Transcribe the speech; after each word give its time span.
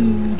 do 0.00 0.39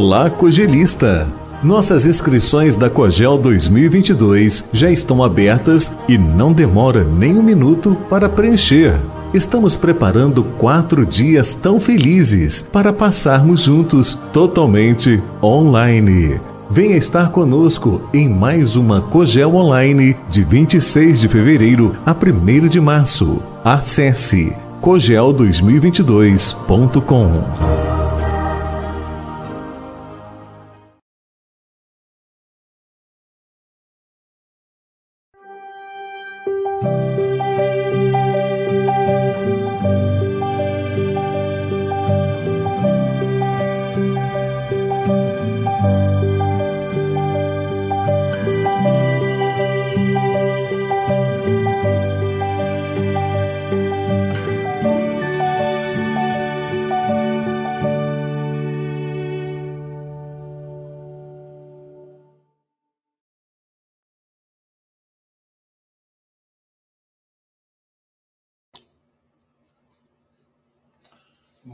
Olá, 0.00 0.30
Cogelista! 0.30 1.26
Nossas 1.60 2.06
inscrições 2.06 2.76
da 2.76 2.88
Cogel 2.88 3.36
2022 3.36 4.66
já 4.72 4.92
estão 4.92 5.24
abertas 5.24 5.92
e 6.06 6.16
não 6.16 6.52
demora 6.52 7.02
nem 7.02 7.36
um 7.36 7.42
minuto 7.42 7.96
para 8.08 8.28
preencher. 8.28 8.96
Estamos 9.34 9.74
preparando 9.74 10.44
quatro 10.44 11.04
dias 11.04 11.52
tão 11.52 11.80
felizes 11.80 12.62
para 12.62 12.92
passarmos 12.92 13.62
juntos 13.62 14.14
totalmente 14.32 15.20
online. 15.42 16.40
Venha 16.70 16.96
estar 16.96 17.32
conosco 17.32 18.00
em 18.14 18.28
mais 18.28 18.76
uma 18.76 19.00
Cogel 19.00 19.56
Online 19.56 20.14
de 20.30 20.44
26 20.44 21.22
de 21.22 21.26
fevereiro 21.26 21.96
a 22.06 22.12
1 22.12 22.68
de 22.68 22.80
março. 22.80 23.42
Acesse 23.64 24.52
cogel2022.com. 24.80 27.67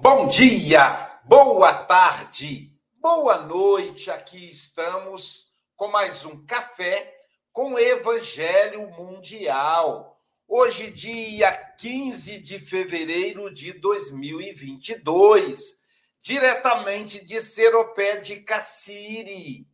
Bom 0.07 0.29
dia, 0.29 1.19
boa 1.25 1.73
tarde, 1.73 2.71
boa 3.01 3.39
noite. 3.39 4.11
Aqui 4.11 4.51
estamos 4.51 5.47
com 5.77 5.89
mais 5.89 6.27
um 6.27 6.45
café 6.45 7.11
com 7.51 7.79
Evangelho 7.79 8.87
Mundial. 8.91 10.21
Hoje, 10.47 10.91
dia 10.91 11.51
15 11.81 12.39
de 12.39 12.59
fevereiro 12.59 13.51
de 13.51 13.73
2022, 13.73 15.79
diretamente 16.21 17.25
de 17.25 17.41
Seropé 17.41 18.19
de 18.19 18.41
Cassiri, 18.41 19.67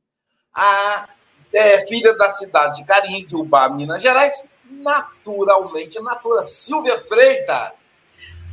a 0.55 1.09
é, 1.53 1.85
filha 1.89 2.15
da 2.15 2.31
cidade 2.31 2.79
de 2.79 2.85
Carim, 2.85 3.27
de 3.27 3.35
Ubá, 3.35 3.69
Minas 3.69 4.01
Gerais, 4.01 4.47
naturalmente, 4.62 6.01
natura 6.01 6.45
Silvia 6.45 7.01
Freitas 7.01 7.99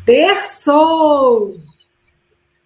Terçou! 0.07 1.59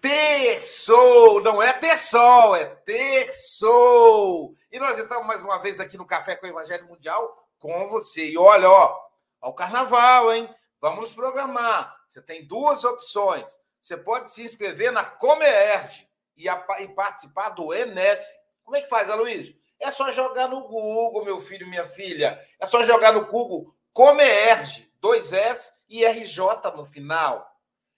Terçou! 0.00 1.42
Não 1.42 1.60
é 1.60 1.72
terçol, 1.72 2.54
é 2.54 2.66
terçou! 2.66 4.54
E 4.70 4.78
nós 4.78 4.96
estamos 4.96 5.26
mais 5.26 5.42
uma 5.42 5.58
vez 5.58 5.80
aqui 5.80 5.98
no 5.98 6.06
Café 6.06 6.36
com 6.36 6.46
o 6.46 6.48
Evangelho 6.48 6.86
Mundial 6.86 7.44
com 7.58 7.84
você. 7.86 8.30
E 8.30 8.38
olha, 8.38 8.70
ó, 8.70 8.96
ao 9.40 9.52
carnaval, 9.54 10.32
hein? 10.32 10.48
Vamos 10.80 11.10
programar. 11.10 11.92
Você 12.08 12.22
tem 12.22 12.46
duas 12.46 12.84
opções. 12.84 13.58
Você 13.80 13.96
pode 13.96 14.30
se 14.30 14.44
inscrever 14.44 14.92
na 14.92 15.04
Comerge 15.04 16.08
e, 16.36 16.46
e 16.48 16.88
participar 16.90 17.48
do 17.48 17.74
ENEF. 17.74 18.24
Como 18.62 18.76
é 18.76 18.82
que 18.82 18.88
faz, 18.88 19.10
Aloysio? 19.10 19.56
É 19.80 19.90
só 19.90 20.12
jogar 20.12 20.46
no 20.46 20.60
Google, 20.68 21.24
meu 21.24 21.40
filho, 21.40 21.66
minha 21.66 21.84
filha. 21.84 22.40
É 22.60 22.68
só 22.68 22.84
jogar 22.84 23.12
no 23.12 23.26
Google 23.26 23.74
Comerge, 23.92 24.91
dois 25.02 25.30
S 25.32 25.72
e 25.88 26.06
RJ 26.06 26.38
no 26.76 26.86
final. 26.86 27.50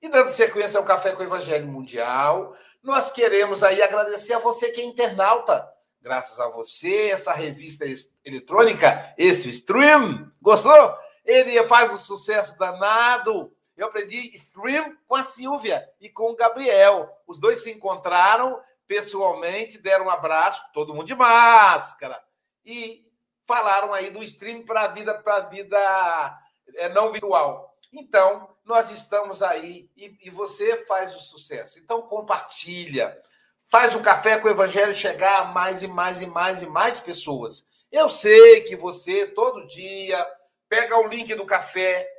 E 0.00 0.08
dando 0.08 0.30
sequência 0.30 0.78
ao 0.78 0.84
Café 0.84 1.12
com 1.12 1.22
o 1.22 1.26
Evangelho 1.26 1.66
Mundial, 1.66 2.56
nós 2.84 3.10
queremos 3.10 3.62
aí 3.62 3.82
agradecer 3.82 4.34
a 4.34 4.38
você 4.38 4.70
que 4.70 4.82
é 4.82 4.84
internauta. 4.84 5.66
Graças 6.02 6.38
a 6.38 6.50
você, 6.50 7.08
essa 7.08 7.32
revista 7.32 7.86
eletrônica, 8.22 9.14
esse 9.16 9.48
stream, 9.48 10.30
gostou? 10.40 10.94
Ele 11.24 11.60
faz 11.66 11.90
um 11.90 11.96
sucesso 11.96 12.58
danado. 12.58 13.50
Eu 13.74 13.86
aprendi 13.86 14.34
stream 14.34 14.94
com 15.08 15.14
a 15.14 15.24
Silvia 15.24 15.88
e 15.98 16.10
com 16.10 16.30
o 16.30 16.36
Gabriel. 16.36 17.10
Os 17.26 17.40
dois 17.40 17.62
se 17.62 17.70
encontraram 17.70 18.60
pessoalmente, 18.86 19.78
deram 19.78 20.04
um 20.04 20.10
abraço, 20.10 20.62
todo 20.74 20.92
mundo 20.92 21.06
de 21.06 21.14
máscara, 21.14 22.22
e 22.66 23.02
falaram 23.46 23.94
aí 23.94 24.10
do 24.10 24.22
stream 24.22 24.62
para 24.62 24.82
a 24.82 24.88
vida, 24.88 25.14
para 25.14 25.36
a 25.36 25.40
vida 25.40 26.40
é, 26.76 26.90
não 26.90 27.10
virtual. 27.10 27.73
Então, 27.96 28.48
nós 28.64 28.90
estamos 28.90 29.40
aí 29.40 29.88
e, 29.96 30.18
e, 30.24 30.30
você 30.30 30.84
faz 30.84 31.14
o 31.14 31.20
sucesso. 31.20 31.78
Então, 31.78 32.02
compartilha. 32.02 33.16
Faz 33.62 33.94
o 33.94 34.00
café 34.00 34.36
com 34.36 34.48
o 34.48 34.50
evangelho 34.50 34.92
chegar 34.92 35.40
a 35.40 35.44
mais 35.44 35.82
e 35.82 35.86
mais 35.86 36.20
e 36.20 36.26
mais 36.26 36.60
e 36.60 36.66
mais 36.66 36.98
pessoas. 36.98 37.68
Eu 37.92 38.10
sei 38.10 38.62
que 38.62 38.74
você, 38.74 39.28
todo 39.28 39.66
dia, 39.68 40.26
pega 40.68 40.98
o 40.98 41.06
link 41.06 41.32
do 41.36 41.46
café 41.46 42.10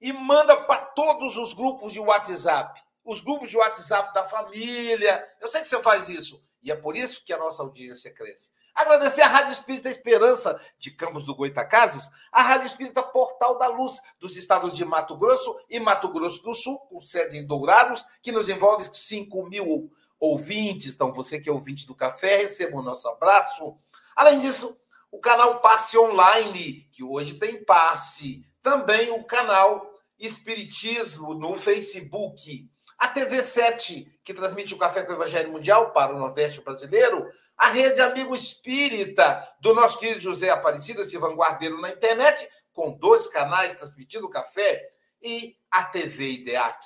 e 0.00 0.12
manda 0.12 0.56
para 0.56 0.86
todos 0.86 1.36
os 1.36 1.52
grupos 1.52 1.92
de 1.92 2.00
WhatsApp. 2.00 2.82
Os 3.04 3.20
grupos 3.20 3.48
de 3.48 3.56
WhatsApp 3.56 4.12
da 4.12 4.24
família. 4.24 5.24
Eu 5.40 5.48
sei 5.48 5.60
que 5.60 5.68
você 5.68 5.80
faz 5.80 6.08
isso. 6.08 6.44
E 6.60 6.72
é 6.72 6.76
por 6.76 6.96
isso 6.96 7.24
que 7.24 7.32
a 7.32 7.38
nossa 7.38 7.62
audiência 7.62 8.12
cresce. 8.12 8.50
Agradecer 8.74 9.22
à 9.22 9.28
Rádio 9.28 9.52
Espírita 9.52 9.88
Esperança 9.88 10.60
de 10.78 10.90
Campos 10.90 11.24
do 11.24 11.34
Goitacazes, 11.34 12.10
a 12.30 12.42
Rádio 12.42 12.66
Espírita 12.66 13.02
Portal 13.02 13.58
da 13.58 13.68
Luz 13.68 14.00
dos 14.18 14.36
estados 14.36 14.74
de 14.74 14.84
Mato 14.84 15.16
Grosso 15.16 15.58
e 15.68 15.78
Mato 15.78 16.08
Grosso 16.08 16.42
do 16.42 16.54
Sul, 16.54 16.78
com 16.78 17.00
sede 17.00 17.36
em 17.36 17.46
Dourados, 17.46 18.04
que 18.22 18.32
nos 18.32 18.48
envolve 18.48 18.88
5 18.92 19.46
mil 19.46 19.90
ouvintes. 20.18 20.94
Então, 20.94 21.12
você 21.12 21.38
que 21.38 21.48
é 21.48 21.52
ouvinte 21.52 21.86
do 21.86 21.94
café, 21.94 22.36
receba 22.38 22.78
o 22.78 22.82
nosso 22.82 23.08
abraço. 23.08 23.76
Além 24.16 24.38
disso, 24.38 24.78
o 25.10 25.18
canal 25.18 25.60
Passe 25.60 25.98
Online, 25.98 26.88
que 26.90 27.04
hoje 27.04 27.34
tem 27.34 27.62
passe. 27.62 28.44
Também 28.62 29.10
o 29.10 29.24
canal 29.24 29.92
Espiritismo 30.18 31.34
no 31.34 31.56
Facebook. 31.56 32.70
A 32.96 33.08
TV 33.08 33.42
7, 33.42 34.20
que 34.22 34.32
transmite 34.32 34.72
o 34.72 34.78
Café 34.78 35.02
com 35.02 35.10
o 35.10 35.16
Evangelho 35.16 35.50
Mundial 35.50 35.90
para 35.90 36.14
o 36.14 36.18
Nordeste 36.20 36.60
brasileiro, 36.60 37.28
a 37.56 37.68
rede 37.68 38.00
Amigo 38.00 38.34
Espírita 38.34 39.46
do 39.60 39.74
nosso 39.74 39.98
querido 39.98 40.20
José 40.20 40.50
Aparecido, 40.50 41.02
esse 41.02 41.16
vanguardeiro 41.18 41.80
na 41.80 41.90
internet, 41.90 42.48
com 42.72 42.92
dois 42.92 43.26
canais 43.26 43.74
transmitindo 43.74 44.28
café, 44.28 44.82
e 45.22 45.56
a 45.70 45.84
TV 45.84 46.32
IDEAC, 46.32 46.84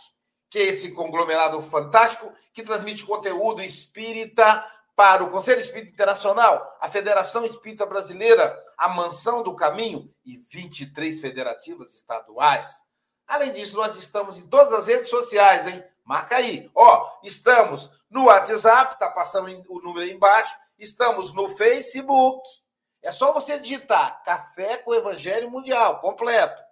que 0.50 0.58
é 0.58 0.62
esse 0.64 0.92
conglomerado 0.92 1.60
fantástico 1.62 2.32
que 2.52 2.62
transmite 2.62 3.04
conteúdo 3.04 3.62
espírita 3.62 4.64
para 4.94 5.24
o 5.24 5.30
Conselho 5.30 5.60
Espírita 5.60 5.92
Internacional, 5.92 6.78
a 6.80 6.88
Federação 6.88 7.44
Espírita 7.44 7.84
Brasileira, 7.84 8.58
a 8.78 8.88
Mansão 8.88 9.42
do 9.42 9.54
Caminho 9.54 10.10
e 10.24 10.38
23 10.38 11.20
federativas 11.20 11.94
estaduais. 11.94 12.82
Além 13.26 13.52
disso, 13.52 13.76
nós 13.76 13.96
estamos 13.96 14.38
em 14.38 14.46
todas 14.46 14.72
as 14.72 14.86
redes 14.86 15.10
sociais, 15.10 15.66
hein? 15.66 15.84
Marca 16.06 16.36
aí. 16.36 16.70
Ó, 16.72 17.18
estamos 17.24 17.90
no 18.08 18.26
WhatsApp, 18.26 18.94
está 18.94 19.10
passando 19.10 19.50
o 19.68 19.80
número 19.80 20.06
aí 20.06 20.12
embaixo. 20.12 20.56
Estamos 20.78 21.34
no 21.34 21.48
Facebook. 21.48 22.48
É 23.02 23.10
só 23.10 23.32
você 23.32 23.58
digitar 23.58 24.22
Café 24.22 24.76
com 24.78 24.94
Evangelho 24.94 25.50
Mundial, 25.50 26.00
completo. 26.00 26.62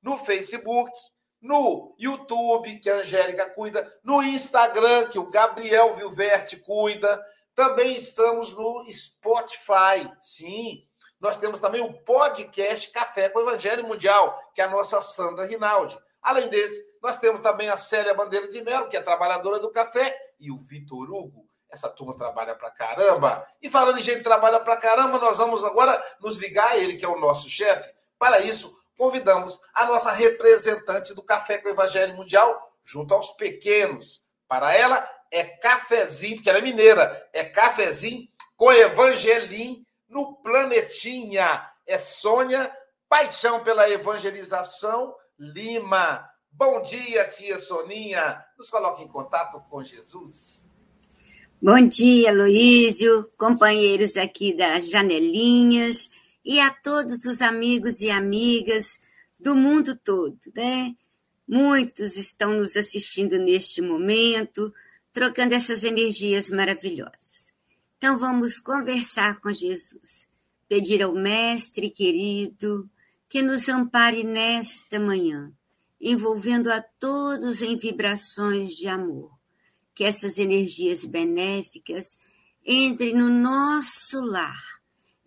No 0.00 0.16
Facebook, 0.16 0.92
no 1.40 1.96
YouTube, 1.98 2.78
que 2.78 2.88
a 2.88 2.98
Angélica 2.98 3.50
cuida, 3.50 3.92
no 4.04 4.22
Instagram, 4.22 5.08
que 5.08 5.18
o 5.18 5.30
Gabriel 5.30 5.92
Vilverte 5.94 6.56
cuida. 6.58 7.24
Também 7.56 7.96
estamos 7.96 8.52
no 8.52 8.86
Spotify. 8.88 10.08
Sim, 10.20 10.86
nós 11.18 11.36
temos 11.38 11.58
também 11.58 11.80
o 11.80 11.92
podcast 12.04 12.88
Café 12.90 13.30
com 13.30 13.40
Evangelho 13.40 13.84
Mundial, 13.84 14.38
que 14.54 14.60
é 14.60 14.64
a 14.64 14.70
nossa 14.70 15.00
Sandra 15.00 15.44
Rinaldi. 15.44 15.98
Além 16.22 16.48
desse, 16.48 16.84
nós 17.02 17.18
temos 17.18 17.40
também 17.40 17.68
a 17.68 17.76
Célia 17.76 18.14
Bandeira 18.14 18.48
de 18.48 18.62
Melo, 18.62 18.88
que 18.88 18.96
é 18.96 19.00
trabalhadora 19.00 19.58
do 19.58 19.70
café, 19.70 20.16
e 20.38 20.50
o 20.50 20.56
Vitor 20.56 21.10
Hugo. 21.10 21.46
Essa 21.70 21.88
turma 21.88 22.16
trabalha 22.16 22.54
pra 22.54 22.70
caramba. 22.70 23.46
E 23.60 23.68
falando 23.68 23.98
em 23.98 24.02
gente 24.02 24.18
que 24.18 24.24
trabalha 24.24 24.60
pra 24.60 24.76
caramba, 24.76 25.18
nós 25.18 25.38
vamos 25.38 25.64
agora 25.64 26.02
nos 26.20 26.38
ligar 26.38 26.68
a 26.68 26.76
ele, 26.76 26.96
que 26.96 27.04
é 27.04 27.08
o 27.08 27.18
nosso 27.18 27.48
chefe. 27.48 27.92
Para 28.18 28.40
isso, 28.40 28.78
convidamos 28.96 29.60
a 29.74 29.84
nossa 29.84 30.10
representante 30.12 31.14
do 31.14 31.22
Café 31.22 31.58
com 31.58 31.68
o 31.68 31.72
Evangelho 31.72 32.16
Mundial, 32.16 32.72
junto 32.84 33.14
aos 33.14 33.32
pequenos. 33.32 34.24
Para 34.48 34.74
ela, 34.74 35.08
é 35.30 35.42
cafezinho, 35.42 36.36
porque 36.36 36.48
ela 36.48 36.58
é 36.58 36.62
mineira, 36.62 37.28
é 37.32 37.44
cafezinho 37.44 38.28
com 38.56 38.72
evangelim 38.72 39.84
no 40.08 40.36
Planetinha. 40.36 41.68
É 41.86 41.98
Sônia, 41.98 42.74
paixão 43.08 43.62
pela 43.62 43.88
evangelização, 43.88 45.14
Lima. 45.38 46.28
Bom 46.58 46.82
dia, 46.82 47.28
tia 47.28 47.58
Soninha. 47.58 48.42
Nos 48.56 48.70
coloque 48.70 49.02
em 49.02 49.08
contato 49.08 49.60
com 49.68 49.84
Jesus. 49.84 50.66
Bom 51.60 51.86
dia, 51.86 52.32
Luísio, 52.32 53.30
companheiros 53.36 54.16
aqui 54.16 54.54
das 54.54 54.88
janelinhas 54.88 56.08
e 56.42 56.58
a 56.58 56.70
todos 56.70 57.26
os 57.26 57.42
amigos 57.42 58.00
e 58.00 58.10
amigas 58.10 58.98
do 59.38 59.54
mundo 59.54 59.94
todo, 59.94 60.38
né? 60.54 60.96
Muitos 61.46 62.16
estão 62.16 62.54
nos 62.54 62.74
assistindo 62.74 63.38
neste 63.38 63.82
momento, 63.82 64.72
trocando 65.12 65.54
essas 65.54 65.84
energias 65.84 66.48
maravilhosas. 66.48 67.52
Então 67.98 68.18
vamos 68.18 68.58
conversar 68.58 69.40
com 69.42 69.52
Jesus, 69.52 70.26
pedir 70.66 71.02
ao 71.02 71.12
Mestre 71.12 71.90
querido 71.90 72.88
que 73.28 73.42
nos 73.42 73.68
ampare 73.68 74.24
nesta 74.24 74.98
manhã, 74.98 75.52
envolvendo 76.08 76.70
a 76.70 76.80
todos 76.80 77.62
em 77.62 77.76
vibrações 77.76 78.76
de 78.76 78.86
amor. 78.86 79.36
Que 79.92 80.04
essas 80.04 80.38
energias 80.38 81.04
benéficas 81.04 82.16
entrem 82.64 83.12
no 83.12 83.28
nosso 83.28 84.20
lar, 84.20 84.62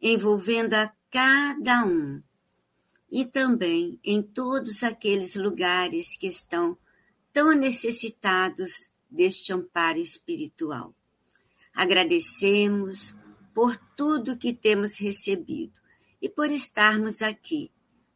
envolvendo 0.01 0.75
a 0.75 0.89
cada 1.11 1.83
um 1.83 2.23
e 3.11 3.25
também 3.25 3.99
em 4.01 4.21
todos 4.21 4.81
aqueles 4.81 5.35
lugares 5.35 6.15
que 6.15 6.27
estão 6.27 6.77
tão 7.33 7.53
necessitados 7.53 8.89
deste 9.11 9.51
amparo 9.51 9.97
espiritual. 9.97 10.95
Agradecemos 11.73 13.13
por 13.53 13.75
tudo 13.97 14.37
que 14.37 14.53
temos 14.53 14.97
recebido 14.97 15.77
e 16.21 16.29
por 16.29 16.49
estarmos 16.49 17.21
aqui, 17.21 17.69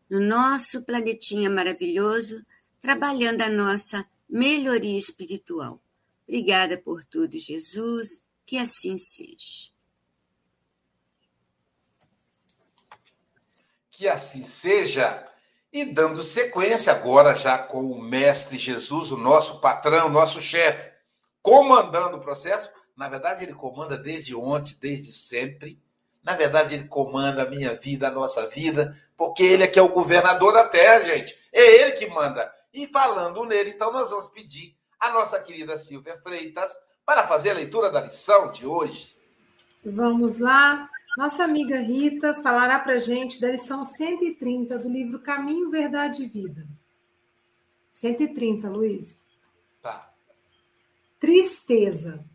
no 0.09 0.19
nosso 0.19 0.83
planetinha 0.83 1.49
maravilhoso, 1.49 2.45
trabalhando 2.83 3.41
a 3.41 3.49
nossa 3.49 4.05
melhoria 4.29 4.99
espiritual. 4.99 5.81
Obrigada 6.27 6.77
por 6.77 7.05
tudo, 7.05 7.37
Jesus, 7.37 8.25
que 8.45 8.57
assim 8.57 8.97
seja. 8.97 9.71
Que 13.89 14.05
assim 14.05 14.43
seja. 14.43 15.25
E 15.71 15.85
dando 15.85 16.21
sequência 16.21 16.91
agora 16.91 17.33
já 17.33 17.57
com 17.57 17.89
o 17.89 18.01
Mestre 18.01 18.57
Jesus, 18.57 19.13
o 19.13 19.17
nosso 19.17 19.61
patrão, 19.61 20.09
nosso 20.09 20.41
chefe, 20.41 20.91
comandando 21.41 22.17
o 22.17 22.21
processo. 22.21 22.69
Na 22.97 23.07
verdade, 23.07 23.45
ele 23.45 23.53
comanda 23.53 23.97
desde 23.97 24.35
ontem, 24.35 24.75
desde 24.79 25.13
sempre. 25.13 25.81
Na 26.21 26.35
verdade, 26.35 26.75
ele 26.75 26.87
comanda 26.89 27.43
a 27.43 27.49
minha 27.49 27.73
vida, 27.73 28.09
a 28.09 28.11
nossa 28.11 28.45
vida, 28.49 28.93
porque 29.15 29.41
ele 29.41 29.63
é 29.63 29.67
que 29.67 29.79
é 29.79 29.81
o 29.81 29.93
governador 29.93 30.51
da 30.51 30.67
terra, 30.67 31.05
gente. 31.05 31.37
É 31.53 31.81
ele 31.81 31.93
que 31.93 32.07
manda. 32.07 32.51
E 32.73 32.87
falando 32.87 33.45
nele, 33.45 33.71
então, 33.71 33.93
nós 33.93 34.09
vamos 34.09 34.27
pedir 34.27 34.75
a 34.99 35.11
nossa 35.11 35.39
querida 35.39 35.77
Silvia 35.77 36.17
Freitas 36.23 36.75
para 37.05 37.27
fazer 37.27 37.51
a 37.51 37.55
leitura 37.55 37.91
da 37.91 38.01
lição 38.01 38.51
de 38.51 38.65
hoje. 38.65 39.15
Vamos 39.85 40.39
lá. 40.39 40.89
Nossa 41.17 41.43
amiga 41.43 41.79
Rita 41.79 42.33
falará 42.35 42.79
para 42.79 42.93
a 42.93 42.99
gente 42.99 43.39
da 43.39 43.51
lição 43.51 43.85
130 43.85 44.79
do 44.79 44.89
livro 44.89 45.19
Caminho, 45.19 45.69
Verdade 45.69 46.23
e 46.23 46.27
Vida. 46.27 46.65
130, 47.91 48.67
Luiz. 48.69 49.21
Tá. 49.81 50.11
Tristeza. 51.19 52.25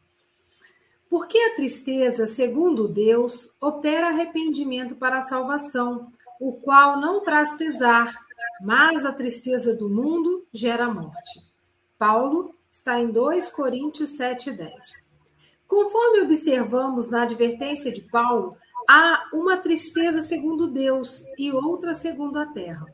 Porque 1.11 1.39
a 1.39 1.57
tristeza, 1.57 2.27
segundo 2.27 2.87
Deus, 2.87 3.51
opera 3.61 4.09
arrependimento 4.09 4.95
para 4.95 5.19
a 5.19 5.23
salvação, 5.23 6.13
o 6.39 6.53
qual 6.53 7.01
não 7.01 7.23
traz 7.23 7.55
pesar, 7.55 8.15
mas 8.61 9.05
a 9.05 9.13
tristeza 9.13 9.75
do 9.75 9.89
mundo 9.89 10.47
gera 10.53 10.93
morte. 10.93 11.41
Paulo 11.99 12.55
está 12.71 13.01
em 13.01 13.11
2 13.11 13.51
Coríntios 13.51 14.11
7,10. 14.19 14.69
Conforme 15.67 16.23
observamos 16.23 17.11
na 17.11 17.23
advertência 17.23 17.93
de 17.93 18.03
Paulo, 18.03 18.57
há 18.89 19.29
uma 19.33 19.57
tristeza 19.57 20.21
segundo 20.21 20.67
Deus 20.67 21.23
e 21.39 21.53
outra 21.53 21.93
segundo 21.93 22.39
a 22.39 22.47
terra. 22.47 22.87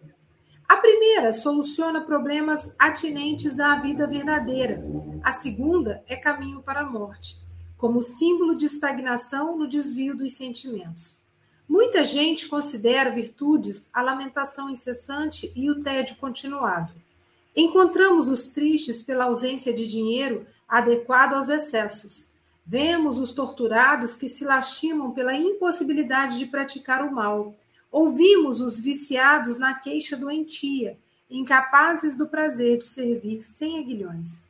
A 0.69 0.77
primeira 0.79 1.33
soluciona 1.33 2.01
problemas 2.01 2.75
atinentes 2.79 3.61
à 3.61 3.77
vida 3.77 4.07
verdadeira. 4.07 4.83
A 5.23 5.31
segunda 5.31 6.03
é 6.09 6.17
caminho 6.17 6.63
para 6.63 6.81
a 6.81 6.91
morte, 6.91 7.37
como 7.77 8.01
símbolo 8.01 8.57
de 8.57 8.67
estagnação 8.67 9.57
no 9.57 9.69
desvio 9.69 10.17
dos 10.17 10.37
sentimentos. 10.37 11.23
Muita 11.69 12.05
gente 12.05 12.49
considera 12.49 13.11
virtudes 13.11 13.89
a 13.93 14.03
lamentação 14.03 14.69
incessante 14.71 15.53
e 15.57 15.71
o 15.71 15.83
tédio 15.83 16.17
continuado. 16.17 16.93
Encontramos 17.57 18.29
os 18.29 18.49
tristes 18.49 19.01
pela 19.01 19.25
ausência 19.25 19.73
de 19.73 19.87
dinheiro 19.87 20.47
adequado 20.69 21.35
aos 21.35 21.49
excessos 21.49 22.27
Vemos 22.67 23.19
os 23.19 23.33
torturados 23.33 24.17
que 24.17 24.29
se 24.29 24.43
lastimam 24.45 25.13
pela 25.13 25.35
impossibilidade 25.35 26.39
de 26.39 26.47
praticar 26.47 27.05
o 27.05 27.13
mal. 27.13 27.55
Ouvimos 27.93 28.61
os 28.61 28.81
viciados 28.81 29.59
na 29.59 29.75
queixa 29.75 30.17
doentia, 30.17 30.99
incapazes 31.29 32.15
do 32.15 32.27
prazer 32.27 32.79
de 32.79 32.87
servir 32.87 33.43
sem 33.43 33.79
aguilhões. 33.79 34.43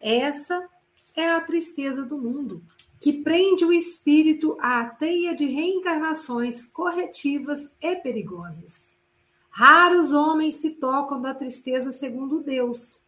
Essa 0.00 0.66
é 1.14 1.28
a 1.30 1.40
tristeza 1.42 2.04
do 2.04 2.16
mundo, 2.16 2.62
que 3.00 3.12
prende 3.12 3.64
o 3.64 3.72
espírito 3.72 4.56
à 4.60 4.84
teia 4.84 5.34
de 5.34 5.46
reencarnações 5.46 6.66
corretivas 6.66 7.74
e 7.80 7.94
perigosas. 7.96 8.96
Raros 9.50 10.12
homens 10.12 10.56
se 10.56 10.70
tocam 10.70 11.20
da 11.20 11.34
tristeza 11.34 11.92
segundo 11.92 12.40
Deus. 12.40 13.00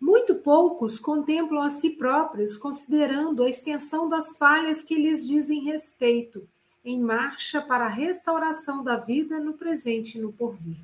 Muito 0.00 0.36
poucos 0.36 0.98
contemplam 0.98 1.62
a 1.62 1.70
si 1.70 1.90
próprios, 1.90 2.56
considerando 2.56 3.42
a 3.42 3.48
extensão 3.48 4.08
das 4.08 4.36
falhas 4.36 4.82
que 4.82 4.94
lhes 4.94 5.26
dizem 5.26 5.64
respeito, 5.64 6.46
em 6.84 7.00
marcha 7.00 7.62
para 7.62 7.86
a 7.86 7.88
restauração 7.88 8.84
da 8.84 8.96
vida 8.96 9.40
no 9.40 9.54
presente 9.54 10.18
e 10.18 10.20
no 10.20 10.32
porvir. 10.32 10.76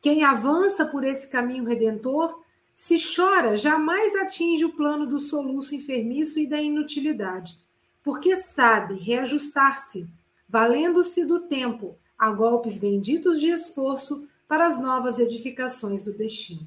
Quem 0.00 0.24
avança 0.24 0.84
por 0.84 1.04
esse 1.04 1.28
caminho 1.28 1.64
redentor, 1.64 2.42
se 2.74 2.96
chora, 3.14 3.56
jamais 3.56 4.14
atinge 4.16 4.64
o 4.64 4.72
plano 4.72 5.06
do 5.06 5.20
soluço 5.20 5.74
enfermiço 5.74 6.38
e 6.38 6.46
da 6.46 6.60
inutilidade, 6.60 7.58
porque 8.02 8.36
sabe 8.36 8.94
reajustar-se, 8.94 10.08
valendo-se 10.48 11.24
do 11.24 11.40
tempo 11.40 11.96
a 12.18 12.30
golpes 12.30 12.78
benditos 12.78 13.40
de 13.40 13.50
esforço 13.50 14.28
para 14.48 14.66
as 14.66 14.80
novas 14.80 15.18
edificações 15.18 16.02
do 16.02 16.12
destino. 16.12 16.66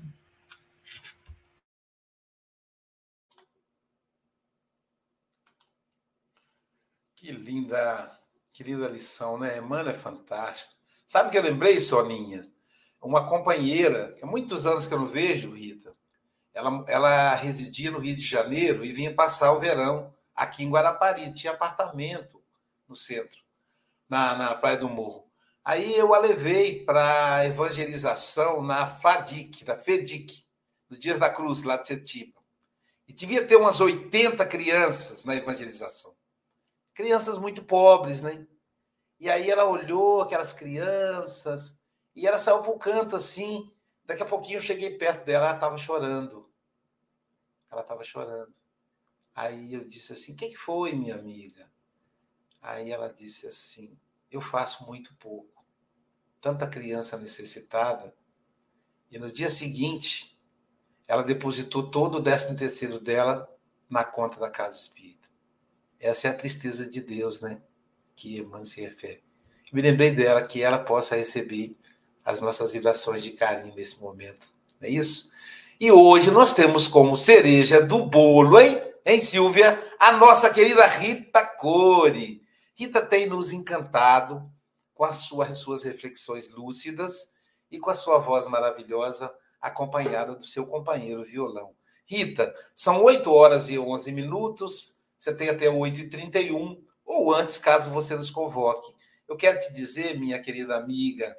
Que 7.15 7.31
linda, 7.31 8.19
que 8.53 8.63
linda 8.63 8.87
lição, 8.87 9.37
né? 9.37 9.57
Emmanuel 9.57 9.89
é 9.89 9.93
fantástico. 9.93 10.71
Sabe 11.07 11.29
o 11.29 11.31
que 11.31 11.37
eu 11.37 11.43
lembrei, 11.43 11.79
Soninha? 11.79 12.47
Uma 13.05 13.27
companheira, 13.27 14.13
que 14.13 14.23
há 14.23 14.27
muitos 14.27 14.65
anos 14.65 14.87
que 14.87 14.93
eu 14.93 14.99
não 14.99 15.07
vejo, 15.07 15.53
Rita, 15.53 15.95
ela, 16.53 16.83
ela 16.87 17.35
residia 17.35 17.91
no 17.91 17.99
Rio 17.99 18.15
de 18.15 18.21
Janeiro 18.21 18.83
e 18.83 18.91
vinha 18.91 19.13
passar 19.13 19.51
o 19.51 19.59
verão 19.59 20.13
aqui 20.35 20.63
em 20.63 20.69
Guarapari. 20.69 21.33
Tinha 21.33 21.53
apartamento 21.53 22.41
no 22.87 22.95
centro, 22.95 23.39
na, 24.09 24.35
na 24.35 24.55
Praia 24.55 24.77
do 24.77 24.89
Morro. 24.89 25.29
Aí 25.63 25.95
eu 25.95 26.13
a 26.13 26.19
levei 26.19 26.83
para 26.83 27.45
evangelização 27.45 28.61
na 28.61 28.87
FADIC, 28.87 29.65
na 29.65 29.75
FEDIC, 29.75 30.45
no 30.89 30.97
Dias 30.97 31.19
da 31.19 31.29
Cruz, 31.29 31.63
lá 31.63 31.77
de 31.77 31.87
Setiba. 31.87 32.39
E 33.07 33.13
devia 33.13 33.45
ter 33.45 33.55
umas 33.55 33.81
80 33.81 34.45
crianças 34.45 35.23
na 35.23 35.35
evangelização 35.35 36.15
crianças 36.95 37.37
muito 37.37 37.61
pobres, 37.61 38.21
né? 38.21 38.47
E 39.19 39.29
aí 39.29 39.49
ela 39.49 39.65
olhou 39.65 40.21
aquelas 40.21 40.53
crianças 40.53 41.77
e 42.15 42.25
ela 42.25 42.39
saiu 42.39 42.61
para 42.61 42.71
o 42.71 42.79
canto 42.79 43.15
assim. 43.15 43.71
Daqui 44.05 44.23
a 44.23 44.25
pouquinho 44.25 44.57
eu 44.57 44.61
cheguei 44.61 44.97
perto 44.97 45.25
dela, 45.25 45.47
ela 45.47 45.55
estava 45.55 45.77
chorando. 45.77 46.49
Ela 47.71 47.81
estava 47.81 48.03
chorando. 48.03 48.53
Aí 49.33 49.73
eu 49.73 49.83
disse 49.83 50.13
assim: 50.13 50.33
O 50.33 50.35
que 50.35 50.55
foi, 50.55 50.93
minha 50.93 51.15
amiga? 51.15 51.69
Aí 52.61 52.91
ela 52.91 53.11
disse 53.11 53.47
assim: 53.47 53.97
Eu 54.31 54.39
faço 54.39 54.85
muito 54.85 55.13
pouco. 55.15 55.65
Tanta 56.39 56.67
criança 56.67 57.17
necessitada. 57.17 58.15
E 59.11 59.19
no 59.19 59.31
dia 59.31 59.49
seguinte, 59.49 60.39
ela 61.07 61.23
depositou 61.23 61.89
todo 61.89 62.15
o 62.15 62.21
décimo 62.21 62.55
terceiro 62.55 62.99
dela 62.99 63.51
na 63.89 64.03
conta 64.03 64.39
da 64.39 64.49
casa 64.49 64.77
espírita. 64.77 65.27
Essa 65.99 66.27
é 66.27 66.31
a 66.31 66.35
tristeza 66.35 66.87
de 66.87 67.01
Deus, 67.01 67.41
né? 67.41 67.61
Que 68.15 68.37
Emmanuel 68.39 68.65
se 68.65 68.81
refere. 68.81 69.23
Me 69.73 69.81
lembrei 69.81 70.11
dela, 70.11 70.45
que 70.45 70.61
ela 70.61 70.79
possa 70.79 71.15
receber 71.15 71.75
as 72.25 72.41
nossas 72.41 72.73
vibrações 72.73 73.23
de 73.23 73.31
carinho 73.31 73.75
nesse 73.75 74.01
momento. 74.01 74.49
Não 74.81 74.89
é 74.89 74.91
isso? 74.91 75.29
E 75.79 75.91
hoje 75.91 76.31
nós 76.31 76.53
temos 76.53 76.87
como 76.87 77.15
cereja 77.15 77.79
do 77.79 78.03
bolo, 78.05 78.59
hein? 78.59 78.81
Hein, 79.05 79.21
Silvia? 79.21 79.79
A 79.99 80.13
nossa 80.13 80.49
querida 80.49 80.87
Rita 80.87 81.45
Core. 81.45 82.41
Rita 82.73 83.01
tem 83.01 83.27
nos 83.27 83.53
encantado 83.53 84.49
com 84.95 85.03
as 85.03 85.17
suas, 85.17 85.59
suas 85.59 85.83
reflexões 85.83 86.49
lúcidas 86.49 87.29
e 87.69 87.77
com 87.77 87.91
a 87.91 87.93
sua 87.93 88.17
voz 88.17 88.47
maravilhosa, 88.47 89.31
acompanhada 89.61 90.35
do 90.35 90.45
seu 90.45 90.65
companheiro 90.65 91.23
violão. 91.23 91.75
Rita, 92.07 92.53
são 92.75 93.03
8 93.03 93.31
horas 93.31 93.69
e 93.69 93.77
11 93.77 94.11
minutos. 94.11 94.95
Você 95.17 95.33
tem 95.33 95.49
até 95.49 95.67
8h31 95.67 96.81
ou 97.05 97.33
antes, 97.33 97.59
caso 97.59 97.89
você 97.91 98.15
nos 98.15 98.31
convoque. 98.31 98.91
Eu 99.27 99.35
quero 99.35 99.59
te 99.59 99.71
dizer, 99.73 100.19
minha 100.19 100.41
querida 100.41 100.75
amiga, 100.75 101.35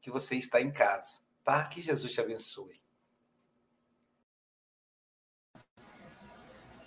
que 0.00 0.10
você 0.10 0.36
está 0.36 0.60
em 0.60 0.70
casa, 0.70 1.20
tá? 1.44 1.64
Que 1.64 1.80
Jesus 1.80 2.12
te 2.12 2.20
abençoe. 2.20 2.80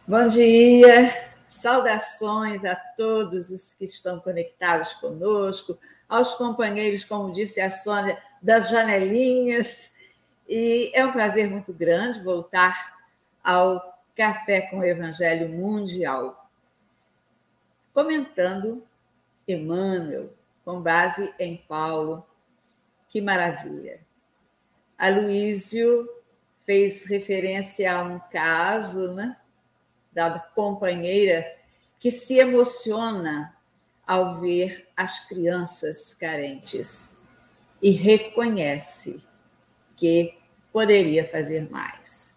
Bom 0.08 0.28
dia, 0.28 1.32
saudações 1.50 2.66
a 2.66 2.76
todos 2.76 3.50
os 3.52 3.74
que 3.74 3.86
estão 3.86 4.20
conectados 4.20 4.94
conosco, 4.94 5.78
aos 6.10 6.34
companheiros, 6.34 7.06
como 7.06 7.34
disse 7.34 7.62
a 7.62 7.72
Sônia, 7.72 8.22
das 8.42 8.70
janelinhas. 8.70 9.92
E 10.48 10.92
é 10.94 11.06
um 11.06 11.14
prazer 11.14 11.50
muito 11.50 11.72
grande 11.74 12.22
voltar 12.22 13.00
ao 13.44 14.04
Café 14.16 14.62
com 14.62 14.80
o 14.80 14.84
Evangelho 14.84 15.50
Mundial 15.50 16.44
comentando 17.94 18.84
Emmanuel, 19.48 20.34
com 20.66 20.82
base 20.82 21.34
em 21.38 21.58
Paulo. 21.58 22.26
Que 23.14 23.22
maravilha! 23.22 24.00
Aloísio 24.98 26.10
fez 26.66 27.06
referência 27.06 27.96
a 27.96 28.02
um 28.02 28.18
caso 28.18 29.14
né, 29.14 29.38
da 30.12 30.40
companheira 30.40 31.46
que 32.00 32.10
se 32.10 32.40
emociona 32.40 33.56
ao 34.08 34.42
ver 34.42 34.90
as 34.98 35.28
crianças 35.28 36.16
carentes 36.16 37.16
e 37.80 37.92
reconhece 37.92 39.24
que 39.96 40.36
poderia 40.72 41.30
fazer 41.30 41.70
mais. 41.70 42.34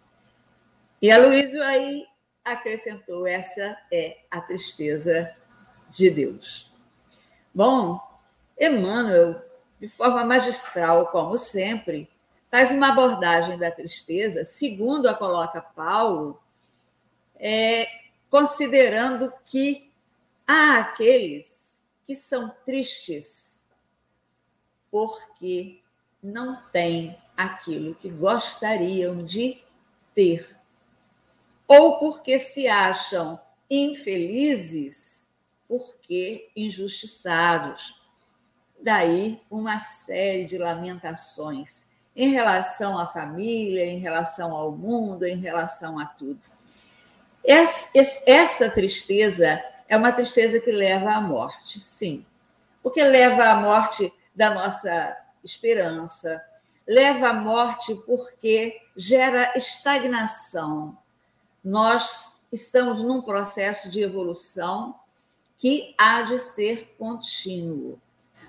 E 1.01 1.09
a 1.09 1.17
Luísio 1.17 1.63
aí 1.63 2.05
acrescentou: 2.45 3.25
essa 3.25 3.75
é 3.91 4.19
a 4.29 4.39
tristeza 4.41 5.35
de 5.89 6.11
Deus. 6.11 6.71
Bom, 7.51 7.99
Emmanuel, 8.59 9.46
de 9.79 9.87
forma 9.87 10.25
magistral, 10.25 11.07
como 11.07 11.37
sempre, 11.37 12.09
faz 12.49 12.71
uma 12.71 12.89
abordagem 12.89 13.57
da 13.57 13.69
tristeza, 13.69 14.43
segundo 14.43 15.07
a 15.07 15.13
coloca 15.13 15.61
Paulo, 15.61 16.41
é, 17.39 17.87
considerando 18.29 19.31
que 19.45 19.91
há 20.47 20.79
aqueles 20.79 21.77
que 22.05 22.15
são 22.15 22.53
tristes 22.65 23.65
porque 24.89 25.81
não 26.23 26.61
têm 26.71 27.17
aquilo 27.35 27.93
que 27.93 28.09
gostariam 28.09 29.23
de 29.23 29.61
ter, 30.15 30.57
ou 31.67 31.99
porque 31.99 32.39
se 32.39 32.67
acham 32.67 33.39
infelizes 33.69 35.27
porque 35.67 36.49
injustiçados. 36.55 37.96
Daí 38.81 39.41
uma 39.49 39.79
série 39.79 40.45
de 40.45 40.57
lamentações 40.57 41.85
em 42.15 42.29
relação 42.29 42.97
à 42.97 43.05
família, 43.05 43.85
em 43.85 43.99
relação 43.99 44.55
ao 44.55 44.71
mundo, 44.71 45.25
em 45.25 45.37
relação 45.37 45.99
a 45.99 46.05
tudo. 46.05 46.39
Essa 47.43 48.69
tristeza 48.69 49.63
é 49.87 49.95
uma 49.95 50.11
tristeza 50.11 50.59
que 50.59 50.71
leva 50.71 51.11
à 51.11 51.21
morte, 51.21 51.79
sim. 51.79 52.25
Porque 52.81 53.03
leva 53.03 53.45
à 53.45 53.55
morte 53.55 54.11
da 54.35 54.53
nossa 54.53 55.17
esperança, 55.43 56.43
leva 56.87 57.29
à 57.29 57.33
morte 57.33 57.95
porque 58.05 58.81
gera 58.95 59.53
estagnação. 59.55 60.97
Nós 61.63 62.33
estamos 62.51 63.03
num 63.03 63.21
processo 63.21 63.89
de 63.91 64.01
evolução 64.01 64.99
que 65.57 65.93
há 65.97 66.23
de 66.23 66.39
ser 66.39 66.95
contínuo. 66.97 67.99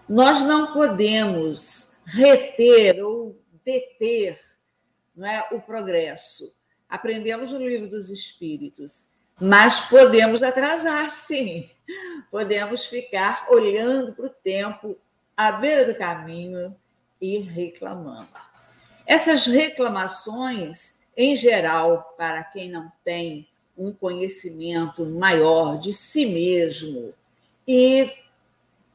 Nós 0.09 0.43
não 0.43 0.73
podemos 0.73 1.91
reter 2.07 3.05
ou 3.05 3.39
deter 3.65 4.41
não 5.15 5.29
é, 5.29 5.47
o 5.53 5.61
progresso. 5.61 6.51
Aprendemos 6.89 7.53
no 7.53 7.59
livro 7.59 7.89
dos 7.89 8.09
Espíritos, 8.09 9.07
mas 9.39 9.81
podemos 9.83 10.43
atrasar, 10.43 11.11
sim. 11.11 11.69
Podemos 12.31 12.87
ficar 12.87 13.47
olhando 13.51 14.15
para 14.15 14.27
o 14.27 14.31
tempo 14.31 14.97
à 15.37 15.53
beira 15.53 15.85
do 15.85 15.99
caminho 15.99 16.75
e 17.21 17.39
reclamando. 17.39 18.29
Essas 19.07 19.47
reclamações, 19.47 20.95
em 21.17 21.37
geral, 21.37 22.15
para 22.17 22.45
quem 22.45 22.71
não 22.71 22.91
tem 23.05 23.49
um 23.77 23.93
conhecimento 23.93 25.05
maior 25.05 25.79
de 25.79 25.93
si 25.93 26.27
mesmo 26.27 27.13
e 27.67 28.13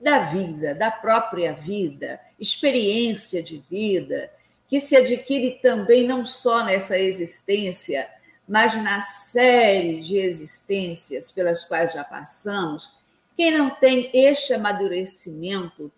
da 0.03 0.19
vida, 0.19 0.75
da 0.75 0.91
própria 0.91 1.53
vida, 1.53 2.19
experiência 2.39 3.41
de 3.41 3.63
vida, 3.69 4.29
que 4.67 4.81
se 4.81 4.95
adquire 4.95 5.59
também 5.61 6.05
não 6.05 6.25
só 6.25 6.63
nessa 6.63 6.99
existência, 6.99 8.09
mas 8.47 8.75
na 8.75 9.01
série 9.01 10.01
de 10.01 10.17
existências 10.17 11.31
pelas 11.31 11.63
quais 11.63 11.93
já 11.93 12.03
passamos. 12.03 12.91
Quem 13.37 13.51
não 13.51 13.69
tem 13.69 14.11
este 14.13 14.53
amadurecimento 14.53 15.91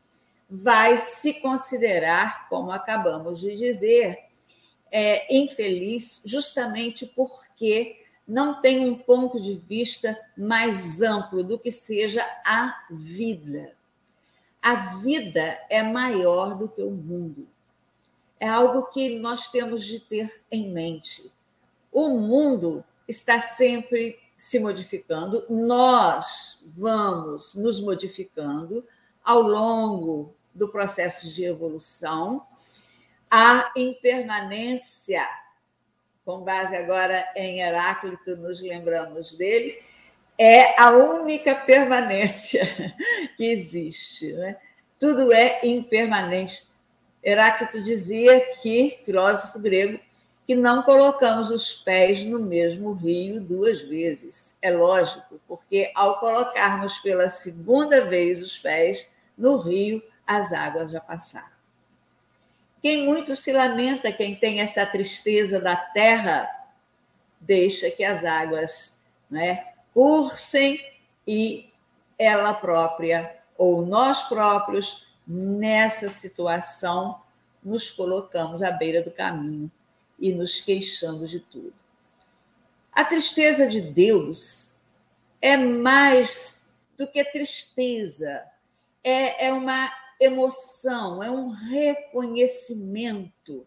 vai 0.50 1.00
se 1.00 1.34
considerar, 1.34 2.48
como 2.48 2.72
acabamos 2.72 3.40
de 3.40 3.56
dizer, 3.56 4.26
é, 4.92 5.36
infeliz, 5.36 6.22
justamente 6.24 7.06
porque 7.06 8.00
não 8.28 8.62
tem 8.62 8.80
um 8.80 8.96
ponto 8.96 9.42
de 9.42 9.56
vista 9.56 10.18
mais 10.38 11.02
amplo 11.02 11.44
do 11.44 11.60
que 11.60 11.72
seja 11.72 12.24
a 12.46 12.86
vida. 12.90 13.74
A 14.66 14.98
vida 14.98 15.60
é 15.70 15.84
maior 15.84 16.58
do 16.58 16.68
que 16.68 16.82
o 16.82 16.90
mundo. 16.90 17.48
É 18.40 18.50
algo 18.50 18.88
que 18.88 19.20
nós 19.20 19.48
temos 19.50 19.86
de 19.86 20.00
ter 20.00 20.44
em 20.50 20.72
mente. 20.72 21.32
O 21.92 22.10
mundo 22.10 22.84
está 23.08 23.40
sempre 23.40 24.18
se 24.36 24.58
modificando, 24.58 25.46
nós 25.52 26.60
vamos 26.76 27.54
nos 27.54 27.80
modificando 27.80 28.84
ao 29.24 29.44
longo 29.44 30.34
do 30.52 30.68
processo 30.68 31.32
de 31.32 31.46
evolução. 31.46 32.44
A 33.30 33.72
impermanência 33.76 35.28
com 36.26 36.42
base 36.42 36.76
agora 36.76 37.24
em 37.36 37.62
Heráclito, 37.62 38.36
nos 38.36 38.60
lembramos 38.60 39.38
dele, 39.38 39.80
é 40.38 40.80
a 40.80 40.92
única 40.92 41.56
permanência 41.56 42.62
que 43.38 43.46
existe. 43.46 44.34
Né? 44.34 44.58
Tudo 45.00 45.32
é 45.32 45.60
impermanente. 45.64 46.64
Heráclito 47.24 47.82
dizia 47.82 48.40
que, 48.62 49.00
filósofo 49.04 49.60
grego, 49.60 50.00
que 50.46 50.54
não 50.54 50.84
colocamos 50.84 51.50
os 51.50 51.74
pés 51.74 52.24
no 52.24 52.40
mesmo 52.40 52.92
rio 52.92 53.42
duas 53.42 53.82
vezes. 53.82 54.56
É 54.62 54.70
lógico, 54.70 55.42
porque 55.48 55.92
ao 55.96 56.20
colocarmos 56.20 57.00
pela 57.00 57.30
segunda 57.30 58.06
vez 58.06 58.42
os 58.42 58.58
pés 58.60 59.10
no 59.36 59.58
rio, 59.58 60.04
as 60.26 60.54
águas 60.54 60.92
já 60.92 61.02
passaram. 61.02 61.56
Quem 62.82 63.06
muito 63.06 63.36
se 63.36 63.52
lamenta, 63.52 64.12
quem 64.12 64.36
tem 64.36 64.62
essa 64.62 64.86
tristeza 64.86 65.60
da 65.60 65.76
terra, 65.76 66.48
deixa 67.42 67.90
que 67.90 68.04
as 68.04 68.24
águas 68.24 68.96
né, 69.30 69.66
cursem 69.96 70.80
e 71.26 71.72
ela 72.20 72.54
própria, 72.54 73.40
ou 73.58 73.84
nós 73.86 74.24
próprios, 74.24 75.08
nessa 75.26 76.10
situação, 76.10 77.22
nos 77.64 77.90
colocamos 77.90 78.62
à 78.62 78.72
beira 78.72 79.02
do 79.02 79.10
caminho 79.10 79.72
e 80.20 80.34
nos 80.34 80.60
queixando 80.60 81.26
de 81.26 81.40
tudo. 81.40 81.74
A 82.92 83.06
tristeza 83.06 83.66
de 83.68 83.80
Deus 83.80 84.70
é 85.42 85.56
mais 85.56 86.62
do 86.98 87.08
que 87.08 87.24
tristeza, 87.24 88.44
é, 89.02 89.48
é 89.48 89.54
uma 89.54 89.90
emoção, 90.20 91.24
é 91.24 91.32
um 91.32 91.48
reconhecimento 91.50 93.66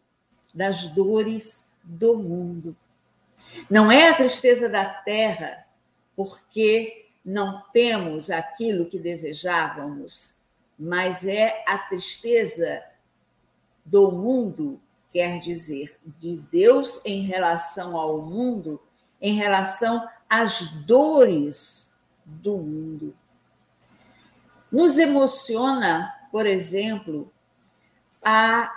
das 0.52 0.88
dores 0.88 1.66
do 1.82 2.18
mundo. 2.18 2.76
Não 3.70 3.90
é 3.90 4.10
a 4.10 4.14
tristeza 4.14 4.68
da 4.68 4.84
terra, 4.84 5.66
porque 6.18 7.12
não 7.24 7.62
temos 7.72 8.28
aquilo 8.28 8.86
que 8.86 8.98
desejávamos, 8.98 10.34
mas 10.76 11.24
é 11.24 11.62
a 11.64 11.78
tristeza 11.78 12.82
do 13.84 14.10
mundo 14.10 14.80
quer 15.12 15.40
dizer 15.40 15.96
de 16.04 16.38
Deus 16.50 17.00
em 17.04 17.20
relação 17.20 17.96
ao 17.96 18.20
mundo, 18.20 18.82
em 19.20 19.34
relação 19.34 20.08
às 20.28 20.68
dores 20.84 21.88
do 22.24 22.58
mundo. 22.58 23.16
Nos 24.72 24.98
emociona, 24.98 26.12
por 26.32 26.46
exemplo, 26.46 27.32
a 28.24 28.74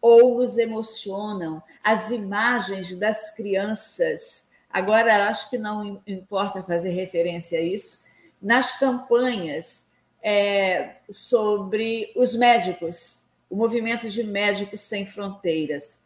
ou 0.00 0.38
nos 0.38 0.58
emocionam 0.58 1.62
as 1.80 2.10
imagens 2.10 2.92
das 2.98 3.30
crianças. 3.30 4.48
Agora, 4.72 5.28
acho 5.28 5.50
que 5.50 5.58
não 5.58 6.00
importa 6.06 6.62
fazer 6.62 6.90
referência 6.90 7.58
a 7.58 7.62
isso, 7.62 8.04
nas 8.40 8.78
campanhas 8.78 9.86
é, 10.22 10.96
sobre 11.10 12.12
os 12.16 12.34
médicos 12.34 13.22
o 13.52 13.56
movimento 13.56 14.08
de 14.08 14.24
Médicos 14.24 14.80
Sem 14.80 15.04
Fronteiras. 15.04 16.00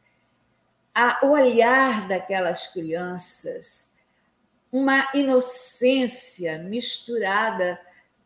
A, 0.92 1.24
olhar 1.24 2.08
daquelas 2.08 2.66
crianças, 2.66 3.88
uma 4.72 5.08
inocência 5.14 6.58
misturada 6.58 7.80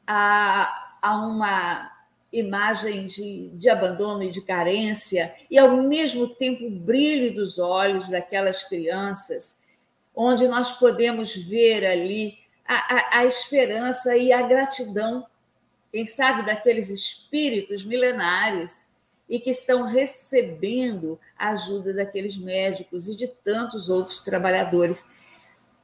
a, 0.06 0.97
a 1.02 1.16
uma 1.18 1.92
imagem 2.32 3.06
de, 3.06 3.50
de 3.50 3.68
abandono 3.68 4.23
e 4.23 4.30
de 4.30 4.40
carência, 4.40 5.35
e 5.50 5.59
ao 5.59 5.76
mesmo 5.76 6.26
tempo 6.26 6.64
o 6.64 6.70
brilho 6.70 7.35
dos 7.35 7.59
olhos 7.59 8.09
daquelas 8.09 8.64
crianças, 8.64 9.59
onde 10.23 10.47
nós 10.47 10.73
podemos 10.73 11.35
ver 11.35 11.83
ali 11.83 12.39
a, 12.69 12.75
a, 12.75 13.19
a 13.21 13.25
esperança 13.25 14.15
e 14.15 14.31
a 14.31 14.43
gratidão, 14.43 15.27
quem 15.91 16.07
sabe, 16.07 16.45
daqueles 16.45 16.91
espíritos 16.91 17.87
milenares 17.87 18.87
e 19.26 19.41
que 19.41 19.52
estão 19.52 19.83
recebendo 19.83 21.19
a 21.39 21.52
ajuda 21.52 21.95
daqueles 21.95 22.37
médicos 22.37 23.09
e 23.09 23.17
de 23.17 23.28
tantos 23.28 23.89
outros 23.89 24.21
trabalhadores. 24.21 25.06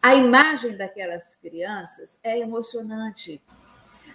A 0.02 0.14
imagem 0.14 0.76
daquelas 0.76 1.34
crianças 1.36 2.18
é 2.22 2.38
emocionante, 2.38 3.40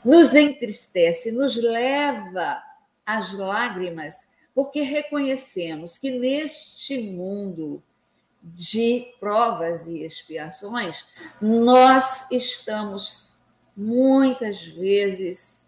nos 0.05 0.35
entristece, 0.35 1.31
nos 1.31 1.55
leva 1.55 2.61
às 3.03 3.33
lágrimas, 3.33 4.27
porque 4.53 4.81
reconhecemos 4.81 5.97
que 5.97 6.11
neste 6.11 7.09
mundo 7.09 7.81
de 8.41 9.13
provas 9.19 9.85
e 9.85 10.03
expiações, 10.03 11.05
nós 11.39 12.29
estamos 12.31 13.33
muitas 13.75 14.63
vezes 14.65 15.59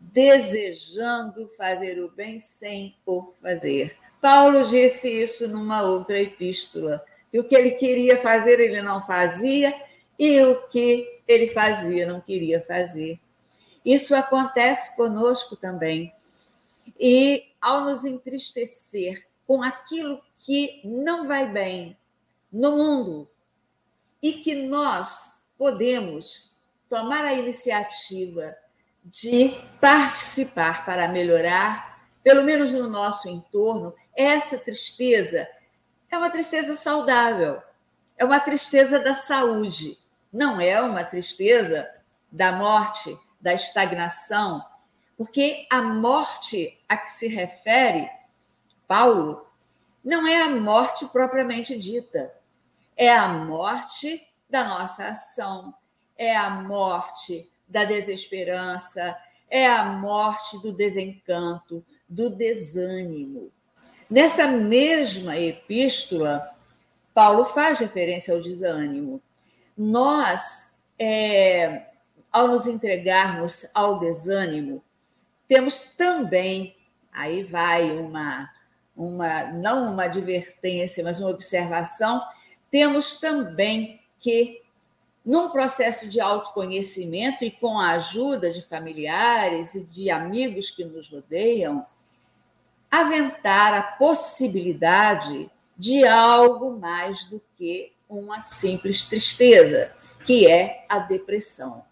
desejando 0.00 1.48
fazer 1.56 2.02
o 2.02 2.10
bem 2.10 2.40
sem 2.40 2.96
o 3.06 3.32
fazer. 3.40 3.96
Paulo 4.20 4.66
disse 4.66 5.08
isso 5.10 5.46
numa 5.46 5.82
outra 5.82 6.18
epístola, 6.18 7.04
que 7.30 7.38
o 7.38 7.44
que 7.44 7.54
ele 7.54 7.72
queria 7.72 8.18
fazer 8.18 8.60
ele 8.60 8.82
não 8.82 9.04
fazia 9.06 9.74
e 10.18 10.40
o 10.42 10.66
que 10.68 11.20
ele 11.26 11.48
fazia 11.48 12.06
não 12.06 12.20
queria 12.20 12.60
fazer. 12.60 13.20
Isso 13.84 14.14
acontece 14.14 14.94
conosco 14.96 15.54
também. 15.54 16.12
E 16.98 17.44
ao 17.60 17.84
nos 17.84 18.04
entristecer 18.04 19.26
com 19.46 19.62
aquilo 19.62 20.20
que 20.38 20.80
não 20.84 21.28
vai 21.28 21.50
bem 21.50 21.96
no 22.56 22.74
mundo 22.74 23.30
e 24.22 24.32
que 24.32 24.54
nós 24.54 25.38
podemos 25.58 26.56
tomar 26.88 27.24
a 27.24 27.34
iniciativa 27.34 28.56
de 29.04 29.54
participar 29.78 30.84
para 30.86 31.06
melhorar, 31.06 32.00
pelo 32.22 32.42
menos 32.42 32.72
no 32.72 32.88
nosso 32.88 33.28
entorno, 33.28 33.94
essa 34.16 34.56
tristeza. 34.58 35.46
É 36.10 36.16
uma 36.16 36.30
tristeza 36.30 36.74
saudável, 36.74 37.60
é 38.16 38.24
uma 38.24 38.40
tristeza 38.40 38.98
da 38.98 39.14
saúde, 39.14 39.98
não 40.32 40.58
é 40.58 40.80
uma 40.80 41.04
tristeza 41.04 41.88
da 42.32 42.52
morte, 42.52 43.16
da 43.38 43.52
estagnação, 43.52 44.64
porque 45.16 45.66
a 45.70 45.82
morte 45.82 46.80
a 46.88 46.96
que 46.96 47.10
se 47.10 47.28
refere 47.28 48.10
Paulo 48.88 49.46
não 50.02 50.26
é 50.26 50.40
a 50.40 50.48
morte 50.48 51.04
propriamente 51.06 51.76
dita, 51.76 52.32
é 52.96 53.10
a 53.10 53.28
morte 53.28 54.22
da 54.48 54.64
nossa 54.64 55.08
ação, 55.08 55.74
é 56.16 56.34
a 56.34 56.50
morte 56.50 57.50
da 57.68 57.84
desesperança, 57.84 59.16
é 59.50 59.66
a 59.66 59.84
morte 59.84 60.60
do 60.62 60.72
desencanto, 60.72 61.84
do 62.08 62.30
desânimo. 62.30 63.52
Nessa 64.08 64.46
mesma 64.46 65.36
epístola, 65.36 66.50
Paulo 67.12 67.44
faz 67.44 67.78
referência 67.78 68.32
ao 68.34 68.40
desânimo. 68.40 69.20
Nós, 69.76 70.68
é, 70.98 71.86
ao 72.30 72.48
nos 72.48 72.66
entregarmos 72.66 73.66
ao 73.74 73.98
desânimo, 73.98 74.82
temos 75.48 75.80
também, 75.96 76.76
aí 77.12 77.42
vai 77.44 77.98
uma, 77.98 78.50
uma, 78.96 79.44
não 79.52 79.92
uma 79.92 80.04
advertência, 80.04 81.02
mas 81.04 81.20
uma 81.20 81.30
observação, 81.30 82.22
temos 82.70 83.16
também 83.16 84.00
que 84.18 84.62
num 85.24 85.50
processo 85.50 86.08
de 86.08 86.20
autoconhecimento 86.20 87.44
e 87.44 87.50
com 87.50 87.78
a 87.80 87.94
ajuda 87.94 88.52
de 88.52 88.62
familiares 88.62 89.74
e 89.74 89.82
de 89.82 90.08
amigos 90.08 90.70
que 90.70 90.84
nos 90.84 91.10
rodeiam, 91.10 91.84
aventar 92.88 93.74
a 93.74 93.82
possibilidade 93.82 95.50
de 95.76 96.06
algo 96.06 96.78
mais 96.78 97.24
do 97.24 97.42
que 97.56 97.92
uma 98.08 98.40
simples 98.40 99.04
tristeza, 99.04 99.92
que 100.24 100.46
é 100.46 100.86
a 100.88 101.00
depressão. 101.00 101.84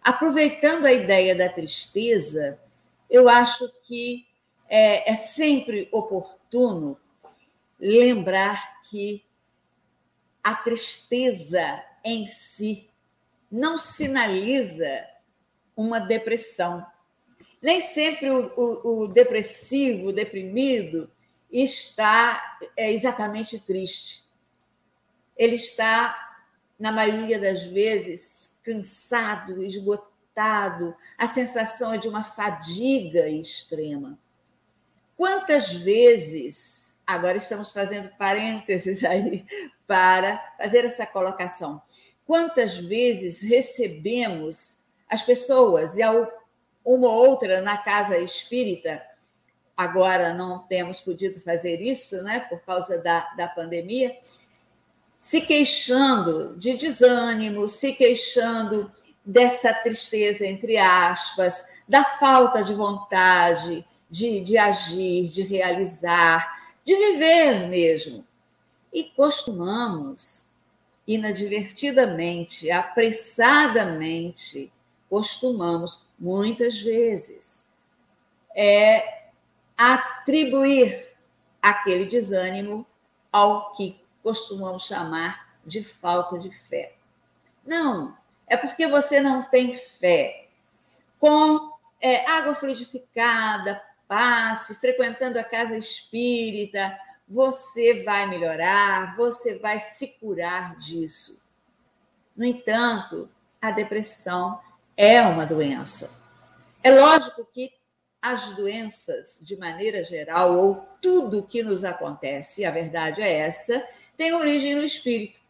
Aproveitando 0.00 0.86
a 0.86 0.92
ideia 0.92 1.34
da 1.34 1.48
tristeza, 1.48 2.58
eu 3.10 3.28
acho 3.28 3.68
que 3.82 4.24
é, 4.68 5.10
é 5.10 5.16
sempre 5.16 5.88
oportuno 5.90 6.96
lembrar 7.80 8.80
que 8.88 9.24
a 10.48 10.54
tristeza 10.54 11.84
em 12.02 12.26
si 12.26 12.88
não 13.50 13.76
sinaliza 13.76 15.06
uma 15.76 16.00
depressão. 16.00 16.86
Nem 17.60 17.82
sempre 17.82 18.30
o, 18.30 18.50
o, 18.56 19.02
o 19.02 19.08
depressivo, 19.08 20.08
o 20.08 20.12
deprimido, 20.12 21.10
está 21.52 22.58
é, 22.78 22.90
exatamente 22.90 23.60
triste. 23.60 24.24
Ele 25.36 25.56
está, 25.56 26.40
na 26.78 26.90
maioria 26.90 27.38
das 27.38 27.64
vezes, 27.64 28.50
cansado, 28.62 29.62
esgotado, 29.62 30.96
a 31.18 31.26
sensação 31.26 31.92
é 31.92 31.98
de 31.98 32.08
uma 32.08 32.24
fadiga 32.24 33.28
extrema. 33.28 34.18
Quantas 35.14 35.74
vezes, 35.74 36.87
agora 37.08 37.38
estamos 37.38 37.70
fazendo 37.70 38.10
parênteses 38.18 39.02
aí 39.02 39.46
para 39.86 40.36
fazer 40.58 40.84
essa 40.84 41.06
colocação, 41.06 41.80
quantas 42.26 42.76
vezes 42.76 43.40
recebemos 43.40 44.76
as 45.08 45.22
pessoas 45.22 45.96
e 45.96 46.02
uma 46.04 47.08
ou 47.08 47.28
outra 47.30 47.62
na 47.62 47.78
casa 47.78 48.18
espírita. 48.18 49.02
Agora 49.74 50.34
não 50.34 50.58
temos 50.58 51.00
podido 51.00 51.40
fazer 51.40 51.80
isso, 51.80 52.22
né, 52.22 52.40
por 52.40 52.60
causa 52.60 52.98
da, 52.98 53.20
da 53.34 53.48
pandemia, 53.48 54.14
se 55.16 55.40
queixando 55.40 56.58
de 56.58 56.74
desânimo, 56.74 57.70
se 57.70 57.94
queixando 57.94 58.92
dessa 59.24 59.72
tristeza, 59.72 60.46
entre 60.46 60.76
aspas, 60.76 61.64
da 61.88 62.04
falta 62.04 62.62
de 62.62 62.74
vontade 62.74 63.86
de, 64.10 64.40
de 64.40 64.58
agir, 64.58 65.30
de 65.30 65.42
realizar, 65.42 66.58
de 66.88 66.96
viver 66.96 67.68
mesmo. 67.68 68.26
E 68.90 69.04
costumamos, 69.04 70.48
inadvertidamente, 71.06 72.70
apressadamente, 72.70 74.72
costumamos, 75.10 76.02
muitas 76.18 76.80
vezes, 76.80 77.62
é, 78.56 79.26
atribuir 79.76 81.14
aquele 81.60 82.06
desânimo 82.06 82.86
ao 83.30 83.74
que 83.74 84.00
costumamos 84.22 84.86
chamar 84.86 85.58
de 85.66 85.84
falta 85.84 86.38
de 86.38 86.50
fé. 86.50 86.94
Não, 87.66 88.16
é 88.46 88.56
porque 88.56 88.88
você 88.88 89.20
não 89.20 89.42
tem 89.42 89.74
fé. 89.74 90.48
Com 91.20 91.70
é, 92.00 92.24
água 92.30 92.54
fluidificada, 92.54 93.78
passe, 94.08 94.74
frequentando 94.76 95.38
a 95.38 95.44
casa 95.44 95.76
espírita, 95.76 96.98
você 97.28 98.02
vai 98.02 98.26
melhorar, 98.26 99.14
você 99.16 99.58
vai 99.58 99.78
se 99.78 100.08
curar 100.18 100.76
disso. 100.78 101.40
No 102.34 102.44
entanto, 102.44 103.28
a 103.60 103.70
depressão 103.70 104.58
é 104.96 105.20
uma 105.20 105.44
doença. 105.44 106.10
É 106.82 106.90
lógico 106.90 107.44
que 107.52 107.70
as 108.20 108.52
doenças, 108.56 109.38
de 109.42 109.56
maneira 109.56 110.02
geral, 110.02 110.56
ou 110.56 110.88
tudo 111.00 111.46
que 111.46 111.62
nos 111.62 111.84
acontece, 111.84 112.64
a 112.64 112.70
verdade 112.70 113.20
é 113.20 113.32
essa, 113.32 113.86
tem 114.16 114.32
origem 114.32 114.74
no 114.74 114.82
espírito. 114.82 115.40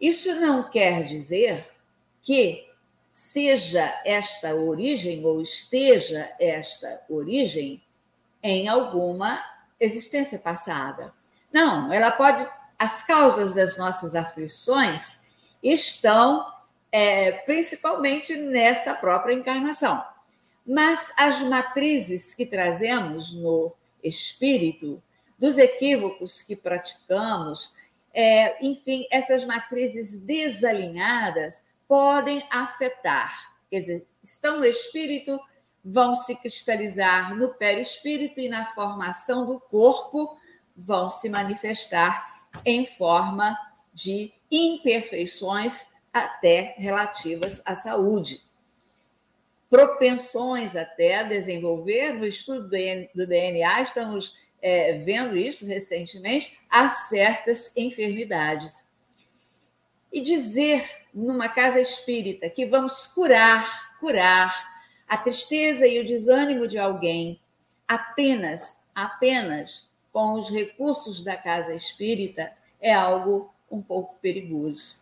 Isso 0.00 0.34
não 0.36 0.70
quer 0.70 1.04
dizer 1.04 1.64
que 2.22 2.65
seja 3.16 3.98
esta 4.04 4.54
origem 4.54 5.24
ou 5.24 5.40
esteja 5.40 6.30
esta 6.38 7.00
origem 7.08 7.82
em 8.42 8.68
alguma 8.68 9.42
existência 9.80 10.38
passada. 10.38 11.14
Não, 11.50 11.90
ela 11.90 12.10
pode. 12.10 12.46
As 12.78 13.02
causas 13.02 13.54
das 13.54 13.78
nossas 13.78 14.14
aflições 14.14 15.18
estão 15.62 16.46
é, 16.92 17.32
principalmente 17.32 18.36
nessa 18.36 18.92
própria 18.92 19.32
encarnação. 19.32 20.04
Mas 20.66 21.10
as 21.16 21.40
matrizes 21.40 22.34
que 22.34 22.44
trazemos 22.44 23.32
no 23.32 23.72
espírito, 24.04 25.02
dos 25.38 25.56
equívocos 25.56 26.42
que 26.42 26.54
praticamos, 26.54 27.74
é, 28.12 28.62
enfim, 28.62 29.06
essas 29.10 29.42
matrizes 29.42 30.18
desalinhadas 30.18 31.64
podem 31.88 32.46
afetar. 32.50 33.54
Quer 33.70 33.80
dizer, 33.80 34.06
estão 34.22 34.58
no 34.58 34.64
espírito, 34.64 35.38
vão 35.84 36.14
se 36.14 36.34
cristalizar 36.36 37.34
no 37.36 37.54
perispírito 37.54 38.40
e 38.40 38.48
na 38.48 38.66
formação 38.72 39.46
do 39.46 39.60
corpo 39.60 40.36
vão 40.76 41.10
se 41.10 41.28
manifestar 41.28 42.48
em 42.64 42.86
forma 42.86 43.56
de 43.92 44.32
imperfeições 44.50 45.86
até 46.12 46.74
relativas 46.76 47.62
à 47.64 47.74
saúde. 47.74 48.42
Propensões 49.68 50.76
até 50.76 51.16
a 51.16 51.22
desenvolver, 51.22 52.12
no 52.12 52.24
estudo 52.24 52.68
do 53.14 53.26
DNA, 53.26 53.80
estamos 53.82 54.34
é, 54.62 54.98
vendo 54.98 55.36
isso 55.36 55.66
recentemente, 55.66 56.58
a 56.70 56.88
certas 56.88 57.72
enfermidades. 57.76 58.85
E 60.12 60.20
dizer 60.20 61.06
numa 61.12 61.48
casa 61.48 61.80
espírita 61.80 62.48
que 62.48 62.66
vamos 62.66 63.06
curar, 63.06 63.96
curar 63.98 64.76
a 65.08 65.16
tristeza 65.16 65.86
e 65.86 66.00
o 66.00 66.04
desânimo 66.04 66.66
de 66.66 66.78
alguém 66.78 67.40
apenas, 67.86 68.76
apenas 68.94 69.88
com 70.12 70.34
os 70.34 70.50
recursos 70.50 71.22
da 71.22 71.36
casa 71.36 71.74
espírita 71.74 72.52
é 72.80 72.92
algo 72.92 73.52
um 73.70 73.82
pouco 73.82 74.16
perigoso, 74.20 74.96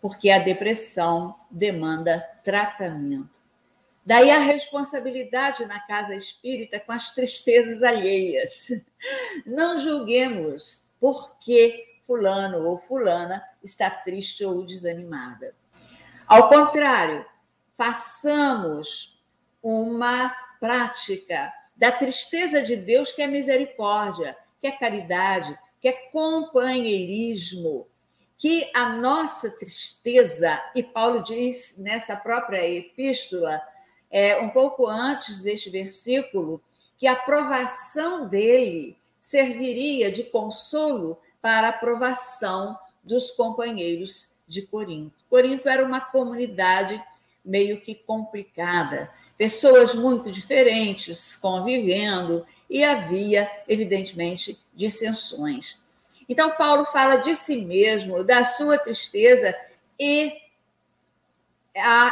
porque 0.00 0.30
a 0.30 0.38
depressão 0.38 1.34
demanda 1.50 2.20
tratamento. 2.44 3.40
Daí 4.04 4.30
a 4.30 4.38
responsabilidade 4.38 5.66
na 5.66 5.80
casa 5.80 6.14
espírita 6.14 6.80
com 6.80 6.92
as 6.92 7.14
tristezas 7.14 7.82
alheias. 7.82 8.72
Não 9.44 9.80
julguemos 9.80 10.86
porque 10.98 11.87
fulano 12.08 12.66
ou 12.66 12.78
fulana 12.78 13.44
está 13.62 13.90
triste 13.90 14.42
ou 14.42 14.64
desanimada. 14.64 15.54
Ao 16.26 16.48
contrário, 16.48 17.26
façamos 17.76 19.22
uma 19.62 20.34
prática 20.58 21.52
da 21.76 21.92
tristeza 21.92 22.62
de 22.62 22.76
Deus, 22.76 23.12
que 23.12 23.20
é 23.20 23.26
misericórdia, 23.26 24.34
que 24.58 24.66
é 24.66 24.72
caridade, 24.72 25.56
que 25.82 25.88
é 25.88 25.92
companheirismo, 26.10 27.86
que 28.38 28.70
a 28.74 28.88
nossa 28.88 29.50
tristeza, 29.50 30.60
e 30.74 30.82
Paulo 30.82 31.22
diz 31.22 31.76
nessa 31.76 32.16
própria 32.16 32.66
epístola, 32.66 33.60
é, 34.10 34.40
um 34.40 34.48
pouco 34.48 34.86
antes 34.86 35.40
deste 35.40 35.68
versículo, 35.68 36.62
que 36.96 37.06
a 37.06 37.14
provação 37.14 38.26
dele 38.26 38.96
serviria 39.20 40.10
de 40.10 40.24
consolo 40.24 41.20
para 41.40 41.68
a 41.68 41.72
provação 41.72 42.78
dos 43.02 43.30
companheiros 43.30 44.28
de 44.46 44.62
Corinto. 44.62 45.14
Corinto 45.28 45.68
era 45.68 45.84
uma 45.84 46.00
comunidade 46.00 47.02
meio 47.44 47.80
que 47.80 47.94
complicada, 47.94 49.10
pessoas 49.36 49.94
muito 49.94 50.30
diferentes 50.30 51.34
convivendo 51.36 52.46
e 52.68 52.84
havia, 52.84 53.50
evidentemente, 53.66 54.58
dissensões. 54.74 55.82
Então, 56.28 56.50
Paulo 56.52 56.84
fala 56.84 57.16
de 57.16 57.34
si 57.34 57.56
mesmo, 57.56 58.22
da 58.22 58.44
sua 58.44 58.76
tristeza 58.76 59.54
e 59.98 60.36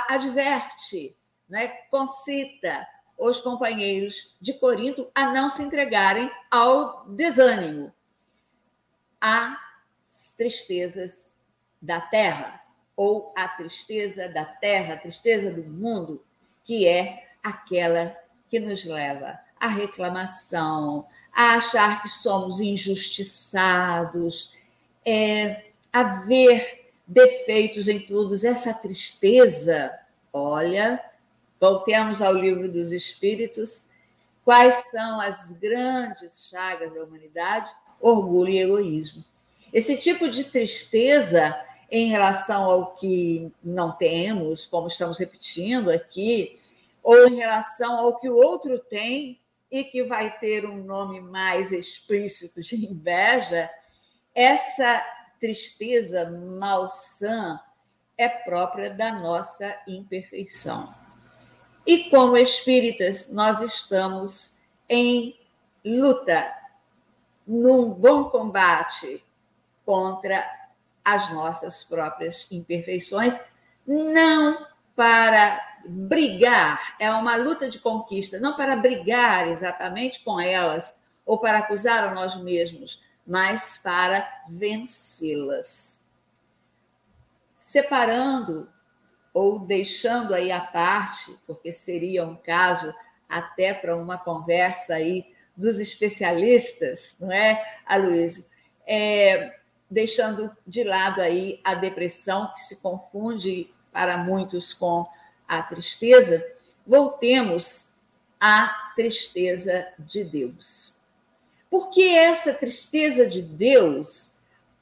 adverte, 0.09 1.15
né, 1.49 1.69
concita 1.91 2.87
os 3.19 3.41
companheiros 3.41 4.35
de 4.41 4.55
Corinto 4.55 5.09
a 5.15 5.33
não 5.33 5.51
se 5.51 5.63
entregarem 5.63 6.31
ao 6.51 7.05
desânimo, 7.09 7.93
às 9.27 10.31
tristezas 10.37 11.13
da 11.83 12.01
terra, 12.01 12.63
ou 12.97 13.33
a 13.37 13.49
tristeza 13.49 14.29
da 14.29 14.45
terra, 14.45 14.95
a 14.95 14.99
tristeza 14.99 15.51
do 15.51 15.65
mundo, 15.65 16.25
que 16.63 16.87
é 16.87 17.27
aquela 17.43 18.17
que 18.49 18.61
nos 18.61 18.85
leva 18.85 19.37
à 19.59 19.67
reclamação, 19.67 21.09
a 21.33 21.55
achar 21.55 22.03
que 22.03 22.09
somos 22.09 22.61
injustiçados, 22.61 24.55
é, 25.05 25.65
a 25.93 26.21
ver 26.25 26.93
defeitos 27.05 27.89
em 27.89 27.99
todos, 27.99 28.45
essa 28.45 28.73
tristeza. 28.73 29.93
Olha, 30.33 31.03
voltemos 31.61 32.23
ao 32.23 32.33
livro 32.33 32.71
dos 32.71 32.93
Espíritos. 32.93 33.87
Quais 34.45 34.75
são 34.91 35.21
as 35.21 35.51
grandes 35.53 36.49
chagas 36.49 36.95
da 36.95 37.03
humanidade? 37.03 37.69
Orgulho 38.01 38.51
e 38.51 38.59
egoísmo. 38.59 39.25
Esse 39.73 39.97
tipo 39.97 40.29
de 40.29 40.45
tristeza 40.45 41.55
em 41.91 42.09
relação 42.09 42.65
ao 42.65 42.95
que 42.95 43.53
não 43.63 43.93
temos, 43.93 44.67
como 44.67 44.89
estamos 44.89 45.19
repetindo 45.19 45.91
aqui, 45.91 46.59
ou 47.03 47.29
em 47.29 47.37
relação 47.37 47.97
ao 47.97 48.17
que 48.19 48.29
o 48.29 48.37
outro 48.37 48.79
tem 48.79 49.41
e 49.71 49.85
que 49.85 50.03
vai 50.03 50.37
ter 50.39 50.67
um 50.67 50.83
nome 50.83 51.21
mais 51.21 51.73
explícito 51.73 52.61
de 52.63 52.77
inveja, 52.87 53.71
essa 54.35 55.05
tristeza 55.41 56.31
malsã 56.59 57.61
é 58.17 58.29
própria 58.29 58.91
da 58.91 59.13
nossa 59.13 59.77
imperfeição. 59.87 60.93
E 61.87 62.11
como 62.11 62.37
espíritas, 62.37 63.29
nós 63.29 63.61
estamos 63.61 64.55
em 64.89 65.39
luta, 65.85 66.53
num 67.47 67.91
bom 67.91 68.31
combate 68.31 69.25
contra 69.85 70.45
as 71.05 71.31
nossas 71.33 71.85
próprias 71.85 72.47
imperfeições, 72.51 73.39
não 73.87 74.67
para 74.97 75.61
brigar, 75.87 76.97
é 76.99 77.11
uma 77.13 77.37
luta 77.37 77.71
de 77.71 77.79
conquista, 77.79 78.41
não 78.41 78.57
para 78.57 78.75
brigar 78.75 79.49
exatamente 79.49 80.25
com 80.25 80.41
elas 80.41 80.99
ou 81.25 81.39
para 81.39 81.59
acusar 81.59 82.03
a 82.03 82.15
nós 82.15 82.35
mesmos, 82.37 83.01
mas 83.27 83.79
para 83.79 84.27
vencê-las. 84.49 86.01
separando 87.59 88.69
ou 89.35 89.59
deixando 89.59 90.33
aí 90.33 90.51
a 90.51 90.61
parte, 90.61 91.37
porque 91.47 91.73
seria 91.73 92.25
um 92.25 92.37
caso 92.37 92.95
até 93.29 93.75
para 93.75 93.97
uma 93.97 94.17
conversa 94.17 94.95
aí 94.95 95.36
dos 95.57 95.81
especialistas, 95.81 97.17
não 97.19 97.33
é, 97.33 97.81
Aloysio? 97.87 98.45
É, 98.87 99.57
deixando 99.91 100.55
de 100.67 100.85
lado 100.85 101.21
aí 101.21 101.61
a 101.65 101.75
depressão, 101.75 102.53
que 102.55 102.63
se 102.63 102.77
confunde 102.77 103.73
para 103.93 104.19
muitos 104.19 104.73
com 104.73 105.09
a 105.49 105.63
tristeza, 105.63 106.45
voltemos 106.87 107.87
à 108.41 108.93
tristeza 108.95 109.89
de 109.99 110.23
Deus. 110.25 110.95
Porque 111.71 112.03
essa 112.03 112.53
tristeza 112.53 113.27
de 113.27 113.43
Deus 113.43 114.33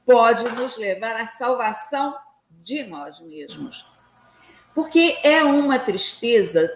pode 0.04 0.44
nos 0.50 0.76
levar 0.76 1.16
à 1.16 1.26
salvação 1.26 2.16
de 2.62 2.84
nós 2.84 3.20
mesmos. 3.20 3.86
Porque 4.74 5.18
é 5.22 5.42
uma 5.44 5.78
tristeza 5.78 6.70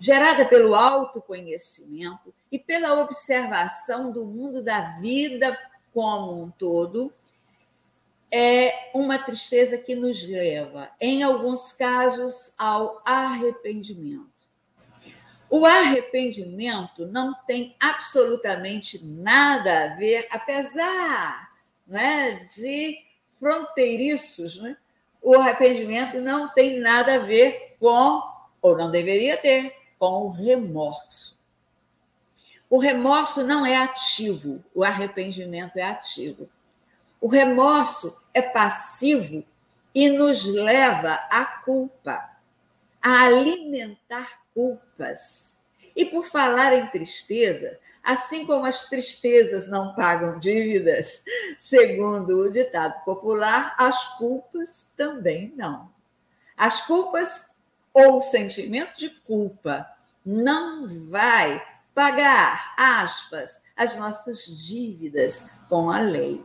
gerada 0.00 0.46
pelo 0.46 0.74
autoconhecimento 0.74 2.34
e 2.50 2.58
pela 2.58 3.02
observação 3.02 4.10
do 4.10 4.24
mundo 4.24 4.62
da 4.62 4.98
vida 4.98 5.56
como 5.92 6.42
um 6.42 6.50
todo, 6.50 7.12
é 8.32 8.90
uma 8.94 9.18
tristeza 9.18 9.76
que 9.76 9.94
nos 9.94 10.26
leva, 10.26 10.90
em 11.00 11.22
alguns 11.22 11.72
casos, 11.72 12.52
ao 12.56 13.02
arrependimento. 13.04 14.30
O 15.50 15.66
arrependimento 15.66 17.06
não 17.06 17.34
tem 17.44 17.74
absolutamente 17.78 19.04
nada 19.04 19.84
a 19.84 19.96
ver, 19.96 20.28
apesar 20.30 21.50
né, 21.86 22.36
de 22.56 22.98
fronteiriços, 23.38 24.56
né? 24.62 24.76
o 25.20 25.34
arrependimento 25.34 26.20
não 26.20 26.48
tem 26.54 26.78
nada 26.78 27.16
a 27.16 27.18
ver 27.18 27.76
com, 27.80 28.22
ou 28.62 28.76
não 28.76 28.92
deveria 28.92 29.36
ter, 29.36 29.74
com 30.00 30.22
o 30.22 30.30
remorso. 30.30 31.38
O 32.70 32.78
remorso 32.78 33.44
não 33.44 33.66
é 33.66 33.76
ativo, 33.76 34.64
o 34.74 34.82
arrependimento 34.82 35.76
é 35.76 35.82
ativo. 35.82 36.48
O 37.20 37.28
remorso 37.28 38.24
é 38.32 38.40
passivo 38.40 39.44
e 39.94 40.08
nos 40.08 40.46
leva 40.46 41.14
à 41.30 41.44
culpa, 41.44 42.30
a 43.02 43.24
alimentar 43.24 44.40
culpas. 44.54 45.58
E 45.94 46.06
por 46.06 46.24
falar 46.24 46.72
em 46.72 46.86
tristeza, 46.86 47.78
assim 48.02 48.46
como 48.46 48.64
as 48.64 48.88
tristezas 48.88 49.68
não 49.68 49.94
pagam 49.94 50.38
dívidas, 50.38 51.22
segundo 51.58 52.38
o 52.38 52.50
ditado 52.50 53.04
popular, 53.04 53.74
as 53.76 54.16
culpas 54.16 54.90
também 54.96 55.52
não. 55.56 55.92
As 56.56 56.80
culpas 56.86 57.49
ou 57.92 58.22
sentimento 58.22 58.98
de 58.98 59.10
culpa 59.26 59.86
não 60.24 60.86
vai 61.08 61.62
pagar, 61.94 62.74
aspas, 62.76 63.60
as 63.76 63.96
nossas 63.96 64.44
dívidas 64.44 65.48
com 65.68 65.90
a 65.90 65.98
lei. 65.98 66.42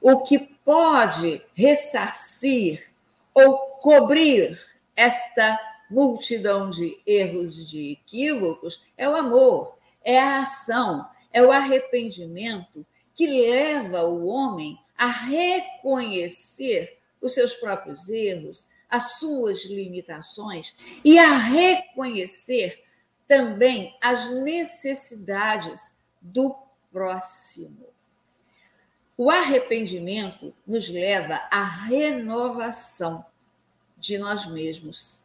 O 0.00 0.20
que 0.20 0.38
pode 0.38 1.42
ressarcir 1.54 2.90
ou 3.32 3.58
cobrir 3.80 4.58
esta 4.94 5.58
multidão 5.90 6.70
de 6.70 7.00
erros 7.06 7.58
e 7.58 7.64
de 7.64 7.92
equívocos 7.92 8.82
é 8.96 9.08
o 9.08 9.14
amor, 9.14 9.78
é 10.02 10.18
a 10.18 10.40
ação, 10.40 11.06
é 11.32 11.42
o 11.42 11.52
arrependimento 11.52 12.84
que 13.14 13.26
leva 13.26 14.02
o 14.02 14.26
homem 14.26 14.78
a 14.96 15.06
reconhecer 15.06 16.98
os 17.20 17.34
seus 17.34 17.54
próprios 17.54 18.08
erros, 18.08 18.66
as 18.88 19.18
suas 19.18 19.64
limitações 19.64 20.74
e 21.04 21.18
a 21.18 21.36
reconhecer 21.36 22.84
também 23.26 23.96
as 24.00 24.30
necessidades 24.30 25.92
do 26.20 26.56
próximo. 26.92 27.86
O 29.16 29.30
arrependimento 29.30 30.54
nos 30.66 30.88
leva 30.88 31.40
à 31.50 31.64
renovação 31.64 33.24
de 33.96 34.18
nós 34.18 34.46
mesmos. 34.46 35.22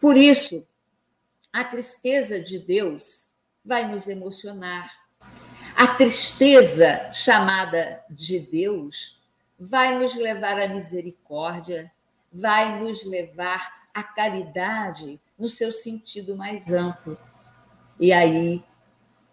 Por 0.00 0.16
isso, 0.16 0.66
a 1.52 1.64
tristeza 1.64 2.40
de 2.40 2.58
Deus 2.58 3.30
vai 3.64 3.86
nos 3.86 4.08
emocionar. 4.08 4.92
A 5.76 5.86
tristeza 5.86 7.12
chamada 7.12 8.04
de 8.10 8.40
Deus 8.40 9.22
vai 9.58 9.98
nos 9.98 10.14
levar 10.14 10.58
à 10.58 10.68
misericórdia, 10.68 11.90
vai 12.32 12.80
nos 12.80 13.04
levar 13.04 13.88
à 13.94 14.02
caridade 14.02 15.20
no 15.38 15.48
seu 15.48 15.72
sentido 15.72 16.36
mais 16.36 16.72
amplo. 16.72 17.18
E 17.98 18.12
aí, 18.12 18.62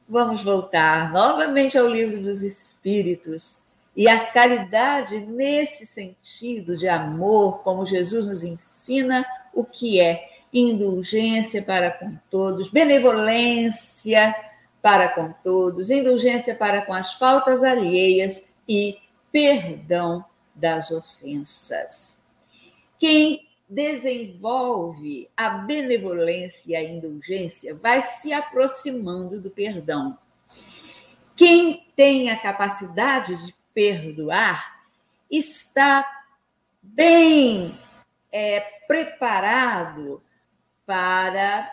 vamos 0.07 0.43
voltar 0.43 1.11
novamente 1.11 1.77
ao 1.77 1.87
livro 1.87 2.21
dos 2.21 2.43
Espíritos. 2.43 3.63
E 3.95 4.07
a 4.07 4.25
caridade, 4.31 5.19
nesse 5.19 5.85
sentido 5.85 6.75
de 6.75 6.87
amor, 6.87 7.63
como 7.63 7.85
Jesus 7.85 8.25
nos 8.25 8.43
ensina 8.43 9.25
o 9.53 9.63
que 9.63 10.01
é 10.01 10.29
indulgência 10.51 11.61
para 11.61 11.91
com 11.91 12.17
todos, 12.29 12.69
benevolência 12.69 14.35
para 14.81 15.09
com 15.09 15.33
todos, 15.43 15.89
indulgência 15.89 16.55
para 16.55 16.85
com 16.85 16.93
as 16.93 17.13
faltas 17.13 17.63
alheias 17.63 18.45
e 18.67 18.97
perdão 19.31 20.23
das 20.53 20.91
ofensas. 20.91 22.17
Quem 22.99 23.47
desenvolve 23.67 25.29
a 25.35 25.49
benevolência 25.49 26.71
e 26.71 26.75
a 26.75 26.83
indulgência 26.83 27.75
vai 27.75 28.01
se 28.01 28.31
aproximando 28.31 29.41
do 29.41 29.49
perdão. 29.49 30.17
Quem 31.35 31.85
tem 31.95 32.29
a 32.29 32.39
capacidade 32.39 33.35
de 33.45 33.53
perdoar 33.73 34.83
está 35.29 36.05
bem 36.81 37.75
é, 38.31 38.59
preparado 38.87 40.21
para 40.85 41.69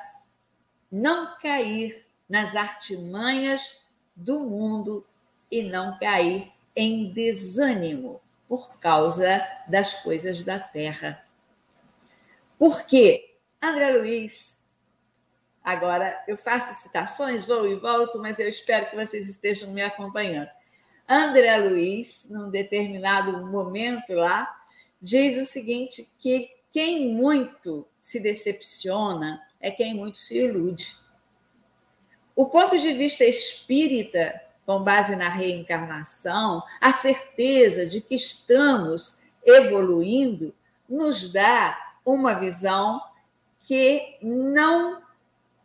não 0.90 1.38
cair 1.38 2.04
nas 2.28 2.56
artimanhas 2.56 3.78
do 4.16 4.40
mundo 4.40 5.06
e 5.50 5.62
não 5.62 5.98
cair 5.98 6.50
em 6.74 7.12
desânimo 7.12 8.20
por 8.52 8.78
causa 8.78 9.42
das 9.66 9.94
coisas 9.94 10.42
da 10.42 10.60
terra. 10.60 11.24
Por 12.58 12.82
quê? 12.82 13.38
André 13.62 13.96
Luiz. 13.96 14.62
Agora, 15.64 16.22
eu 16.28 16.36
faço 16.36 16.82
citações, 16.82 17.46
vou 17.46 17.66
e 17.66 17.76
volto, 17.76 18.18
mas 18.18 18.38
eu 18.38 18.46
espero 18.46 18.90
que 18.90 18.96
vocês 18.96 19.26
estejam 19.26 19.70
me 19.70 19.80
acompanhando. 19.80 20.50
André 21.08 21.56
Luiz, 21.56 22.28
num 22.28 22.50
determinado 22.50 23.46
momento 23.46 24.12
lá, 24.12 24.54
diz 25.00 25.38
o 25.38 25.46
seguinte: 25.46 26.06
que 26.18 26.50
quem 26.70 27.08
muito 27.08 27.88
se 28.02 28.20
decepciona 28.20 29.40
é 29.62 29.70
quem 29.70 29.94
muito 29.94 30.18
se 30.18 30.36
ilude. 30.36 30.94
O 32.36 32.50
ponto 32.50 32.78
de 32.78 32.92
vista 32.92 33.24
espírita, 33.24 34.42
com 34.64 34.82
base 34.82 35.16
na 35.16 35.28
reencarnação, 35.28 36.62
a 36.80 36.92
certeza 36.92 37.86
de 37.86 38.00
que 38.00 38.14
estamos 38.14 39.18
evoluindo, 39.44 40.54
nos 40.88 41.32
dá 41.32 41.76
uma 42.04 42.34
visão 42.34 43.00
que 43.60 44.18
não 44.22 45.02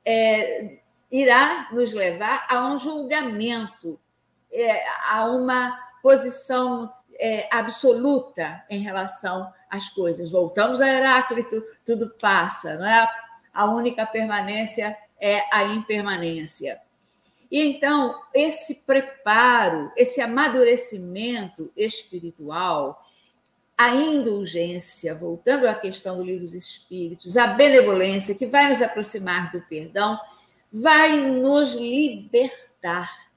é, 0.06 0.80
irá 1.12 1.68
nos 1.72 1.94
levar 1.94 2.48
a 2.50 2.68
um 2.68 2.80
julgamento, 2.80 4.00
é, 4.52 4.84
a 5.10 5.26
uma 5.26 5.78
posição 6.02 6.92
é, 7.20 7.48
absoluta 7.52 8.64
em 8.70 8.80
relação 8.80 9.52
às 9.70 9.90
coisas. 9.90 10.32
Voltamos 10.32 10.82
a 10.82 10.88
Heráclito, 10.88 11.64
tudo 11.86 12.10
passa, 12.22 12.76
não 12.76 12.86
é? 12.86 13.08
A 13.54 13.66
única 13.66 14.06
permanência 14.06 14.98
é 15.20 15.44
a 15.52 15.64
impermanência. 15.64 16.80
E 17.50 17.62
então, 17.62 18.22
esse 18.34 18.76
preparo, 18.76 19.92
esse 19.96 20.20
amadurecimento 20.20 21.72
espiritual, 21.76 23.06
a 23.78 23.90
indulgência, 23.96 25.14
voltando 25.14 25.68
à 25.68 25.76
questão 25.76 26.18
do 26.18 26.24
livro 26.24 26.44
dos 26.44 26.54
Espíritos, 26.54 27.38
a 27.38 27.48
benevolência, 27.48 28.36
que 28.36 28.48
vai 28.48 28.68
nos 28.68 28.82
aproximar 28.82 29.52
do 29.52 29.62
perdão, 29.62 30.20
vai 30.72 31.18
nos 31.20 31.74
libertar 31.74 33.28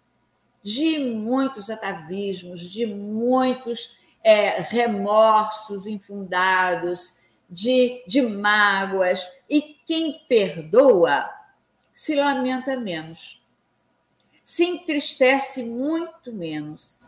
de 0.63 0.99
muitos 0.99 1.71
atavismos, 1.71 2.63
de 2.63 2.87
muitos 2.87 3.97
é, 4.25 4.61
remorsos 4.61 5.87
infundados, 5.87 7.19
de, 7.49 8.03
de 8.07 8.23
mágoas. 8.23 9.29
E 9.49 9.77
quem 9.87 10.25
perdoa 10.29 11.29
se 11.93 12.15
lamenta 12.15 12.79
menos, 12.79 13.40
se 14.51 14.65
entristece 14.65 15.63
muito 15.63 16.33
menos. 16.33 16.99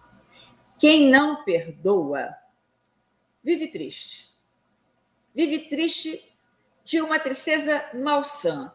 Quem 0.79 1.11
não 1.11 1.43
perdoa 1.43 2.33
vive 3.43 3.67
triste, 3.67 4.33
vive 5.35 5.69
triste 5.69 6.33
de 6.85 7.01
uma 7.01 7.19
tristeza 7.19 7.85
malsã. 7.95 8.73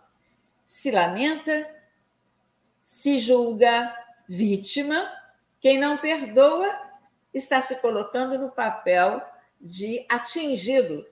Se 0.65 0.91
lamenta, 0.91 1.81
se 2.83 3.19
julga 3.19 3.95
vítima. 4.27 5.13
Quem 5.61 5.79
não 5.79 5.97
perdoa 5.97 6.69
está 7.33 7.61
se 7.61 7.77
colocando 7.77 8.37
no 8.37 8.51
papel 8.51 9.21
de 9.61 10.05
atingido 10.09 11.07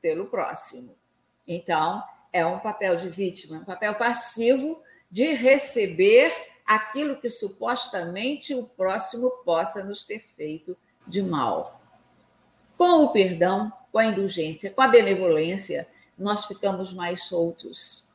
pelo 0.00 0.26
próximo. 0.26 0.98
Então, 1.46 2.02
é 2.32 2.44
um 2.44 2.58
papel 2.58 2.96
de 2.96 3.08
vítima, 3.08 3.58
um 3.58 3.64
papel 3.64 3.94
passivo 3.94 4.82
de 5.08 5.32
receber 5.32 6.50
aquilo 6.66 7.16
que 7.16 7.28
supostamente 7.28 8.54
o 8.54 8.64
próximo 8.64 9.30
possa 9.44 9.82
nos 9.82 10.04
ter 10.04 10.20
feito 10.36 10.76
de 11.06 11.22
mal. 11.22 11.80
Com 12.76 13.04
o 13.04 13.12
perdão, 13.12 13.72
com 13.90 13.98
a 13.98 14.06
indulgência, 14.06 14.70
com 14.70 14.82
a 14.82 14.88
benevolência, 14.88 15.88
nós 16.18 16.46
ficamos 16.46 16.92
mais 16.92 17.24
soltos. 17.24 18.08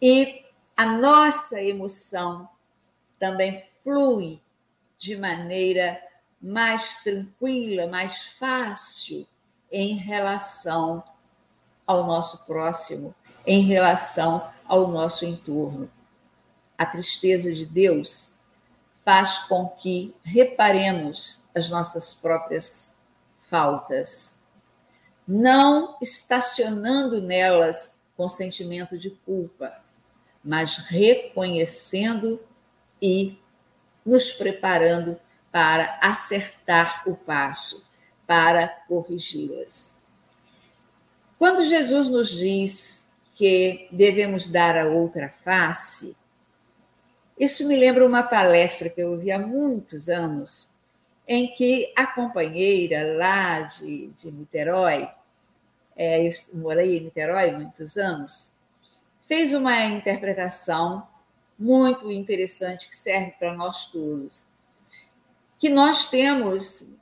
E 0.00 0.44
a 0.76 0.86
nossa 0.86 1.62
emoção 1.62 2.48
também 3.18 3.64
flui 3.82 4.40
de 4.98 5.16
maneira 5.16 6.00
mais 6.40 6.96
tranquila, 7.02 7.86
mais 7.86 8.26
fácil 8.38 9.26
em 9.70 9.96
relação 9.96 11.02
ao 11.86 12.04
nosso 12.04 12.44
próximo, 12.46 13.14
em 13.46 13.62
relação 13.62 14.48
ao 14.66 14.88
nosso 14.88 15.24
entorno. 15.24 15.90
A 16.76 16.86
tristeza 16.86 17.52
de 17.52 17.64
Deus 17.66 18.34
faz 19.04 19.38
com 19.40 19.68
que 19.68 20.14
reparemos 20.22 21.44
as 21.54 21.68
nossas 21.70 22.14
próprias 22.14 22.94
faltas, 23.48 24.36
não 25.26 25.96
estacionando 26.00 27.20
nelas 27.20 28.00
com 28.16 28.28
sentimento 28.28 28.98
de 28.98 29.10
culpa, 29.10 29.82
mas 30.42 30.76
reconhecendo 30.76 32.40
e 33.00 33.38
nos 34.04 34.32
preparando 34.32 35.18
para 35.50 35.98
acertar 36.00 37.02
o 37.06 37.14
passo, 37.14 37.88
para 38.26 38.68
corrigi-las. 38.88 39.94
Quando 41.38 41.64
Jesus 41.64 42.08
nos 42.08 42.30
diz 42.30 43.08
que 43.34 43.88
devemos 43.90 44.48
dar 44.48 44.78
a 44.78 44.86
outra 44.88 45.28
face, 45.44 46.16
isso 47.38 47.66
me 47.66 47.76
lembra 47.76 48.06
uma 48.06 48.22
palestra 48.22 48.88
que 48.88 49.00
eu 49.00 49.12
ouvi 49.12 49.30
há 49.32 49.38
muitos 49.38 50.08
anos, 50.08 50.70
em 51.26 51.52
que 51.54 51.92
a 51.96 52.06
companheira 52.06 53.16
lá 53.16 53.60
de, 53.62 54.08
de 54.08 54.30
Niterói, 54.30 55.08
é, 55.96 56.26
eu 56.26 56.32
morei 56.54 56.98
em 56.98 57.04
Niterói 57.04 57.52
muitos 57.52 57.96
anos, 57.96 58.50
fez 59.26 59.52
uma 59.52 59.84
interpretação 59.84 61.06
muito 61.58 62.10
interessante 62.10 62.88
que 62.88 62.96
serve 62.96 63.32
para 63.38 63.54
nós 63.54 63.86
todos 63.86 64.44
que 65.62 65.68
nós 65.68 66.08
temos 66.08 66.92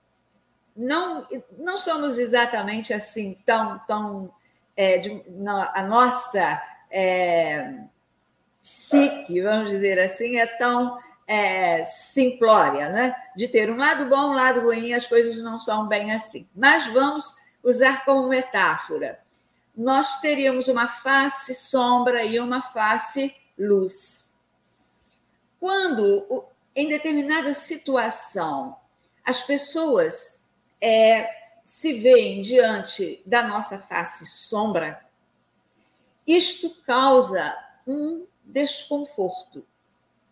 não 0.77 1.27
não 1.57 1.79
somos 1.79 2.19
exatamente 2.19 2.93
assim 2.93 3.39
tão 3.47 3.79
tão 3.87 4.31
é, 4.77 4.99
de, 4.99 5.25
a 5.73 5.83
nossa 5.83 6.63
é, 6.91 7.85
psique 8.63 9.41
vamos 9.43 9.71
dizer 9.71 9.99
assim 9.99 10.39
é 10.39 10.47
tão 10.47 10.99
é, 11.27 11.85
simplória 11.85 12.89
né? 12.89 13.15
De 13.37 13.47
ter 13.49 13.71
um 13.71 13.77
lado 13.77 14.09
bom 14.09 14.31
um 14.31 14.35
lado 14.35 14.61
ruim 14.61 14.93
as 14.93 15.07
coisas 15.07 15.39
não 15.39 15.59
são 15.59 15.87
bem 15.87 16.13
assim. 16.13 16.49
Mas 16.55 16.87
vamos 16.89 17.35
usar 17.63 18.05
como 18.05 18.29
metáfora. 18.29 19.21
Nós 19.77 20.21
teríamos 20.21 20.69
uma 20.69 20.89
face 20.89 21.55
sombra 21.55 22.25
e 22.25 22.41
uma 22.41 22.61
face 22.61 23.35
luz. 23.59 24.29
Quando 25.59 26.47
em 26.75 26.89
determinada 26.89 27.53
situação, 27.55 28.77
as 29.25 29.43
pessoas 29.43 30.41
é, 30.81 31.29
se 31.63 31.95
veem 31.95 32.43
diante 32.43 33.23
da 33.27 33.43
nossa 33.43 33.79
face 33.79 34.27
sombra, 34.27 35.05
isto 36.27 36.71
causa 36.85 37.57
um 37.87 38.27
desconforto 38.53 39.65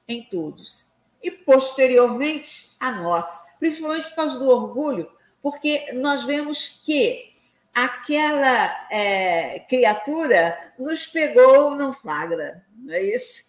em 0.06 0.22
todos 0.22 0.86
e 1.22 1.30
posteriormente 1.30 2.70
a 2.78 2.92
nós, 2.92 3.42
principalmente 3.58 4.08
por 4.08 4.16
causa 4.16 4.38
do 4.38 4.48
orgulho, 4.48 5.10
porque 5.42 5.92
nós 5.92 6.24
vemos 6.24 6.80
que 6.84 7.32
aquela 7.74 8.88
é, 8.90 9.60
criatura 9.60 10.72
nos 10.78 11.06
pegou 11.06 11.74
não 11.74 11.92
flagra, 11.92 12.64
não 12.76 12.94
é 12.94 13.02
isso? 13.02 13.44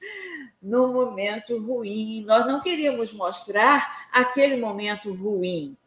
num 0.62 0.93
momento 0.93 1.58
ruim. 1.58 2.23
Nós 2.25 2.45
não 2.45 2.62
queríamos 2.62 3.13
mostrar 3.13 4.10
aquele 4.12 4.58
momento 4.58 5.13
ruim. 5.13 5.77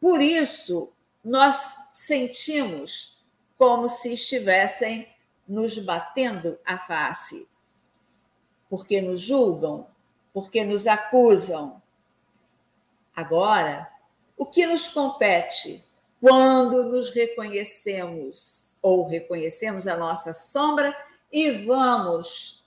Por 0.00 0.20
isso, 0.20 0.92
nós 1.24 1.76
sentimos 1.92 3.16
como 3.56 3.88
se 3.88 4.12
estivessem 4.12 5.08
nos 5.48 5.78
batendo 5.78 6.58
a 6.64 6.78
face, 6.78 7.48
porque 8.68 9.00
nos 9.00 9.22
julgam, 9.22 9.86
porque 10.32 10.64
nos 10.64 10.86
acusam. 10.86 11.80
Agora, 13.14 13.90
o 14.36 14.44
que 14.44 14.66
nos 14.66 14.88
compete 14.88 15.84
quando 16.20 16.84
nos 16.84 17.10
reconhecemos 17.10 18.76
ou 18.82 19.06
reconhecemos 19.06 19.86
a 19.86 19.96
nossa 19.96 20.34
sombra 20.34 20.96
e 21.32 21.50
vamos 21.50 22.64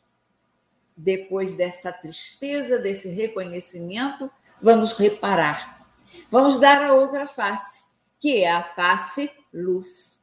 depois 0.95 1.55
dessa 1.55 1.93
tristeza, 1.93 2.77
desse 2.77 3.07
reconhecimento, 3.09 4.29
vamos 4.61 4.93
reparar. 4.93 5.85
Vamos 6.29 6.59
dar 6.59 6.81
a 6.81 6.93
outra 6.93 7.27
face, 7.27 7.85
que 8.19 8.43
é 8.43 8.51
a 8.51 8.63
face 8.63 9.31
luz. 9.53 10.19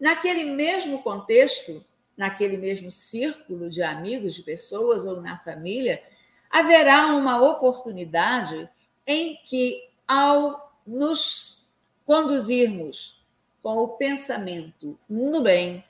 Naquele 0.00 0.44
mesmo 0.44 1.02
contexto, 1.02 1.84
naquele 2.16 2.56
mesmo 2.56 2.90
círculo 2.90 3.68
de 3.68 3.82
amigos, 3.82 4.34
de 4.34 4.42
pessoas 4.42 5.04
ou 5.04 5.20
na 5.20 5.38
família, 5.38 6.02
haverá 6.50 7.08
uma 7.08 7.42
oportunidade 7.42 8.68
em 9.06 9.36
que, 9.44 9.88
ao 10.06 10.72
nos 10.86 11.66
conduzirmos 12.04 13.22
com 13.62 13.78
o 13.78 13.88
pensamento 13.88 14.98
no 15.08 15.42
bem, 15.42 15.84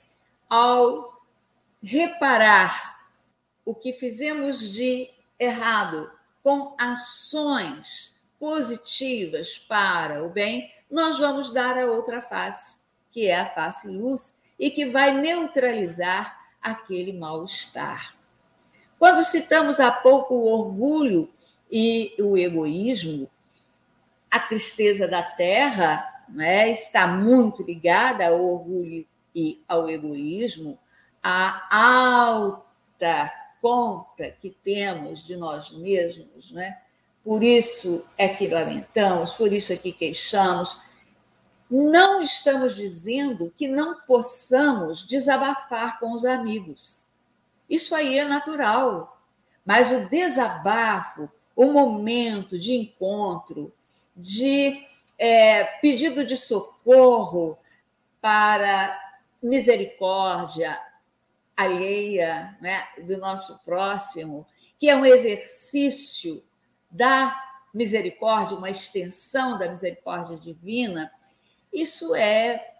ao 0.49 1.21
reparar 1.81 2.97
o 3.63 3.75
que 3.75 3.93
fizemos 3.93 4.59
de 4.71 5.09
errado 5.39 6.11
com 6.41 6.75
ações 6.77 8.15
positivas 8.39 9.57
para 9.57 10.23
o 10.23 10.29
bem, 10.29 10.71
nós 10.89 11.19
vamos 11.19 11.51
dar 11.51 11.77
a 11.77 11.85
outra 11.85 12.21
face, 12.21 12.79
que 13.11 13.27
é 13.27 13.39
a 13.39 13.49
face 13.53 13.87
luz, 13.87 14.36
e 14.59 14.69
que 14.71 14.85
vai 14.85 15.13
neutralizar 15.13 16.37
aquele 16.61 17.13
mal-estar. 17.13 18.15
Quando 18.97 19.23
citamos 19.23 19.79
há 19.79 19.91
pouco 19.91 20.33
o 20.33 20.47
orgulho 20.47 21.29
e 21.71 22.13
o 22.19 22.37
egoísmo, 22.37 23.29
a 24.29 24.39
tristeza 24.39 25.07
da 25.07 25.21
terra 25.21 26.23
né, 26.27 26.69
está 26.69 27.07
muito 27.07 27.63
ligada 27.63 28.27
ao 28.27 28.43
orgulho 28.43 29.05
e 29.33 29.61
ao 29.67 29.89
egoísmo, 29.89 30.77
a 31.21 31.67
alta 31.75 33.31
conta 33.61 34.31
que 34.31 34.49
temos 34.63 35.25
de 35.25 35.35
nós 35.35 35.71
mesmos, 35.71 36.51
né? 36.51 36.79
por 37.27 37.43
isso 37.43 38.05
é 38.17 38.29
que 38.29 38.47
lamentamos, 38.47 39.33
por 39.33 39.51
isso 39.51 39.73
é 39.73 39.75
que 39.75 39.91
queixamos. 39.91 40.79
Não 41.69 42.21
estamos 42.21 42.75
dizendo 42.75 43.53
que 43.55 43.67
não 43.67 43.99
possamos 44.01 45.05
desabafar 45.05 45.99
com 45.99 46.13
os 46.13 46.23
amigos. 46.23 47.05
Isso 47.69 47.93
aí 47.93 48.17
é 48.17 48.25
natural. 48.25 49.21
Mas 49.65 49.91
o 49.91 50.07
desabafo, 50.07 51.29
o 51.55 51.65
momento 51.65 52.57
de 52.57 52.73
encontro, 52.73 53.73
de 54.15 54.85
é, 55.17 55.65
pedido 55.81 56.25
de 56.25 56.37
socorro 56.37 57.57
para 58.21 58.97
misericórdia, 59.43 60.79
alheia, 61.55 62.55
né, 62.61 62.87
do 63.03 63.17
nosso 63.17 63.59
próximo, 63.65 64.45
que 64.79 64.89
é 64.89 64.95
um 64.95 65.05
exercício 65.05 66.43
da 66.89 67.43
misericórdia, 67.73 68.57
uma 68.57 68.69
extensão 68.69 69.57
da 69.57 69.69
misericórdia 69.69 70.37
divina, 70.37 71.11
isso 71.81 72.15
é 72.15 72.75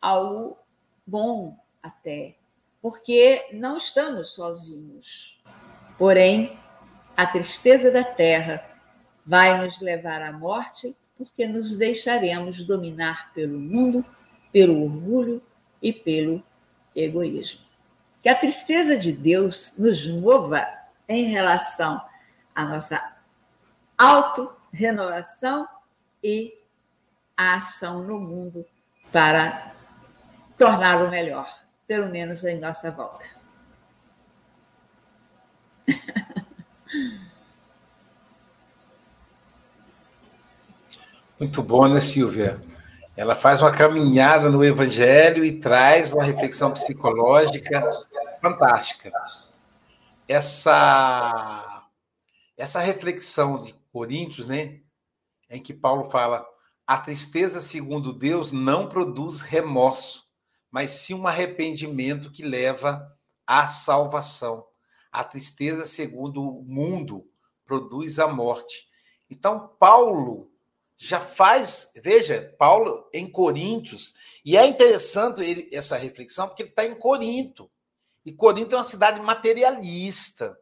algo 0.00 0.58
bom 1.06 1.56
até, 1.82 2.36
porque 2.80 3.48
não 3.52 3.76
estamos 3.76 4.32
sozinhos. 4.32 5.40
Porém, 5.98 6.58
a 7.16 7.26
tristeza 7.26 7.90
da 7.90 8.04
terra 8.04 8.64
vai 9.24 9.64
nos 9.64 9.80
levar 9.80 10.22
à 10.22 10.32
morte, 10.32 10.96
porque 11.16 11.46
nos 11.46 11.76
deixaremos 11.76 12.62
dominar 12.64 13.32
pelo 13.32 13.58
mundo 13.58 14.04
pelo 14.56 14.84
orgulho 14.84 15.42
e 15.82 15.92
pelo 15.92 16.42
egoísmo. 16.94 17.60
Que 18.22 18.28
a 18.30 18.34
tristeza 18.34 18.96
de 18.96 19.12
Deus 19.12 19.74
nos 19.76 20.06
mova 20.08 20.66
em 21.06 21.24
relação 21.24 22.00
à 22.54 22.64
nossa 22.64 23.16
auto-renovação 23.98 25.68
e 26.22 26.54
a 27.36 27.56
ação 27.56 28.02
no 28.02 28.18
mundo 28.18 28.64
para 29.12 29.72
torná-lo 30.56 31.10
melhor, 31.10 31.46
pelo 31.86 32.08
menos 32.08 32.42
em 32.44 32.58
nossa 32.58 32.90
volta. 32.90 33.24
Muito 41.38 41.62
bom, 41.62 41.86
né, 41.86 42.00
Silvia? 42.00 42.56
Ela 43.14 43.36
faz 43.36 43.60
uma 43.60 43.70
caminhada 43.70 44.48
no 44.48 44.64
Evangelho 44.64 45.44
e 45.44 45.60
traz 45.60 46.10
uma 46.12 46.24
reflexão 46.24 46.72
psicológica 46.72 47.82
fantástica. 48.40 49.12
Essa, 50.28 51.84
essa 52.56 52.80
reflexão 52.80 53.60
de 53.60 53.74
Coríntios, 53.92 54.46
né, 54.46 54.80
em 55.48 55.62
que 55.62 55.72
Paulo 55.72 56.04
fala: 56.04 56.46
a 56.86 56.98
tristeza, 56.98 57.60
segundo 57.60 58.12
Deus, 58.12 58.52
não 58.52 58.88
produz 58.88 59.42
remorso, 59.42 60.24
mas 60.70 60.92
sim 60.92 61.14
um 61.14 61.26
arrependimento 61.26 62.30
que 62.30 62.44
leva 62.44 63.12
à 63.44 63.66
salvação. 63.66 64.64
A 65.10 65.24
tristeza, 65.24 65.84
segundo 65.84 66.42
o 66.42 66.62
mundo, 66.62 67.28
produz 67.64 68.18
a 68.20 68.28
morte. 68.28 68.88
Então, 69.28 69.68
Paulo 69.80 70.52
já 70.96 71.20
faz, 71.20 71.90
veja, 71.96 72.54
Paulo 72.56 73.08
em 73.12 73.28
Coríntios, 73.28 74.14
e 74.44 74.56
é 74.56 74.64
interessante 74.64 75.42
ele, 75.42 75.68
essa 75.72 75.96
reflexão, 75.96 76.46
porque 76.46 76.62
ele 76.62 76.70
está 76.70 76.84
em 76.84 76.94
Corinto. 76.94 77.68
E 78.24 78.32
Corinto 78.32 78.74
é 78.74 78.78
uma 78.78 78.84
cidade 78.84 79.20
materialista, 79.20 80.56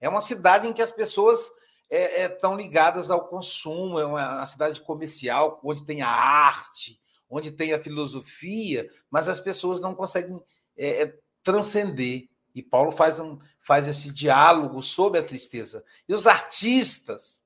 é 0.00 0.08
uma 0.08 0.20
cidade 0.20 0.68
em 0.68 0.72
que 0.72 0.82
as 0.82 0.90
pessoas 0.90 1.50
é, 1.90 2.24
é, 2.24 2.56
ligadas 2.56 3.10
ao 3.10 3.28
consumo, 3.28 3.98
é 3.98 4.06
uma, 4.06 4.36
uma 4.38 4.46
cidade 4.46 4.80
comercial, 4.80 5.60
onde 5.62 5.84
tem 5.84 6.02
a 6.02 6.08
arte, 6.08 7.00
onde 7.28 7.50
tem 7.50 7.72
a 7.72 7.80
filosofia, 7.80 8.90
mas 9.10 9.28
as 9.28 9.40
pessoas 9.40 9.80
não 9.80 9.94
conseguem 9.94 10.42
é, 10.76 11.02
é, 11.02 11.18
transcender. 11.42 12.28
E 12.54 12.62
Paulo 12.62 12.90
faz, 12.92 13.20
um, 13.20 13.38
faz 13.60 13.86
esse 13.86 14.12
diálogo 14.12 14.82
sobre 14.82 15.20
a 15.20 15.22
tristeza. 15.22 15.84
E 16.08 16.14
os 16.14 16.26
artistas, 16.26 17.40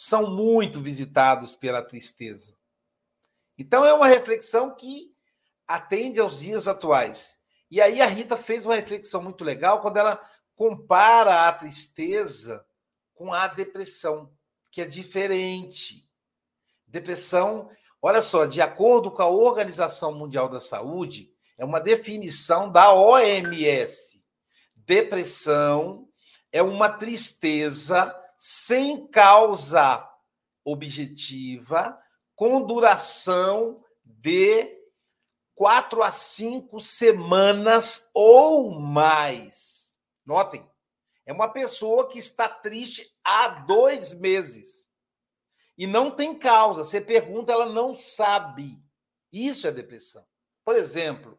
são 0.00 0.30
muito 0.30 0.80
visitados 0.80 1.56
pela 1.56 1.82
tristeza. 1.82 2.54
Então 3.58 3.84
é 3.84 3.92
uma 3.92 4.06
reflexão 4.06 4.72
que 4.72 5.12
atende 5.66 6.20
aos 6.20 6.38
dias 6.38 6.68
atuais. 6.68 7.36
E 7.68 7.80
aí 7.80 8.00
a 8.00 8.06
Rita 8.06 8.36
fez 8.36 8.64
uma 8.64 8.76
reflexão 8.76 9.20
muito 9.20 9.42
legal 9.42 9.82
quando 9.82 9.96
ela 9.96 10.24
compara 10.54 11.48
a 11.48 11.52
tristeza 11.52 12.64
com 13.18 13.32
a 13.32 13.48
depressão, 13.48 14.32
que 14.70 14.80
é 14.80 14.86
diferente. 14.86 16.08
Depressão, 16.86 17.68
olha 18.00 18.22
só, 18.22 18.46
de 18.46 18.62
acordo 18.62 19.10
com 19.10 19.20
a 19.20 19.28
Organização 19.28 20.14
Mundial 20.14 20.48
da 20.48 20.60
Saúde, 20.60 21.28
é 21.58 21.64
uma 21.64 21.80
definição 21.80 22.70
da 22.70 22.94
OMS. 22.94 24.24
Depressão 24.76 26.08
é 26.52 26.62
uma 26.62 26.88
tristeza 26.88 28.14
sem 28.38 29.08
causa 29.08 30.08
objetiva, 30.64 31.98
com 32.36 32.64
duração 32.64 33.82
de 34.04 34.78
quatro 35.56 36.04
a 36.04 36.12
cinco 36.12 36.80
semanas 36.80 38.08
ou 38.14 38.78
mais. 38.78 39.96
Notem, 40.24 40.64
é 41.28 41.32
uma 41.34 41.46
pessoa 41.46 42.08
que 42.08 42.18
está 42.18 42.48
triste 42.48 43.14
há 43.22 43.48
dois 43.48 44.14
meses 44.14 44.88
e 45.76 45.86
não 45.86 46.10
tem 46.10 46.34
causa. 46.34 46.82
Você 46.82 47.02
pergunta, 47.02 47.52
ela 47.52 47.66
não 47.66 47.94
sabe. 47.94 48.82
Isso 49.30 49.66
é 49.66 49.70
depressão. 49.70 50.26
Por 50.64 50.74
exemplo, 50.74 51.38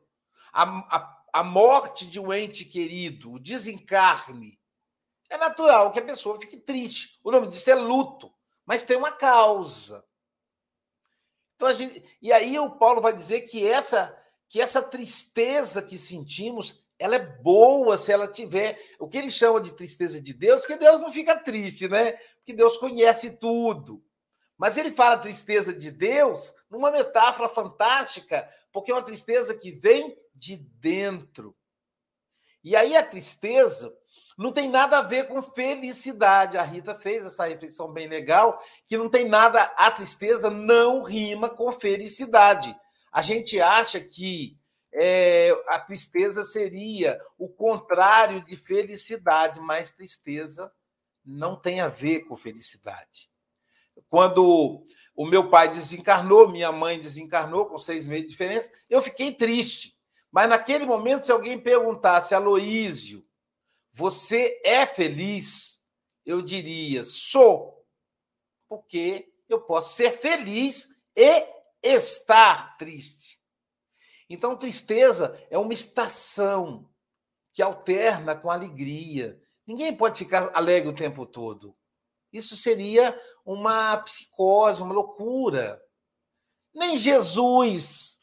a, 0.54 0.64
a, 0.96 1.24
a 1.34 1.44
morte 1.44 2.06
de 2.06 2.20
um 2.20 2.32
ente 2.32 2.66
querido, 2.66 3.34
o 3.34 3.40
desencarne, 3.40 4.62
é 5.28 5.38
natural 5.38 5.92
que 5.92 5.98
a 5.98 6.06
pessoa 6.06 6.40
fique 6.40 6.58
triste. 6.58 7.20
O 7.24 7.32
nome 7.32 7.48
disso 7.48 7.72
é 7.72 7.76
luto, 7.76 8.32
mas 8.68 8.86
tem 8.86 8.96
uma 8.96 9.12
causa. 9.12 10.06
Então 11.56 11.74
gente, 11.74 12.04
e 12.22 12.32
aí 12.32 12.60
o 12.60 12.78
Paulo 12.78 13.02
vai 13.02 13.12
dizer 13.12 13.42
que 13.42 13.68
essa 13.68 14.16
que 14.48 14.62
essa 14.62 14.84
tristeza 14.84 15.82
que 15.82 15.98
sentimos, 15.98 16.88
ela 17.00 17.16
é 17.16 17.20
boa 17.20 17.98
se 17.98 18.12
ela 18.12 18.28
tiver 18.28 18.78
o 19.00 19.08
que 19.08 19.18
ele 19.18 19.32
chama 19.32 19.62
de 19.62 19.74
tristeza 19.74 20.22
de 20.22 20.34
Deus, 20.34 20.60
porque 20.60 20.76
Deus 20.76 21.00
não 21.00 21.12
fica 21.12 21.40
triste, 21.40 21.88
né? 21.88 22.12
Porque 22.36 22.54
Deus 22.54 22.76
conhece 22.78 23.38
tudo. 23.38 24.04
Mas 24.58 24.78
ele 24.78 24.92
fala 24.92 25.18
tristeza 25.18 25.74
de 25.74 25.90
Deus 25.90 26.54
numa 26.70 26.92
metáfora 26.92 27.48
fantástica, 27.48 28.48
porque 28.74 28.92
é 28.92 28.94
uma 28.94 29.02
tristeza 29.02 29.58
que 29.58 29.72
vem 29.72 30.18
de 30.36 30.58
dentro. 30.58 31.56
E 32.62 32.76
aí 32.76 32.98
a 32.98 33.02
tristeza, 33.02 33.96
não 34.38 34.52
tem 34.52 34.70
nada 34.70 34.98
a 34.98 35.02
ver 35.02 35.30
com 35.30 35.42
felicidade. 35.42 36.58
A 36.58 36.64
Rita 36.64 36.94
fez 36.94 37.26
essa 37.26 37.46
reflexão 37.46 37.92
bem 37.94 38.10
legal, 38.10 38.62
que 38.86 38.98
não 38.98 39.10
tem 39.10 39.28
nada, 39.30 39.64
a 39.78 39.90
tristeza 39.90 40.50
não 40.50 41.02
rima 41.02 41.50
com 41.50 41.72
felicidade. 41.72 42.76
A 43.14 43.22
gente 43.22 43.62
acha 43.62 44.02
que 44.02 44.59
é, 44.94 45.52
a 45.68 45.80
tristeza 45.80 46.44
seria 46.44 47.20
o 47.38 47.48
contrário 47.48 48.44
de 48.46 48.56
felicidade, 48.56 49.60
mas 49.60 49.92
tristeza 49.92 50.72
não 51.24 51.56
tem 51.56 51.80
a 51.80 51.88
ver 51.88 52.22
com 52.22 52.36
felicidade. 52.36 53.30
Quando 54.10 54.86
o 55.16 55.26
meu 55.26 55.50
pai 55.50 55.70
desencarnou, 55.70 56.50
minha 56.50 56.72
mãe 56.72 57.00
desencarnou 57.00 57.68
com 57.68 57.78
seis 57.78 58.06
meses 58.06 58.26
de 58.26 58.32
diferença, 58.32 58.72
eu 58.90 59.02
fiquei 59.02 59.34
triste. 59.34 59.98
Mas 60.32 60.50
naquele 60.50 60.86
momento, 60.86 61.26
se 61.26 61.32
alguém 61.32 61.60
perguntasse, 61.60 62.34
Aloísio, 62.34 63.26
você 63.92 64.60
é 64.64 64.86
feliz? 64.86 65.80
Eu 66.26 66.42
diria, 66.42 67.04
sou, 67.04 67.86
porque 68.68 69.32
eu 69.48 69.62
posso 69.62 69.96
ser 69.96 70.12
feliz 70.12 70.88
e 71.16 71.46
estar 71.82 72.78
triste. 72.78 73.39
Então, 74.30 74.56
tristeza 74.56 75.38
é 75.50 75.58
uma 75.58 75.74
estação 75.74 76.90
que 77.54 77.62
alterna 77.62 78.36
com 78.36 78.50
alegria. 78.50 79.42
Ninguém 79.66 79.96
pode 79.96 80.20
ficar 80.20 80.52
alegre 80.56 80.90
o 80.90 80.96
tempo 80.96 81.26
todo. 81.26 81.76
Isso 82.32 82.56
seria 82.56 83.20
uma 83.44 83.98
psicose, 83.98 84.82
uma 84.82 84.94
loucura. 84.94 85.82
Nem 86.74 86.96
Jesus 86.98 88.20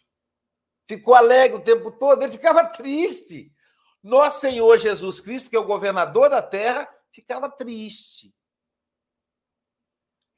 ficou 0.88 1.14
alegre 1.14 1.58
o 1.58 1.64
tempo 1.64 1.90
todo, 1.90 2.22
ele 2.22 2.32
ficava 2.32 2.64
triste. 2.64 3.52
Nosso 4.00 4.40
Senhor 4.40 4.78
Jesus 4.78 5.20
Cristo, 5.20 5.50
que 5.50 5.56
é 5.56 5.58
o 5.58 5.66
governador 5.66 6.30
da 6.30 6.40
terra, 6.40 6.88
ficava 7.10 7.50
triste 7.50 8.32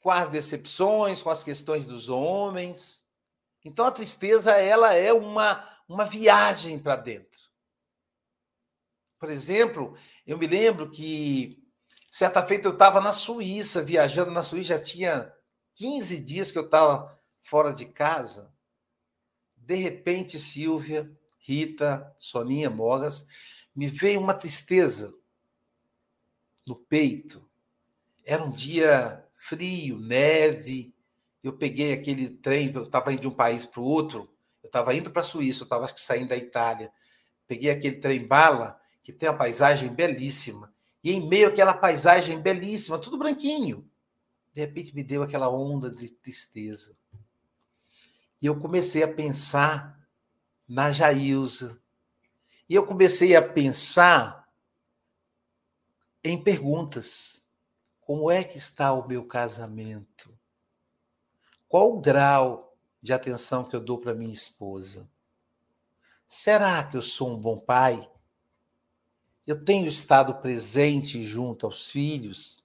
com 0.01 0.11
as 0.11 0.31
decepções, 0.31 1.21
com 1.21 1.31
as 1.31 1.43
questões 1.43 1.85
dos 1.85 2.09
homens. 2.09 2.98
Então 3.69 3.85
a 3.85 3.93
tristeza 3.93 4.53
ela 4.53 4.95
é 4.95 5.13
uma 5.13 5.69
uma 5.89 6.05
viagem 6.05 6.79
para 6.79 6.97
dentro. 6.97 7.41
Por 9.19 9.31
exemplo, 9.31 9.97
eu 10.27 10.37
me 10.37 10.47
lembro 10.47 10.91
que 10.91 11.67
certa 12.11 12.47
feita 12.47 12.69
eu 12.69 12.73
estava 12.73 13.01
na 13.01 13.13
Suíça, 13.13 13.83
viajando 13.83 14.31
na 14.31 14.43
Suíça, 14.43 14.77
já 14.77 14.81
tinha 14.81 15.33
15 15.75 16.19
dias 16.19 16.53
que 16.53 16.59
eu 16.59 16.67
estava 16.67 17.19
fora 17.43 17.73
de 17.73 17.87
casa. 17.87 18.53
De 19.57 19.75
repente, 19.77 20.39
Silvia, 20.39 21.11
Rita, 21.39 22.15
Soninha 22.19 22.69
Mogas, 22.69 23.27
me 23.75 23.89
veio 23.89 24.21
uma 24.21 24.35
tristeza 24.35 25.13
no 26.67 26.77
peito. 26.77 27.49
Era 28.25 28.45
um 28.45 28.51
dia 28.51 29.27
frio, 29.35 29.99
neve. 29.99 30.95
Eu 31.43 31.53
peguei 31.53 31.93
aquele 31.93 32.29
trem, 32.29 32.73
eu 32.75 32.83
estava 32.83 33.13
indo 33.13 33.23
de 33.23 33.29
um 33.29 33.35
país 33.35 33.65
para 33.65 33.81
o 33.81 33.85
outro. 33.85 34.29
Eu 34.63 34.69
estava 34.69 34.95
indo 34.95 35.11
para 35.11 35.23
a 35.23 35.25
Suíça, 35.25 35.63
eu 35.63 35.65
estava 35.65 35.89
saindo 35.97 36.29
da 36.29 36.37
Itália. 36.37 36.93
Peguei 37.47 37.71
aquele 37.71 37.97
trem 37.97 38.27
bala, 38.27 38.81
que 39.03 39.13
tem 39.13 39.29
uma 39.29 39.39
paisagem 39.39 39.89
belíssima. 39.89 40.73
E 41.03 41.13
em 41.13 41.27
meio 41.27 41.49
àquela 41.49 41.73
paisagem 41.73 42.41
belíssima, 42.41 42.99
tudo 42.99 43.17
branquinho, 43.17 43.89
de 44.53 44.61
repente 44.61 44.95
me 44.95 45.03
deu 45.03 45.23
aquela 45.23 45.49
onda 45.49 45.91
de 45.91 46.09
tristeza. 46.11 46.97
E 48.43 48.47
eu 48.47 48.59
comecei 48.59 49.03
a 49.03 49.09
pensar 49.09 49.99
na 50.69 50.93
Jailza, 50.93 51.81
e 52.69 52.75
eu 52.75 52.85
comecei 52.85 53.35
a 53.35 53.41
pensar 53.41 54.47
em 56.23 56.43
perguntas. 56.43 57.43
Como 58.01 58.31
é 58.31 58.45
que 58.45 58.59
está 58.59 58.93
o 58.93 59.07
meu 59.07 59.25
casamento? 59.25 60.38
Qual 61.69 61.95
o 61.95 62.01
grau 62.01 62.77
de 63.03 63.13
atenção 63.13 63.65
que 63.65 63.77
eu 63.77 63.81
dou 63.81 63.99
para 63.99 64.15
minha 64.15 64.33
esposa? 64.33 65.09
será 66.29 66.85
que 66.85 66.97
eu 66.97 67.03
sou 67.03 67.31
um 67.31 67.39
bom 67.39 67.59
pai? 67.59 68.09
Eu 69.47 69.65
tenho 69.65 69.87
estado 69.87 70.35
presente 70.35 71.25
junto 71.25 71.65
aos 71.65 71.89
filhos? 71.89 72.63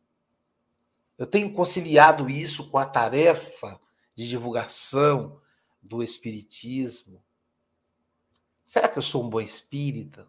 Eu 1.18 1.26
tenho 1.26 1.54
conciliado 1.54 2.30
isso 2.30 2.70
com 2.70 2.78
a 2.78 2.86
tarefa 2.86 3.80
de 4.16 4.28
divulgação 4.28 5.40
do 5.82 6.04
Espiritismo? 6.04 7.24
Será 8.66 8.90
que 8.90 8.98
eu 8.98 9.04
sou 9.04 9.24
um 9.24 9.30
bom 9.30 9.40
espírita? 9.40 10.28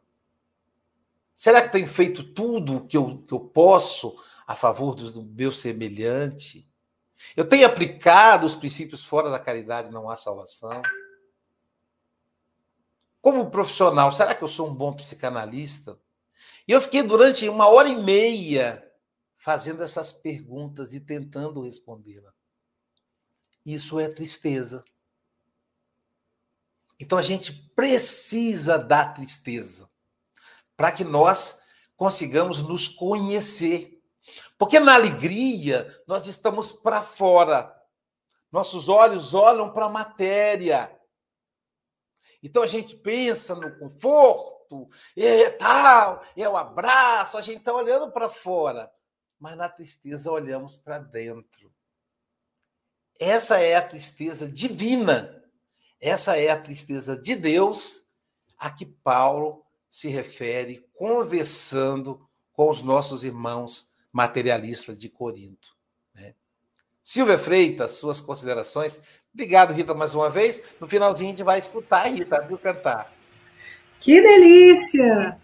Será 1.34 1.62
que 1.62 1.72
tenho 1.72 1.88
feito 1.88 2.22
tudo 2.22 2.76
o 2.76 2.86
que 2.86 2.96
eu, 2.96 3.18
que 3.26 3.32
eu 3.32 3.40
posso 3.40 4.16
a 4.46 4.54
favor 4.54 4.94
do 4.94 5.22
meu 5.24 5.50
semelhante? 5.50 6.68
Eu 7.36 7.48
tenho 7.48 7.66
aplicado 7.66 8.46
os 8.46 8.54
princípios 8.54 9.04
fora 9.04 9.30
da 9.30 9.38
caridade, 9.38 9.90
não 9.90 10.08
há 10.08 10.16
salvação? 10.16 10.82
Como 13.20 13.50
profissional, 13.50 14.12
será 14.12 14.34
que 14.34 14.42
eu 14.42 14.48
sou 14.48 14.68
um 14.68 14.74
bom 14.74 14.92
psicanalista? 14.92 15.98
E 16.68 16.72
eu 16.72 16.80
fiquei 16.80 17.02
durante 17.02 17.48
uma 17.48 17.68
hora 17.68 17.88
e 17.88 17.96
meia 17.96 18.86
fazendo 19.36 19.82
essas 19.82 20.12
perguntas 20.12 20.94
e 20.94 21.00
tentando 21.00 21.62
respondê-la. 21.62 22.32
Isso 23.64 23.98
é 23.98 24.08
tristeza. 24.08 24.84
Então 26.98 27.18
a 27.18 27.22
gente 27.22 27.52
precisa 27.74 28.78
da 28.78 29.06
tristeza 29.06 29.90
para 30.76 30.92
que 30.92 31.04
nós 31.04 31.58
consigamos 31.96 32.62
nos 32.62 32.88
conhecer. 32.88 33.93
Porque 34.56 34.78
na 34.78 34.94
alegria 34.94 35.88
nós 36.06 36.26
estamos 36.26 36.72
para 36.72 37.02
fora. 37.02 37.74
Nossos 38.50 38.88
olhos 38.88 39.34
olham 39.34 39.72
para 39.72 39.86
a 39.86 39.90
matéria. 39.90 40.96
Então 42.42 42.62
a 42.62 42.66
gente 42.66 42.94
pensa 42.96 43.54
no 43.54 43.76
conforto, 43.78 44.88
é 45.16 45.50
tal, 45.50 46.22
é 46.36 46.48
o 46.48 46.56
abraço, 46.56 47.38
a 47.38 47.40
gente 47.40 47.58
está 47.58 47.72
olhando 47.72 48.12
para 48.12 48.28
fora. 48.28 48.92
Mas 49.40 49.56
na 49.56 49.68
tristeza 49.68 50.30
olhamos 50.30 50.76
para 50.76 50.98
dentro. 50.98 51.72
Essa 53.18 53.60
é 53.60 53.74
a 53.74 53.86
tristeza 53.86 54.48
divina. 54.48 55.42
Essa 56.00 56.36
é 56.36 56.50
a 56.50 56.60
tristeza 56.60 57.16
de 57.16 57.34
Deus 57.34 58.04
a 58.58 58.70
que 58.70 58.84
Paulo 58.84 59.64
se 59.90 60.08
refere 60.08 60.88
conversando 60.94 62.28
com 62.52 62.70
os 62.70 62.82
nossos 62.82 63.24
irmãos 63.24 63.88
materialistas 64.14 64.96
de 64.96 65.08
Corinto. 65.08 65.74
Né? 66.14 66.34
Silvia 67.02 67.36
Freitas, 67.36 67.96
suas 67.96 68.20
considerações. 68.20 69.00
Obrigado, 69.34 69.74
Rita, 69.74 69.92
mais 69.92 70.14
uma 70.14 70.30
vez. 70.30 70.62
No 70.80 70.86
finalzinho 70.86 71.30
a 71.30 71.32
gente 71.32 71.42
vai 71.42 71.58
escutar 71.58 72.02
a 72.02 72.08
Rita, 72.08 72.40
viu, 72.42 72.56
cantar. 72.56 73.12
Que 73.98 74.22
delícia! 74.22 75.36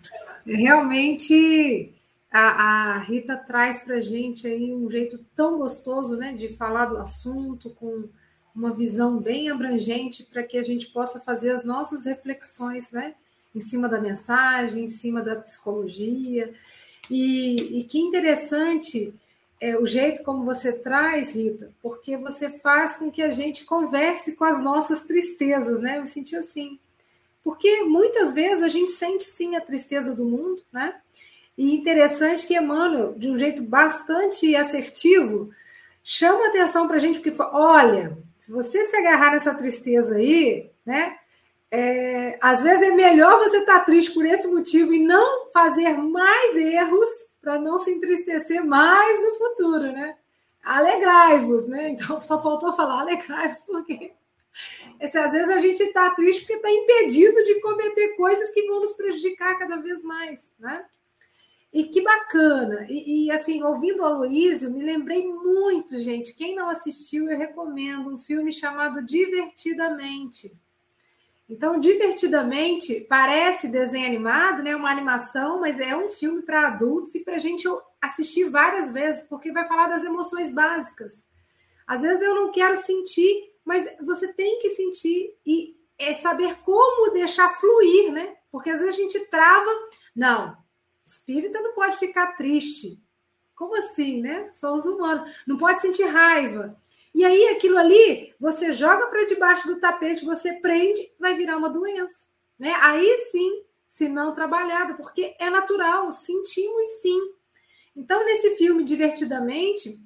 Realmente 0.47 1.93
a, 2.31 2.95
a 2.95 2.99
Rita 2.99 3.37
traz 3.37 3.81
para 3.81 3.97
a 3.97 4.01
gente 4.01 4.47
aí 4.47 4.73
um 4.73 4.89
jeito 4.89 5.19
tão 5.35 5.59
gostoso 5.59 6.17
né, 6.17 6.33
de 6.33 6.49
falar 6.49 6.87
do 6.87 6.99
assunto, 6.99 7.71
com 7.71 8.09
uma 8.55 8.71
visão 8.71 9.19
bem 9.19 9.51
abrangente 9.51 10.25
para 10.25 10.45
que 10.45 10.57
a 10.57 10.63
gente 10.63 10.87
possa 10.89 11.19
fazer 11.19 11.51
as 11.51 11.65
nossas 11.65 12.05
reflexões, 12.05 12.91
né? 12.93 13.15
Em 13.53 13.61
cima 13.61 13.89
da 13.89 14.01
mensagem, 14.01 14.85
em 14.85 14.89
cima 14.89 15.23
da 15.23 15.35
psicologia. 15.35 16.55
E, 17.11 17.81
e 17.81 17.85
que 17.85 17.99
interessante 17.99 19.13
é, 19.61 19.77
o 19.77 19.87
jeito 19.87 20.23
como 20.23 20.45
você 20.45 20.73
traz, 20.73 21.35
Rita, 21.35 21.71
porque 21.83 22.17
você 22.17 22.49
faz 22.49 22.97
com 22.97 23.11
que 23.11 23.21
a 23.21 23.31
gente 23.31 23.65
converse 23.65 24.37
com 24.37 24.45
as 24.45 24.63
nossas 24.63 25.03
tristezas, 25.03 25.81
né? 25.81 25.99
Eu 25.99 26.07
senti 26.07 26.35
assim. 26.37 26.79
Porque 27.43 27.83
muitas 27.83 28.33
vezes 28.33 28.63
a 28.63 28.69
gente 28.69 28.91
sente 28.91 29.25
sim 29.25 29.57
a 29.57 29.61
tristeza 29.61 30.15
do 30.15 30.25
mundo, 30.25 30.63
né? 30.73 30.95
E 31.59 31.75
interessante 31.75 32.47
que 32.47 32.57
Emmanuel, 32.57 33.15
de 33.19 33.29
um 33.29 33.37
jeito 33.37 33.63
bastante 33.63 34.57
assertivo, 34.57 35.51
chama 36.03 36.49
atenção 36.49 36.87
para 36.87 36.97
a 36.97 37.01
gente, 37.01 37.21
porque 37.21 37.43
olha, 37.43 38.17
se 38.39 38.51
você 38.51 38.87
se 38.87 38.97
agarrar 38.97 39.33
nessa 39.33 39.55
tristeza 39.55 40.15
aí, 40.15 40.71
né? 40.87 41.19
É, 41.71 42.37
às 42.41 42.63
vezes 42.63 42.83
é 42.83 42.91
melhor 42.91 43.39
você 43.39 43.59
estar 43.59 43.79
tá 43.81 43.85
triste 43.85 44.13
por 44.13 44.25
esse 44.25 44.49
motivo 44.49 44.93
e 44.93 45.05
não 45.05 45.51
fazer 45.53 45.97
mais 45.97 46.57
erros 46.57 47.09
para 47.41 47.61
não 47.61 47.79
se 47.79 47.93
entristecer 47.93 48.65
mais 48.65 49.23
no 49.23 49.35
futuro, 49.37 49.93
né? 49.93 50.17
Alegrai-vos, 50.63 51.69
né? 51.69 51.91
Então 51.91 52.21
só 52.21 52.43
faltou 52.43 52.73
falar 52.73 53.01
alegrai-vos, 53.01 53.59
porque 53.61 54.13
esse, 54.99 55.17
às 55.17 55.33
vezes 55.33 55.49
a 55.49 55.61
gente 55.61 55.83
está 55.83 56.11
triste 56.11 56.41
porque 56.41 56.55
está 56.55 56.71
impedido 56.71 57.43
de 57.45 57.61
cometer 57.61 58.17
coisas 58.17 58.51
que 58.51 58.67
vão 58.67 58.81
nos 58.81 58.93
prejudicar 58.93 59.59
cada 59.59 59.77
vez 59.77 60.03
mais, 60.03 60.49
né? 60.59 60.85
E 61.73 61.85
que 61.85 62.01
bacana! 62.01 62.85
E, 62.89 63.27
e, 63.27 63.31
assim, 63.31 63.63
ouvindo 63.63 64.03
o 64.03 64.05
Aloísio, 64.05 64.73
me 64.73 64.83
lembrei 64.83 65.25
muito, 65.25 66.01
gente. 66.01 66.35
Quem 66.35 66.57
não 66.57 66.69
assistiu, 66.69 67.31
eu 67.31 67.39
recomendo 67.39 68.13
um 68.13 68.19
filme 68.19 68.53
chamado 68.53 69.05
Divertidamente. 69.07 70.59
Então, 71.51 71.81
Divertidamente 71.81 73.07
parece 73.09 73.67
desenho 73.67 74.07
animado, 74.07 74.63
né? 74.63 74.77
Uma 74.77 74.89
animação, 74.91 75.59
mas 75.59 75.81
é 75.81 75.97
um 75.97 76.07
filme 76.07 76.43
para 76.43 76.69
adultos 76.69 77.13
e 77.17 77.25
para 77.25 77.35
a 77.35 77.39
gente 77.39 77.67
assistir 78.01 78.45
várias 78.45 78.93
vezes, 78.93 79.25
porque 79.25 79.51
vai 79.51 79.67
falar 79.67 79.89
das 79.89 80.05
emoções 80.05 80.55
básicas. 80.55 81.25
Às 81.89 82.03
vezes 82.03 82.23
eu 82.23 82.37
não 82.37 82.53
quero 82.53 82.77
sentir, 82.77 83.53
mas 83.65 83.85
você 84.01 84.33
tem 84.33 84.61
que 84.61 84.71
sentir 84.77 85.37
e 85.45 85.77
é 85.99 86.15
saber 86.15 86.55
como 86.63 87.13
deixar 87.13 87.59
fluir, 87.59 88.13
né? 88.13 88.37
Porque 88.53 88.71
às 88.71 88.79
vezes 88.79 88.95
a 88.95 89.03
gente 89.03 89.19
trava. 89.27 89.71
Não, 90.15 90.57
Espírita 91.05 91.61
não 91.61 91.75
pode 91.75 91.99
ficar 91.99 92.37
triste. 92.37 93.03
Como 93.57 93.77
assim, 93.77 94.21
né? 94.23 94.51
Somos 94.53 94.87
humanos. 94.87 95.29
Não 95.47 95.57
pode 95.57 95.83
sentir 95.83 96.05
raiva. 96.05 96.79
E 97.15 97.25
aí, 97.25 97.49
aquilo 97.49 97.77
ali, 97.77 98.35
você 98.39 98.73
joga 98.73 99.09
para 99.09 99.27
debaixo 99.27 99.67
do 99.67 99.81
tapete, 99.81 100.25
você 100.25 100.55
prende, 100.55 101.01
vai 101.19 101.37
virar 101.37 101.57
uma 101.57 101.69
doença. 101.69 102.27
Né? 102.59 102.73
Aí 102.81 103.19
sim, 103.31 103.65
se 103.89 104.09
não 104.09 104.35
trabalhado, 104.35 104.95
porque 104.95 105.35
é 105.39 105.51
natural, 105.51 106.13
sentimos 106.13 106.89
sim. 107.03 107.21
Então, 107.97 108.25
nesse 108.25 108.57
filme, 108.57 108.85
Divertidamente, 108.85 109.99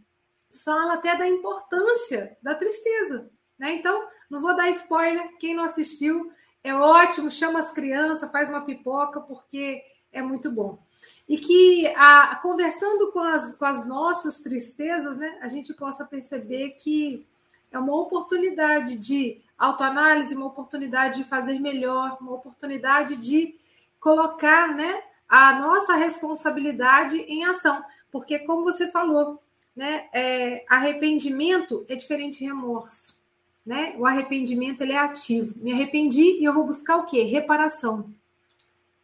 fala 0.65 0.95
até 0.95 1.15
da 1.15 1.29
importância 1.29 2.37
da 2.43 2.55
tristeza. 2.55 3.31
Né? 3.59 3.75
Então, 3.75 4.09
não 4.31 4.41
vou 4.41 4.57
dar 4.57 4.71
spoiler, 4.71 5.37
quem 5.39 5.55
não 5.55 5.65
assistiu, 5.65 6.31
é 6.63 6.75
ótimo, 6.75 7.31
chama 7.31 7.59
as 7.59 7.71
crianças, 7.71 8.31
faz 8.33 8.49
uma 8.49 8.65
pipoca, 8.65 9.21
porque 9.21 9.83
é 10.11 10.23
muito 10.23 10.51
bom 10.51 10.83
e 11.29 11.39
que 11.39 11.87
a, 11.97 12.37
conversando 12.37 13.11
com 13.11 13.21
as, 13.21 13.55
com 13.55 13.65
as 13.65 13.87
nossas 13.87 14.39
tristezas, 14.39 15.17
né, 15.17 15.39
a 15.41 15.49
gente 15.49 15.73
possa 15.73 16.05
perceber 16.05 16.71
que 16.71 17.27
é 17.73 17.79
uma 17.79 17.97
oportunidade 17.97 18.97
de 18.97 19.41
autoanálise, 19.59 20.35
uma 20.35 20.47
oportunidade 20.47 21.19
de 21.19 21.25
fazer 21.25 21.59
melhor, 21.59 22.19
uma 22.21 22.35
oportunidade 22.35 23.17
de 23.17 23.55
colocar 23.99 24.75
né, 24.75 25.03
a 25.29 25.59
nossa 25.59 25.95
responsabilidade 25.95 27.17
em 27.23 27.45
ação. 27.45 27.83
Porque, 28.13 28.39
como 28.41 28.63
você 28.63 28.91
falou, 28.91 29.43
né, 29.75 30.09
é, 30.13 30.65
arrependimento 30.69 31.85
é 31.89 31.97
diferente 31.97 32.39
de 32.41 32.45
remorso. 32.45 33.23
Né? 33.65 33.95
O 33.99 34.07
arrependimento 34.07 34.83
ele 34.83 34.93
é 34.93 34.99
ativo. 34.99 35.55
Me 35.57 35.73
arrependi 35.73 36.39
e 36.39 36.45
eu 36.45 36.53
vou 36.53 36.65
buscar 36.67 36.99
o 36.99 37.07
quê? 37.07 37.23
Reparação. 37.23 38.13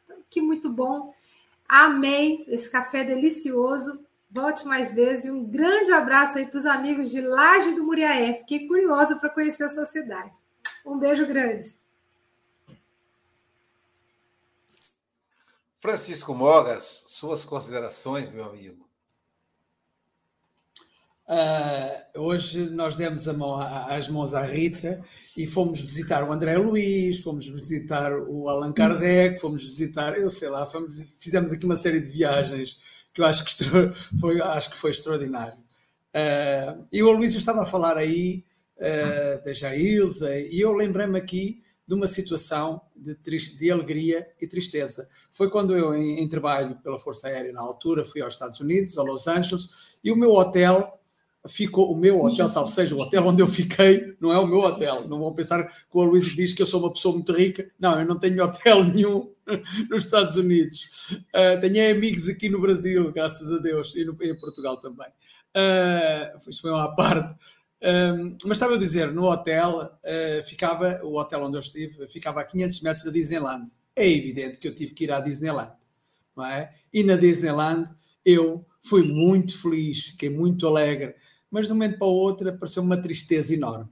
Então, 0.05 0.18
que 0.29 0.43
muito 0.43 0.68
bom 0.68 1.14
Amei 1.73 2.45
esse 2.49 2.68
café 2.68 3.05
delicioso. 3.05 4.05
Volte 4.29 4.66
mais 4.66 4.93
vezes. 4.93 5.31
Um 5.31 5.45
grande 5.45 5.93
abraço 5.93 6.37
aí 6.37 6.47
para 6.47 6.57
os 6.57 6.66
amigos 6.66 7.12
de 7.12 7.21
Laje 7.21 7.77
do 7.77 7.85
Muriaé. 7.85 8.35
Fiquei 8.35 8.66
curiosa 8.66 9.14
para 9.14 9.31
conhecer 9.31 9.62
a 9.62 9.68
sua 9.68 9.87
cidade. 9.87 10.37
Um 10.85 10.99
beijo 10.99 11.25
grande. 11.29 11.73
Francisco 15.79 16.35
Mogas, 16.35 17.05
suas 17.07 17.45
considerações, 17.45 18.29
meu 18.29 18.47
amigo. 18.47 18.89
Uh, 21.31 22.22
hoje 22.22 22.68
nós 22.70 22.97
demos 22.97 23.24
mão, 23.28 23.57
as 23.57 24.09
mãos 24.09 24.35
à 24.35 24.43
Rita 24.43 25.01
e 25.37 25.47
fomos 25.47 25.81
visitar 25.81 26.28
o 26.28 26.33
André 26.33 26.59
Luiz, 26.59 27.20
fomos 27.20 27.47
visitar 27.47 28.12
o 28.12 28.49
Allan 28.49 28.72
Kardec, 28.72 29.41
fomos 29.41 29.62
visitar, 29.62 30.18
eu 30.18 30.28
sei 30.28 30.49
lá, 30.49 30.66
fomos, 30.66 30.93
fizemos 31.20 31.53
aqui 31.53 31.64
uma 31.64 31.76
série 31.76 32.01
de 32.01 32.09
viagens 32.09 32.81
que 33.14 33.20
eu 33.20 33.24
acho 33.24 33.45
que 33.45 33.53
foi, 34.18 34.41
acho 34.41 34.70
que 34.70 34.76
foi 34.76 34.91
extraordinário. 34.91 35.57
Uh, 35.57 36.85
e 36.93 37.01
o 37.01 37.09
Aloysio 37.09 37.39
estava 37.39 37.62
a 37.62 37.66
falar 37.66 37.97
aí 37.97 38.45
uh, 38.78 39.45
da 39.45 39.53
Jailza 39.53 40.37
e 40.37 40.61
eu 40.61 40.72
lembrei-me 40.72 41.16
aqui 41.16 41.62
de 41.87 41.95
uma 41.95 42.09
situação 42.09 42.81
de, 42.97 43.16
de, 43.57 43.70
alegria 43.70 44.28
e 44.41 44.49
tristeza. 44.49 45.09
Foi 45.31 45.49
quando 45.49 45.76
eu, 45.76 45.95
em, 45.95 46.20
em 46.20 46.28
trabalho 46.28 46.74
pela 46.83 46.99
Força 46.99 47.28
Aérea 47.28 47.53
na 47.53 47.61
altura, 47.61 48.05
fui 48.05 48.20
aos 48.20 48.35
Estados 48.35 48.59
Unidos, 48.59 48.99
a 48.99 49.03
Los 49.05 49.28
Angeles, 49.28 49.97
e 50.03 50.11
o 50.11 50.16
meu 50.16 50.33
hotel 50.33 50.99
ficou 51.49 51.91
o 51.93 51.97
meu 51.97 52.20
hotel, 52.20 52.49
salvo 52.49 52.70
seja 52.70 52.95
o 52.95 53.01
hotel 53.01 53.26
onde 53.26 53.43
eu 53.43 53.47
fiquei, 53.47 54.14
não 54.20 54.32
é 54.32 54.38
o 54.38 54.47
meu 54.47 54.59
hotel. 54.59 55.09
Não 55.09 55.18
vão 55.20 55.34
pensar 55.34 55.64
que 55.64 55.86
o 55.93 56.05
Luís 56.05 56.24
diz 56.26 56.53
que 56.53 56.62
eu 56.62 56.66
sou 56.66 56.80
uma 56.80 56.93
pessoa 56.93 57.14
muito 57.14 57.32
rica. 57.32 57.70
Não, 57.78 57.99
eu 57.99 58.07
não 58.07 58.18
tenho 58.18 58.43
hotel 58.43 58.84
nenhum 58.84 59.32
nos 59.88 60.05
Estados 60.05 60.36
Unidos. 60.36 61.18
Uh, 61.34 61.61
tenho 61.61 61.97
amigos 61.97 62.28
aqui 62.28 62.49
no 62.49 62.61
Brasil, 62.61 63.11
graças 63.12 63.51
a 63.51 63.59
Deus, 63.59 63.95
e, 63.97 64.05
no, 64.05 64.16
em 64.20 64.36
Portugal 64.36 64.76
também. 64.76 65.09
Uh, 65.57 66.51
isto 66.51 66.62
foi 66.62 66.70
uma 66.70 66.95
parte. 66.95 67.34
Um, 67.82 68.36
mas 68.45 68.59
estava 68.59 68.74
a 68.74 68.78
dizer, 68.78 69.11
no 69.11 69.24
hotel, 69.24 69.80
uh, 69.80 70.43
ficava, 70.47 71.01
o 71.03 71.18
hotel 71.18 71.45
onde 71.45 71.57
eu 71.57 71.61
estive, 71.61 72.07
ficava 72.07 72.41
a 72.41 72.45
500 72.45 72.80
metros 72.82 73.05
da 73.05 73.11
Disneyland. 73.11 73.70
É 73.97 74.07
evidente 74.07 74.59
que 74.59 74.68
eu 74.68 74.74
tive 74.74 74.93
que 74.93 75.05
ir 75.05 75.12
à 75.12 75.20
Disneyland, 75.20 75.72
não 76.36 76.45
é? 76.45 76.74
E 76.93 77.03
na 77.03 77.16
Disneyland 77.16 77.88
eu 78.24 78.64
fui 78.82 79.03
muito 79.03 79.61
feliz, 79.61 80.07
fiquei 80.07 80.30
muito 80.30 80.66
alegre, 80.66 81.14
mas 81.51 81.66
de 81.66 81.72
um 81.72 81.76
momento 81.76 81.98
para 81.98 82.07
o 82.07 82.12
outro 82.12 82.48
apareceu 82.48 82.82
uma 82.82 83.01
tristeza 83.01 83.55
enorme, 83.55 83.90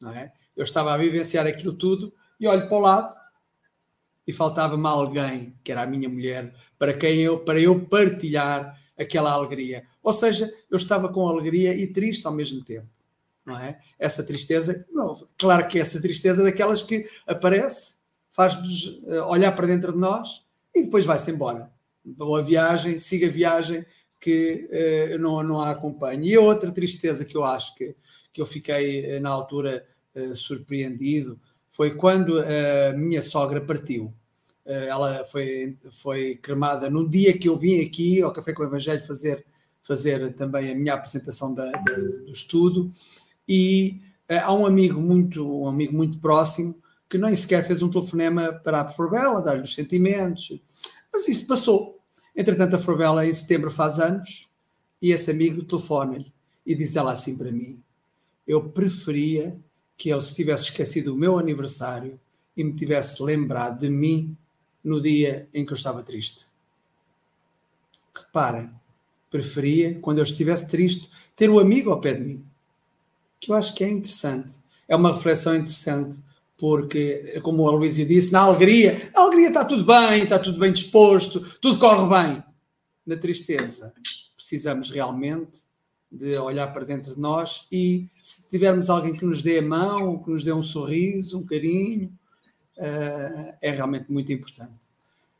não 0.00 0.10
é? 0.10 0.32
Eu 0.56 0.64
estava 0.64 0.92
a 0.92 0.96
vivenciar 0.96 1.46
aquilo 1.46 1.74
tudo 1.74 2.12
e 2.38 2.46
olho 2.46 2.68
para 2.68 2.76
o 2.76 2.80
lado 2.80 3.14
e 4.26 4.32
faltava-me 4.32 4.86
alguém, 4.86 5.56
que 5.64 5.72
era 5.72 5.82
a 5.82 5.86
minha 5.86 6.08
mulher, 6.08 6.52
para 6.78 6.92
quem 6.94 7.20
eu, 7.20 7.40
para 7.40 7.60
eu 7.60 7.86
partilhar 7.86 8.78
aquela 8.98 9.32
alegria. 9.32 9.84
Ou 10.02 10.12
seja, 10.12 10.52
eu 10.70 10.76
estava 10.76 11.08
com 11.08 11.26
alegria 11.26 11.74
e 11.74 11.86
triste 11.92 12.26
ao 12.26 12.32
mesmo 12.32 12.62
tempo 12.62 12.88
não 13.44 13.58
é? 13.58 13.78
Essa 13.98 14.22
tristeza, 14.22 14.86
não, 14.90 15.14
claro 15.38 15.66
que 15.66 15.78
essa 15.78 16.00
tristeza 16.00 16.42
é 16.42 16.44
daquelas 16.44 16.82
que 16.82 17.04
aparece, 17.26 17.96
faz-nos 18.30 19.00
eh, 19.06 19.20
olhar 19.22 19.52
para 19.52 19.66
dentro 19.66 19.92
de 19.92 19.98
nós 19.98 20.46
e 20.74 20.84
depois 20.84 21.04
vai-se 21.04 21.30
embora. 21.30 21.70
Boa 22.04 22.42
viagem, 22.42 22.98
siga 22.98 23.26
a 23.26 23.30
viagem 23.30 23.84
que 24.20 24.68
uh, 25.14 25.18
não, 25.18 25.42
não 25.42 25.60
a 25.60 25.70
acompanho. 25.70 26.22
E 26.24 26.36
a 26.36 26.40
outra 26.40 26.70
tristeza 26.70 27.24
que 27.24 27.36
eu 27.36 27.44
acho 27.44 27.74
que, 27.74 27.96
que 28.32 28.40
eu 28.40 28.46
fiquei 28.46 29.16
uh, 29.16 29.20
na 29.20 29.30
altura 29.30 29.84
uh, 30.14 30.34
surpreendido 30.34 31.40
foi 31.72 31.94
quando 31.96 32.38
a 32.40 32.92
minha 32.94 33.22
sogra 33.22 33.60
partiu. 33.64 34.12
ela 34.66 35.24
foi, 35.24 35.78
foi 36.02 36.34
cremada 36.34 36.90
num 36.90 37.08
dia 37.08 37.36
que 37.38 37.48
eu 37.48 37.56
vim 37.56 37.80
aqui 37.80 38.20
ao 38.20 38.32
Café 38.32 38.52
com 38.52 38.64
o 38.64 38.66
Evangelho 38.66 39.06
fazer, 39.06 39.46
fazer 39.80 40.34
também 40.34 40.72
a 40.72 40.74
minha 40.74 40.94
apresentação 40.94 41.54
da, 41.54 41.70
da, 41.70 41.94
do 41.94 42.30
estudo 42.30 42.90
e 43.48 44.00
há 44.28 44.52
um 44.52 44.66
amigo 44.66 45.00
muito, 45.00 45.62
um 45.62 45.68
amigo 45.68 45.96
muito 45.96 46.18
próximo 46.18 46.74
que 47.08 47.16
nem 47.16 47.34
sequer 47.36 47.64
fez 47.64 47.82
um 47.82 47.90
telefonema 47.90 48.52
para 48.52 48.80
a 48.80 48.88
Forbela, 48.88 49.40
dar-lhe 49.40 49.62
os 49.62 49.74
sentimentos, 49.74 50.60
mas 51.12 51.28
isso 51.28 51.46
passou. 51.46 51.99
Entretanto, 52.40 52.74
a 52.74 52.78
Forbela 52.78 53.26
em 53.26 53.32
setembro 53.34 53.70
faz 53.70 53.98
anos 53.98 54.50
e 55.02 55.12
esse 55.12 55.30
amigo 55.30 55.62
telefona-lhe 55.62 56.32
e 56.64 56.74
diz 56.74 56.96
ela 56.96 57.12
assim 57.12 57.36
para 57.36 57.52
mim: 57.52 57.82
Eu 58.48 58.70
preferia 58.70 59.62
que 59.94 60.10
ele 60.10 60.22
se 60.22 60.34
tivesse 60.34 60.64
esquecido 60.64 61.12
o 61.12 61.18
meu 61.18 61.38
aniversário 61.38 62.18
e 62.56 62.64
me 62.64 62.72
tivesse 62.72 63.22
lembrado 63.22 63.80
de 63.80 63.90
mim 63.90 64.34
no 64.82 65.02
dia 65.02 65.50
em 65.52 65.66
que 65.66 65.72
eu 65.72 65.76
estava 65.76 66.02
triste. 66.02 66.46
Reparem, 68.16 68.70
preferia, 69.28 69.98
quando 70.00 70.16
eu 70.16 70.24
estivesse 70.24 70.66
triste, 70.66 71.10
ter 71.36 71.50
o 71.50 71.60
amigo 71.60 71.90
ao 71.90 72.00
pé 72.00 72.14
de 72.14 72.22
mim 72.22 72.50
que 73.38 73.50
eu 73.50 73.54
acho 73.54 73.74
que 73.74 73.84
é 73.84 73.90
interessante. 73.90 74.60
É 74.88 74.96
uma 74.96 75.12
reflexão 75.12 75.54
interessante, 75.54 76.22
porque, 76.60 77.40
como 77.42 77.62
o 77.62 77.68
Aloysio 77.68 78.06
disse, 78.06 78.30
na 78.30 78.40
alegria, 78.40 79.10
na 79.14 79.22
alegria 79.22 79.48
está 79.48 79.64
tudo 79.64 79.82
bem, 79.82 80.22
está 80.22 80.38
tudo 80.38 80.60
bem 80.60 80.70
disposto, 80.70 81.40
tudo 81.58 81.78
corre 81.78 82.06
bem. 82.06 82.44
Na 83.06 83.16
tristeza, 83.16 83.94
precisamos 84.36 84.90
realmente 84.90 85.58
de 86.12 86.36
olhar 86.36 86.66
para 86.70 86.84
dentro 86.84 87.14
de 87.14 87.20
nós 87.20 87.66
e 87.72 88.08
se 88.20 88.46
tivermos 88.48 88.90
alguém 88.90 89.16
que 89.16 89.24
nos 89.24 89.42
dê 89.42 89.58
a 89.58 89.62
mão, 89.62 90.22
que 90.22 90.30
nos 90.30 90.44
dê 90.44 90.52
um 90.52 90.62
sorriso, 90.62 91.38
um 91.38 91.46
carinho, 91.46 92.12
uh, 92.76 93.54
é 93.62 93.70
realmente 93.70 94.12
muito 94.12 94.30
importante. 94.30 94.74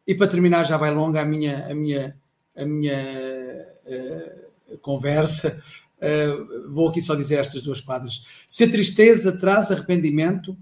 E 0.06 0.14
para 0.14 0.26
terminar, 0.26 0.64
já 0.64 0.78
vai 0.78 0.90
longa 0.90 1.20
a 1.20 1.24
minha, 1.24 1.66
a 1.66 1.74
minha, 1.74 2.16
a 2.56 2.64
minha 2.64 3.66
uh, 3.84 4.78
conversa, 4.78 5.62
Uh, 6.00 6.72
vou 6.72 6.88
aqui 6.88 7.02
só 7.02 7.14
dizer 7.14 7.38
estas 7.38 7.60
duas 7.60 7.78
quadras. 7.78 8.44
Se 8.48 8.64
a 8.64 8.70
tristeza 8.70 9.36
traz 9.36 9.70
arrependimento, 9.70 10.56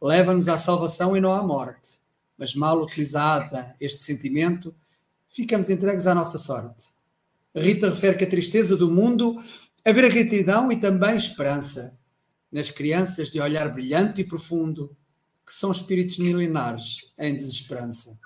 leva-nos 0.00 0.48
à 0.48 0.56
salvação 0.56 1.16
e 1.16 1.20
não 1.20 1.32
à 1.32 1.42
morte. 1.42 2.00
Mas 2.36 2.54
mal 2.54 2.82
utilizada 2.82 3.74
este 3.80 4.02
sentimento, 4.02 4.74
ficamos 5.30 5.70
entregues 5.70 6.06
à 6.06 6.14
nossa 6.14 6.38
sorte. 6.38 6.88
Rita 7.54 7.90
refere 7.90 8.16
que 8.16 8.24
a 8.24 8.28
tristeza 8.28 8.76
do 8.76 8.90
mundo 8.90 9.36
haver 9.84 10.12
gratidão 10.12 10.70
e 10.70 10.76
também 10.76 11.16
esperança 11.16 11.96
nas 12.52 12.70
crianças 12.70 13.30
de 13.30 13.40
olhar 13.40 13.70
brilhante 13.70 14.20
e 14.20 14.24
profundo, 14.24 14.96
que 15.44 15.52
são 15.52 15.70
espíritos 15.70 16.18
milenares 16.18 17.12
em 17.18 17.34
desesperança. 17.34 18.18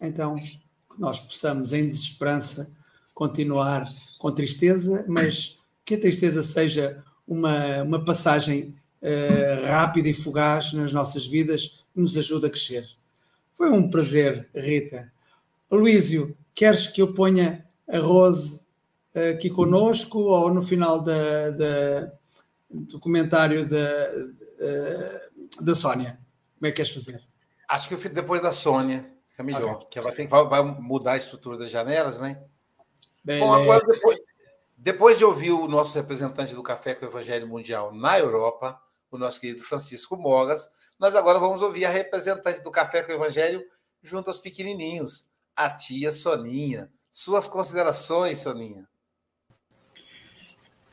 Então, 0.00 0.34
que 0.34 0.98
nós 0.98 1.20
possamos, 1.20 1.72
em 1.72 1.88
desesperança, 1.88 2.70
continuar 3.14 3.86
com 4.18 4.32
tristeza, 4.32 5.04
mas 5.08 5.60
que 5.84 5.94
a 5.94 6.00
tristeza 6.00 6.42
seja 6.42 7.02
uma, 7.26 7.82
uma 7.82 8.04
passagem 8.04 8.74
uh, 9.02 9.66
rápida 9.66 10.08
e 10.08 10.12
fugaz 10.12 10.72
nas 10.72 10.92
nossas 10.92 11.26
vidas 11.26 11.84
que 11.92 12.00
nos 12.00 12.16
ajude 12.16 12.46
a 12.46 12.50
crescer. 12.50 12.86
Foi 13.54 13.70
um 13.70 13.88
prazer, 13.88 14.48
Rita. 14.54 15.12
Luísio, 15.70 16.36
queres 16.54 16.86
que 16.86 17.02
eu 17.02 17.12
ponha 17.12 17.64
a 17.88 17.98
Rose 17.98 18.62
uh, 19.14 19.32
aqui 19.32 19.50
conosco 19.50 20.18
ou 20.18 20.52
no 20.52 20.62
final 20.62 21.00
da, 21.00 21.50
da, 21.50 22.12
do 22.70 23.00
comentário 23.00 23.68
da, 23.68 23.78
uh, 23.78 25.64
da 25.64 25.74
Sónia? 25.74 26.18
Como 26.58 26.66
é 26.66 26.70
que 26.70 26.76
queres 26.76 26.92
fazer? 26.92 27.22
Acho 27.68 27.88
que 27.88 28.08
depois 28.08 28.40
da 28.40 28.52
Sônia, 28.52 29.10
fica 29.30 29.42
melhor, 29.42 29.74
okay. 29.74 29.88
que 29.90 29.98
ela 29.98 30.12
tem, 30.12 30.26
vai, 30.26 30.46
vai 30.46 30.62
mudar 30.62 31.12
a 31.12 31.16
estrutura 31.16 31.58
das 31.58 31.70
janelas, 31.70 32.18
né? 32.18 32.40
Bom, 33.24 33.52
agora, 33.52 33.84
depois, 33.84 34.18
depois 34.76 35.18
de 35.18 35.24
ouvir 35.24 35.50
o 35.50 35.66
nosso 35.66 35.94
representante 35.96 36.54
do 36.54 36.62
Café 36.62 36.94
com 36.94 37.04
o 37.04 37.08
Evangelho 37.08 37.48
Mundial 37.48 37.92
na 37.92 38.18
Europa, 38.18 38.80
o 39.16 39.18
nosso 39.18 39.40
querido 39.40 39.62
Francisco 39.62 40.16
Mogas, 40.16 40.68
nós 40.98 41.14
agora 41.14 41.38
vamos 41.38 41.62
ouvir 41.62 41.84
a 41.84 41.90
representante 41.90 42.62
do 42.62 42.70
Café 42.70 43.02
com 43.02 43.12
o 43.12 43.16
Evangelho 43.16 43.64
junto 44.02 44.28
aos 44.28 44.38
pequenininhos, 44.38 45.26
a 45.54 45.68
tia 45.68 46.12
Soninha. 46.12 46.90
Suas 47.10 47.48
considerações, 47.48 48.38
Soninha. 48.38 48.86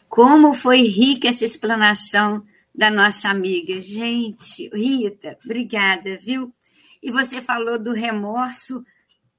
Como 0.10 0.54
foi 0.54 0.82
rica 0.82 1.28
essa 1.28 1.46
explanação 1.46 2.44
da 2.74 2.90
nossa 2.90 3.30
amiga. 3.30 3.80
Gente, 3.82 4.70
Rita, 4.74 5.38
obrigada, 5.44 6.18
viu? 6.18 6.54
E 7.02 7.12
você 7.12 7.42
falou 7.42 7.78
do 7.78 7.94
remorso, 7.94 8.84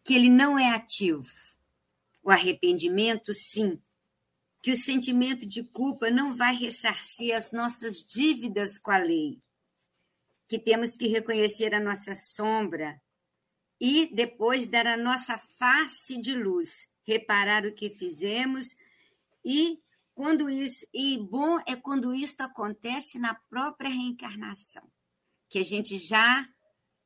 que 0.04 0.14
ele 0.14 0.28
não 0.28 0.58
é 0.58 0.70
ativo. 0.70 1.24
O 2.22 2.30
arrependimento, 2.30 3.34
sim, 3.34 3.78
que 4.64 4.70
o 4.70 4.76
sentimento 4.76 5.44
de 5.44 5.62
culpa 5.62 6.10
não 6.10 6.34
vai 6.34 6.56
ressarcir 6.56 7.36
as 7.36 7.52
nossas 7.52 8.02
dívidas 8.02 8.78
com 8.78 8.90
a 8.90 8.96
lei, 8.96 9.38
que 10.48 10.58
temos 10.58 10.96
que 10.96 11.06
reconhecer 11.06 11.74
a 11.74 11.80
nossa 11.80 12.14
sombra 12.14 12.98
e 13.78 14.06
depois 14.14 14.66
dar 14.66 14.86
a 14.86 14.96
nossa 14.96 15.36
face 15.36 16.18
de 16.18 16.34
luz, 16.34 16.88
reparar 17.06 17.66
o 17.66 17.74
que 17.74 17.90
fizemos 17.90 18.74
e 19.44 19.82
quando 20.14 20.48
isso 20.48 20.86
e 20.94 21.18
bom 21.18 21.58
é 21.68 21.76
quando 21.76 22.14
isso 22.14 22.42
acontece 22.42 23.18
na 23.18 23.34
própria 23.34 23.90
reencarnação, 23.90 24.90
que 25.50 25.58
a 25.58 25.62
gente 25.62 25.98
já 25.98 26.48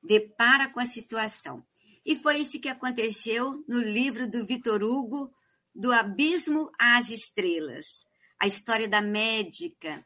depara 0.01 0.69
com 0.69 0.79
a 0.79 0.87
situação. 0.87 1.67
E 2.07 2.15
foi 2.15 2.39
isso 2.39 2.61
que 2.61 2.69
aconteceu 2.69 3.65
no 3.67 3.81
livro 3.81 4.31
do 4.31 4.47
Vitor 4.47 4.81
Hugo, 4.85 5.35
Do 5.79 5.93
Abismo 5.93 6.73
às 6.77 7.09
Estrelas. 7.09 8.05
A 8.39 8.49
história 8.49 8.89
da 8.89 9.01
médica. 9.01 10.05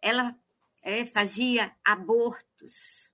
Ela 0.00 0.34
é, 0.82 1.04
fazia 1.04 1.76
abortos, 1.84 3.10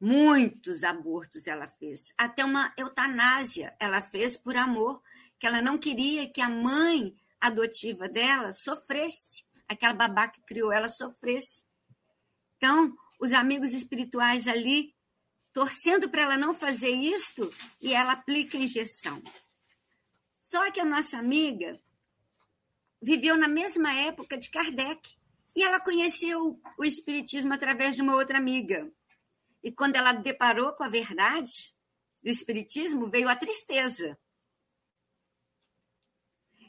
muitos 0.00 0.84
abortos 0.84 1.46
ela 1.46 1.66
fez, 1.66 2.12
até 2.18 2.44
uma 2.44 2.72
eutanásia 2.76 3.74
ela 3.80 4.02
fez 4.02 4.36
por 4.36 4.56
amor, 4.56 5.02
que 5.38 5.46
ela 5.46 5.62
não 5.62 5.78
queria 5.78 6.28
que 6.28 6.40
a 6.40 6.48
mãe 6.48 7.14
adotiva 7.40 8.08
dela 8.08 8.52
sofresse, 8.52 9.44
aquela 9.68 9.94
babá 9.94 10.28
que 10.28 10.40
criou 10.42 10.72
ela 10.72 10.88
sofresse. 10.88 11.64
Então, 12.56 12.96
os 13.20 13.32
amigos 13.32 13.72
espirituais 13.72 14.48
ali 14.48 14.94
torcendo 15.52 16.08
para 16.08 16.22
ela 16.22 16.36
não 16.36 16.52
fazer 16.52 16.90
isto 16.90 17.50
e 17.80 17.94
ela 17.94 18.12
aplica 18.12 18.58
a 18.58 18.60
injeção. 18.60 19.22
Só 20.44 20.70
que 20.70 20.80
a 20.80 20.84
nossa 20.84 21.16
amiga 21.18 21.80
viveu 23.00 23.36
na 23.36 23.48
mesma 23.48 23.92
época 23.94 24.36
de 24.36 24.50
Kardec 24.50 25.16
e 25.56 25.62
ela 25.62 25.80
conheceu 25.80 26.60
o 26.78 26.84
Espiritismo 26.84 27.54
através 27.54 27.96
de 27.96 28.02
uma 28.02 28.16
outra 28.16 28.36
amiga. 28.36 28.92
E 29.62 29.72
quando 29.72 29.96
ela 29.96 30.12
deparou 30.12 30.72
com 30.74 30.84
a 30.84 30.88
verdade 30.88 31.74
do 32.22 32.28
Espiritismo, 32.28 33.08
veio 33.08 33.28
a 33.28 33.36
tristeza. 33.36 34.18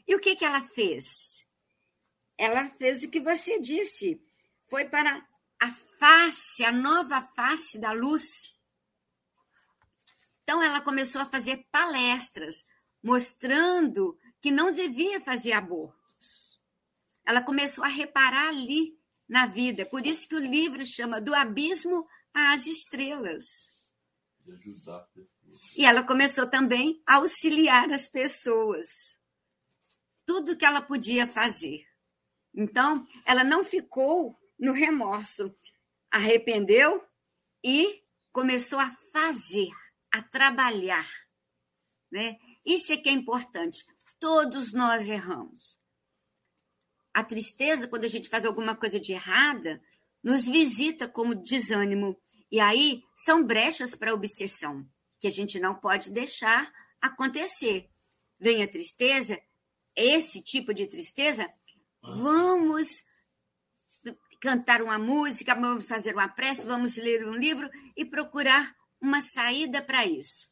E 0.06 0.14
o 0.14 0.20
que, 0.20 0.36
que 0.36 0.44
ela 0.44 0.62
fez? 0.62 1.36
ela 2.38 2.68
fez 2.70 3.02
o 3.02 3.10
que 3.10 3.20
você 3.20 3.58
disse. 3.60 4.20
Foi 4.68 4.84
para 4.84 5.26
a 5.60 5.72
face, 5.98 6.64
a 6.64 6.72
nova 6.72 7.22
face 7.34 7.78
da 7.78 7.92
luz. 7.92 8.54
Então, 10.42 10.62
ela 10.62 10.80
começou 10.80 11.20
a 11.20 11.26
fazer 11.26 11.66
palestras, 11.72 12.64
mostrando 13.02 14.18
que 14.40 14.50
não 14.50 14.72
devia 14.72 15.20
fazer 15.20 15.52
abortos. 15.52 16.60
Ela 17.26 17.42
começou 17.42 17.84
a 17.84 17.88
reparar 17.88 18.48
ali 18.48 18.98
na 19.28 19.46
vida. 19.46 19.84
Por 19.84 20.06
isso 20.06 20.28
que 20.28 20.34
o 20.34 20.40
livro 20.40 20.84
chama 20.84 21.20
Do 21.20 21.34
Abismo 21.34 22.06
às 22.32 22.66
Estrelas. 22.66 23.70
E 25.76 25.84
ela 25.84 26.02
começou 26.02 26.46
também 26.46 27.02
a 27.06 27.16
auxiliar 27.16 27.90
as 27.90 28.06
pessoas. 28.06 29.18
Tudo 30.24 30.56
que 30.56 30.64
ela 30.64 30.80
podia 30.80 31.26
fazer. 31.26 31.84
Então, 32.54 33.06
ela 33.24 33.44
não 33.44 33.64
ficou 33.64 34.38
no 34.58 34.72
remorso, 34.72 35.54
arrependeu 36.10 37.04
e 37.62 38.02
começou 38.32 38.78
a 38.78 38.90
fazer, 39.12 39.70
a 40.10 40.22
trabalhar. 40.22 41.06
Né? 42.10 42.38
Isso 42.66 42.92
é 42.92 42.96
que 42.96 43.08
é 43.08 43.12
importante. 43.12 43.86
Todos 44.18 44.72
nós 44.72 45.08
erramos. 45.08 45.78
A 47.14 47.22
tristeza, 47.22 47.86
quando 47.86 48.04
a 48.04 48.08
gente 48.08 48.28
faz 48.28 48.44
alguma 48.44 48.74
coisa 48.74 48.98
de 48.98 49.12
errada, 49.12 49.80
nos 50.22 50.44
visita 50.44 51.06
como 51.06 51.34
desânimo. 51.34 52.20
E 52.50 52.58
aí 52.58 53.04
são 53.14 53.44
brechas 53.44 53.94
para 53.94 54.12
obsessão, 54.12 54.84
que 55.20 55.28
a 55.28 55.30
gente 55.30 55.60
não 55.60 55.74
pode 55.76 56.10
deixar 56.10 56.70
acontecer. 57.00 57.88
Vem 58.38 58.62
a 58.62 58.68
tristeza, 58.68 59.40
esse 59.94 60.42
tipo 60.42 60.74
de 60.74 60.86
tristeza, 60.86 61.48
vamos 62.02 63.04
cantar 64.40 64.82
uma 64.82 64.98
música, 64.98 65.54
vamos 65.54 65.88
fazer 65.88 66.14
uma 66.14 66.28
prece, 66.28 66.66
vamos 66.66 66.96
ler 66.96 67.26
um 67.26 67.34
livro 67.34 67.70
e 67.96 68.04
procurar 68.04 68.76
uma 69.00 69.22
saída 69.22 69.80
para 69.80 70.04
isso. 70.04 70.50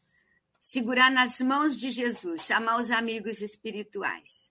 Segurar 0.67 1.11
nas 1.11 1.41
mãos 1.41 1.79
de 1.79 1.91
Jesus, 1.91 2.47
chamar 2.47 2.81
os 2.81 2.91
amigos 2.91 3.43
espirituais. 3.43 4.51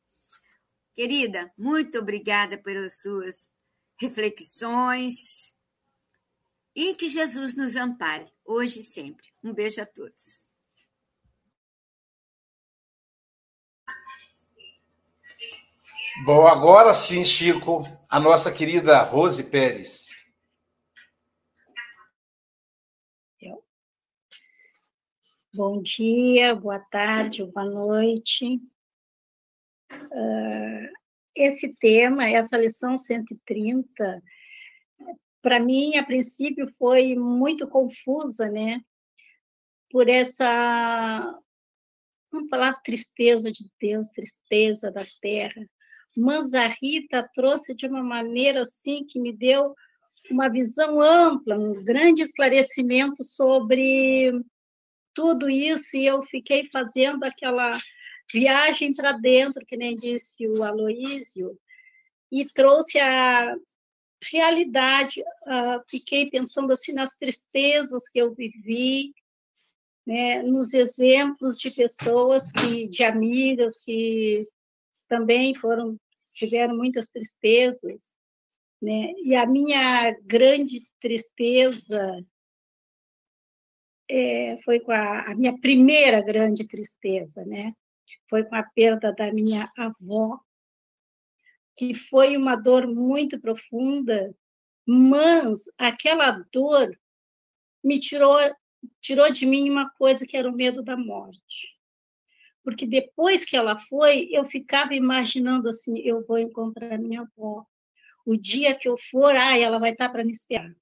Querida, 0.93 1.51
muito 1.57 1.97
obrigada 1.97 2.55
pelas 2.55 3.01
suas 3.01 3.49
reflexões 3.97 5.55
e 6.75 6.93
que 6.93 7.09
Jesus 7.09 7.55
nos 7.55 7.75
ampare, 7.75 8.31
hoje 8.45 8.81
e 8.81 8.83
sempre. 8.83 9.25
Um 9.43 9.51
beijo 9.55 9.81
a 9.81 9.87
todos. 9.87 10.51
Bom, 16.25 16.45
agora 16.45 16.93
sim, 16.93 17.25
Chico, 17.25 17.87
a 18.07 18.19
nossa 18.19 18.51
querida 18.51 19.01
Rose 19.01 19.43
Pérez. 19.43 20.12
Bom 25.55 25.83
dia, 25.83 26.55
boa 26.55 26.79
tarde, 26.79 27.45
boa 27.45 27.63
noite. 27.63 28.59
Uh, 29.91 30.89
esse 31.35 31.75
tema, 31.75 32.27
essa 32.27 32.57
lição 32.57 32.97
130, 32.97 34.23
para 35.43 35.59
mim, 35.59 35.95
a 35.95 36.03
princípio, 36.03 36.67
foi 36.67 37.13
muito 37.13 37.67
confusa, 37.67 38.49
né? 38.49 38.81
Por 39.91 40.09
essa, 40.09 41.39
vamos 42.31 42.49
falar, 42.49 42.81
tristeza 42.81 43.51
de 43.51 43.69
Deus, 43.79 44.07
tristeza 44.07 44.91
da 44.91 45.05
terra. 45.21 45.69
Manzarita 46.17 47.29
trouxe 47.31 47.75
de 47.75 47.85
uma 47.85 48.01
maneira 48.01 48.61
assim 48.61 49.05
que 49.05 49.19
me 49.19 49.31
deu 49.31 49.75
uma 50.31 50.49
visão 50.49 50.99
ampla, 50.99 51.59
um 51.59 51.83
grande 51.83 52.23
esclarecimento 52.23 53.23
sobre 53.23 54.33
tudo 55.13 55.49
isso, 55.49 55.95
e 55.97 56.05
eu 56.05 56.23
fiquei 56.23 56.69
fazendo 56.71 57.23
aquela 57.23 57.71
viagem 58.31 58.93
para 58.93 59.13
dentro, 59.13 59.65
que 59.65 59.77
nem 59.77 59.95
disse 59.95 60.47
o 60.47 60.63
Aloísio, 60.63 61.57
e 62.31 62.45
trouxe 62.45 62.99
a 62.99 63.55
realidade. 64.31 65.21
Uh, 65.21 65.83
fiquei 65.89 66.29
pensando 66.29 66.71
assim 66.73 66.93
nas 66.93 67.17
tristezas 67.17 68.09
que 68.09 68.19
eu 68.19 68.33
vivi, 68.33 69.13
né, 70.05 70.41
nos 70.41 70.73
exemplos 70.73 71.57
de 71.57 71.71
pessoas 71.71 72.51
que, 72.51 72.87
de 72.87 73.03
amigas 73.03 73.79
que 73.79 74.45
também 75.07 75.55
foram 75.55 75.97
tiveram 76.33 76.75
muitas 76.75 77.09
tristezas, 77.09 78.15
né? 78.81 79.13
E 79.23 79.35
a 79.35 79.45
minha 79.45 80.11
grande 80.23 80.85
tristeza 80.99 82.25
é, 84.15 84.57
foi 84.63 84.79
com 84.79 84.91
a, 84.91 85.31
a 85.31 85.35
minha 85.35 85.57
primeira 85.59 86.21
grande 86.21 86.67
tristeza, 86.67 87.43
né? 87.45 87.73
foi 88.33 88.43
com 88.43 88.55
a 88.55 88.63
perda 88.63 89.13
da 89.13 89.31
minha 89.31 89.69
avó, 89.77 90.39
que 91.75 91.93
foi 91.93 92.35
uma 92.35 92.55
dor 92.55 92.87
muito 92.87 93.39
profunda, 93.39 94.35
mas 94.87 95.65
aquela 95.77 96.31
dor 96.51 96.97
me 97.83 97.99
tirou 97.99 98.35
tirou 98.99 99.31
de 99.31 99.45
mim 99.45 99.69
uma 99.69 99.87
coisa 99.91 100.25
que 100.25 100.35
era 100.35 100.49
o 100.49 100.55
medo 100.55 100.81
da 100.81 100.97
morte. 100.97 101.77
Porque 102.63 102.87
depois 102.87 103.45
que 103.45 103.55
ela 103.55 103.77
foi, 103.77 104.27
eu 104.31 104.43
ficava 104.45 104.95
imaginando 104.95 105.69
assim, 105.69 105.99
eu 105.99 106.25
vou 106.25 106.39
encontrar 106.39 106.97
minha 106.97 107.21
avó. 107.21 107.63
O 108.25 108.35
dia 108.35 108.73
que 108.75 108.89
eu 108.89 108.97
for, 108.97 109.35
ah, 109.35 109.57
ela 109.57 109.77
vai 109.77 109.91
estar 109.91 110.09
para 110.09 110.25
me 110.25 110.31
esperar. 110.31 110.75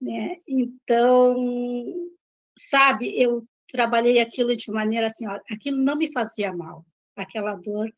Né? 0.00 0.38
Então, 0.46 2.10
sabe, 2.56 3.20
eu 3.20 3.46
trabalhei 3.68 4.20
aquilo 4.20 4.56
de 4.56 4.70
maneira 4.70 5.08
assim, 5.08 5.26
ó, 5.26 5.38
aquilo 5.50 5.76
não 5.76 5.96
me 5.96 6.10
fazia 6.12 6.52
mal, 6.52 6.84
aquela 7.16 7.54
dor, 7.56 7.92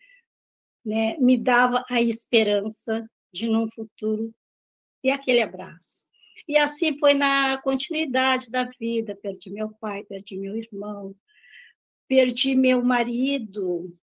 né, 0.84 1.16
me 1.18 1.36
dava 1.36 1.84
a 1.88 2.00
esperança 2.00 3.08
de 3.32 3.48
num 3.48 3.68
futuro 3.68 4.34
e 5.04 5.10
aquele 5.10 5.42
abraço. 5.42 6.10
E 6.48 6.56
assim 6.56 6.98
foi 6.98 7.14
na 7.14 7.60
continuidade 7.62 8.50
da 8.50 8.64
vida, 8.64 9.16
perdi 9.22 9.50
meu 9.50 9.70
pai, 9.80 10.04
perdi 10.04 10.36
meu 10.36 10.56
irmão, 10.56 11.14
perdi 12.08 12.54
meu 12.54 12.82
marido. 12.82 13.96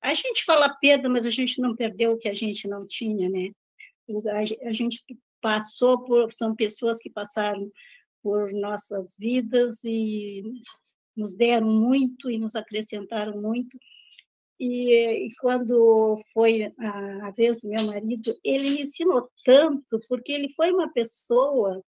A 0.00 0.12
gente 0.12 0.44
fala 0.44 0.68
perda, 0.68 1.08
mas 1.08 1.24
a 1.24 1.30
gente 1.30 1.60
não 1.60 1.74
perdeu 1.74 2.12
o 2.12 2.18
que 2.18 2.28
a 2.28 2.34
gente 2.34 2.68
não 2.68 2.86
tinha, 2.86 3.30
né? 3.30 3.52
A 4.66 4.72
gente 4.72 5.02
passou 5.42 6.02
por 6.04 6.32
são 6.32 6.54
pessoas 6.56 6.98
que 6.98 7.10
passaram 7.10 7.70
por 8.22 8.52
nossas 8.52 9.16
vidas 9.18 9.82
e 9.84 10.42
nos 11.14 11.36
deram 11.36 11.68
muito 11.68 12.30
e 12.30 12.38
nos 12.38 12.54
acrescentaram 12.54 13.42
muito. 13.42 13.76
E, 14.58 15.26
e 15.26 15.28
quando 15.40 16.22
foi 16.32 16.72
a, 16.78 17.28
a, 17.28 17.30
vez 17.32 17.60
do 17.60 17.68
meu 17.68 17.84
marido, 17.84 18.34
ele 18.44 18.70
me 18.70 18.82
ensinou 18.82 19.28
tanto, 19.44 20.00
porque 20.08 20.30
ele 20.30 20.52
foi 20.54 20.70
uma 20.70 20.90
pessoa, 20.92 21.82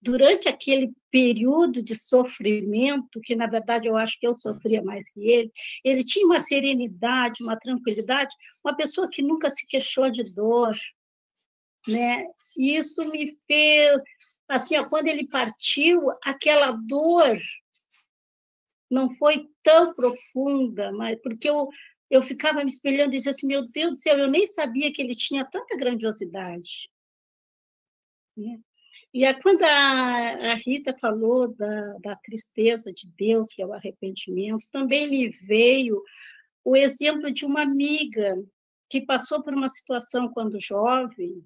durante 0.00 0.48
aquele 0.48 0.90
período 1.10 1.82
de 1.82 1.94
sofrimento, 1.94 3.20
que 3.22 3.36
na 3.36 3.46
verdade 3.46 3.88
eu 3.88 3.96
acho 3.96 4.18
que 4.18 4.26
eu 4.26 4.32
sofria 4.32 4.82
mais 4.82 5.10
que 5.10 5.20
ele, 5.20 5.52
ele 5.84 6.04
tinha 6.04 6.24
uma 6.24 6.42
serenidade, 6.42 7.42
uma 7.42 7.58
tranquilidade, 7.58 8.34
uma 8.64 8.74
pessoa 8.74 9.08
que 9.10 9.20
nunca 9.20 9.50
se 9.50 9.66
queixou 9.66 10.10
de 10.10 10.22
dor, 10.32 10.74
né? 11.86 12.26
E 12.56 12.76
isso 12.76 13.08
me 13.10 13.36
fez, 13.46 14.00
assim, 14.48 14.76
ó, 14.76 14.88
quando 14.88 15.08
ele 15.08 15.26
partiu, 15.28 16.10
aquela 16.24 16.72
dor 16.72 17.38
não 18.90 19.10
foi 19.10 19.48
tão 19.62 19.94
profunda, 19.94 20.90
mas 20.92 21.20
porque 21.20 21.48
eu, 21.48 21.68
eu 22.10 22.22
ficava 22.22 22.64
me 22.64 22.70
espelhando 22.70 23.14
e 23.14 23.18
dizia 23.18 23.32
assim, 23.32 23.46
meu 23.46 23.68
Deus 23.68 23.92
do 23.92 23.96
céu, 23.96 24.18
eu 24.18 24.30
nem 24.30 24.46
sabia 24.46 24.92
que 24.92 25.02
ele 25.02 25.14
tinha 25.14 25.44
tanta 25.44 25.76
grandiosidade. 25.76 26.90
Né? 28.36 28.58
E 29.12 29.24
é 29.24 29.34
quando 29.34 29.62
a, 29.62 30.52
a, 30.52 30.54
Rita 30.54 30.96
falou 30.98 31.48
da, 31.48 31.98
da 31.98 32.16
tristeza 32.16 32.92
de 32.92 33.10
Deus, 33.16 33.48
que 33.48 33.62
é 33.62 33.66
o 33.66 33.72
arrependimento, 33.72 34.70
também 34.70 35.08
me 35.08 35.28
veio 35.28 36.02
o 36.64 36.76
exemplo 36.76 37.32
de 37.32 37.44
uma 37.44 37.62
amiga 37.62 38.36
que 38.88 39.00
passou 39.00 39.42
por 39.42 39.54
uma 39.54 39.68
situação 39.68 40.30
quando 40.32 40.60
jovem, 40.60 41.44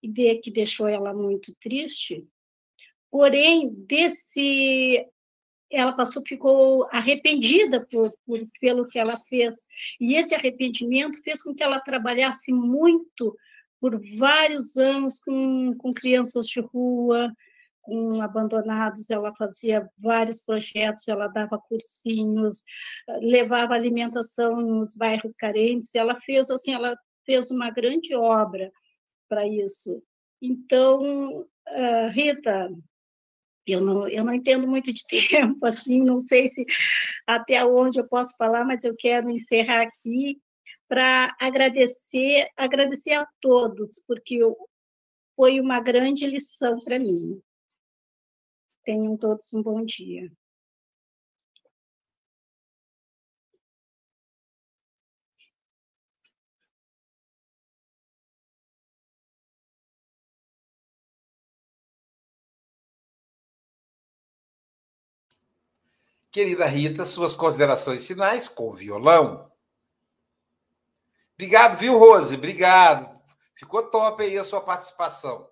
que 0.00 0.50
deixou 0.50 0.88
ela 0.88 1.12
muito 1.12 1.54
triste, 1.60 2.26
porém, 3.10 3.70
desse 3.86 5.06
ela 5.70 5.92
passou, 5.92 6.22
ficou 6.26 6.88
arrependida 6.90 7.86
por, 7.90 8.10
por, 8.24 8.40
pelo 8.58 8.88
que 8.88 8.98
ela 8.98 9.18
fez. 9.28 9.66
E 10.00 10.14
esse 10.14 10.34
arrependimento 10.34 11.22
fez 11.22 11.42
com 11.42 11.54
que 11.54 11.62
ela 11.62 11.78
trabalhasse 11.80 12.52
muito 12.52 13.36
por 13.80 14.00
vários 14.16 14.76
anos 14.76 15.18
com, 15.18 15.74
com 15.76 15.92
crianças 15.92 16.46
de 16.46 16.60
rua, 16.60 17.32
com 17.82 18.20
abandonados, 18.20 19.10
ela 19.10 19.34
fazia 19.34 19.88
vários 19.96 20.42
projetos, 20.42 21.08
ela 21.08 21.26
dava 21.28 21.58
cursinhos, 21.58 22.62
levava 23.20 23.74
alimentação 23.74 24.60
nos 24.60 24.94
bairros 24.94 25.36
carentes, 25.36 25.94
ela 25.94 26.18
fez 26.20 26.50
assim, 26.50 26.74
ela 26.74 26.94
fez 27.24 27.50
uma 27.50 27.70
grande 27.70 28.14
obra 28.14 28.70
para 29.28 29.46
isso. 29.46 30.02
Então, 30.40 31.40
uh, 31.40 32.08
Rita, 32.10 32.70
eu 33.66 33.80
não, 33.80 34.08
eu 34.08 34.24
não 34.24 34.32
entendo 34.32 34.66
muito 34.66 34.92
de 34.92 35.04
tempo, 35.28 35.64
assim, 35.66 36.02
não 36.04 36.20
sei 36.20 36.48
se 36.48 36.64
até 37.26 37.64
onde 37.64 37.98
eu 37.98 38.08
posso 38.08 38.36
falar, 38.36 38.64
mas 38.64 38.84
eu 38.84 38.94
quero 38.96 39.30
encerrar 39.30 39.82
aqui 39.82 40.40
para 40.88 41.36
agradecer, 41.38 42.48
agradecer 42.56 43.12
a 43.12 43.28
todos, 43.40 44.02
porque 44.06 44.40
foi 45.36 45.60
uma 45.60 45.80
grande 45.80 46.26
lição 46.26 46.82
para 46.82 46.98
mim. 46.98 47.40
Tenham 48.84 49.16
todos 49.18 49.52
um 49.52 49.62
bom 49.62 49.84
dia. 49.84 50.32
Querida 66.38 66.66
Rita, 66.66 67.04
suas 67.04 67.34
considerações 67.34 68.06
finais 68.06 68.46
com 68.46 68.72
violão. 68.72 69.50
Obrigado, 71.34 71.76
viu, 71.76 71.98
Rose? 71.98 72.36
Obrigado. 72.36 73.20
Ficou 73.56 73.82
top 73.90 74.22
aí 74.22 74.38
a 74.38 74.44
sua 74.44 74.60
participação. 74.60 75.48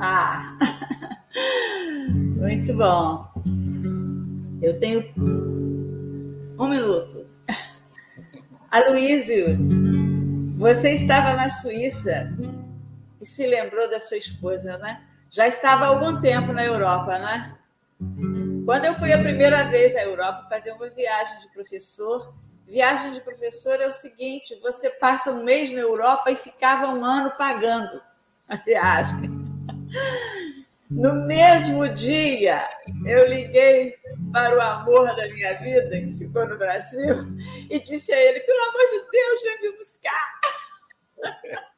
Ah, 0.00 0.56
muito 2.10 2.72
bom. 2.74 3.26
Eu 4.62 4.78
tenho 4.78 5.04
um 6.58 6.68
minuto. 6.68 7.26
Aloísio, 8.70 9.58
você 10.56 10.92
estava 10.92 11.34
na 11.34 11.50
Suíça 11.50 12.32
e 13.20 13.26
se 13.26 13.44
lembrou 13.46 13.90
da 13.90 14.00
sua 14.00 14.18
esposa, 14.18 14.78
né? 14.78 15.02
Já 15.30 15.48
estava 15.48 15.86
há 15.86 15.88
algum 15.88 16.20
tempo 16.20 16.52
na 16.52 16.64
Europa, 16.64 17.18
né? 17.18 17.56
Quando 18.64 18.84
eu 18.84 18.94
fui 18.94 19.12
a 19.12 19.18
primeira 19.18 19.64
vez 19.64 19.96
à 19.96 20.02
Europa 20.02 20.46
fazer 20.48 20.72
uma 20.72 20.88
viagem 20.90 21.40
de 21.40 21.48
professor, 21.48 22.34
viagem 22.66 23.14
de 23.14 23.20
professor 23.20 23.80
é 23.80 23.88
o 23.88 23.92
seguinte: 23.92 24.60
você 24.62 24.90
passa 24.90 25.32
um 25.32 25.42
mês 25.42 25.72
na 25.72 25.80
Europa 25.80 26.30
e 26.30 26.36
ficava 26.36 26.86
um 26.88 27.04
ano 27.04 27.32
pagando 27.36 28.00
a 28.48 28.56
viagem. 28.56 29.37
No 30.90 31.26
mesmo 31.26 31.86
dia, 31.90 32.66
eu 33.04 33.26
liguei 33.28 33.94
para 34.32 34.56
o 34.56 34.60
amor 34.60 35.04
da 35.16 35.28
minha 35.28 35.58
vida, 35.58 35.90
que 35.90 36.14
ficou 36.16 36.48
no 36.48 36.56
Brasil, 36.56 37.14
e 37.68 37.78
disse 37.80 38.10
a 38.10 38.18
ele: 38.18 38.40
pelo 38.40 38.60
amor 38.70 38.86
de 38.86 39.10
Deus, 39.10 39.42
vem 39.42 39.62
me 39.62 39.76
buscar. 39.76 40.40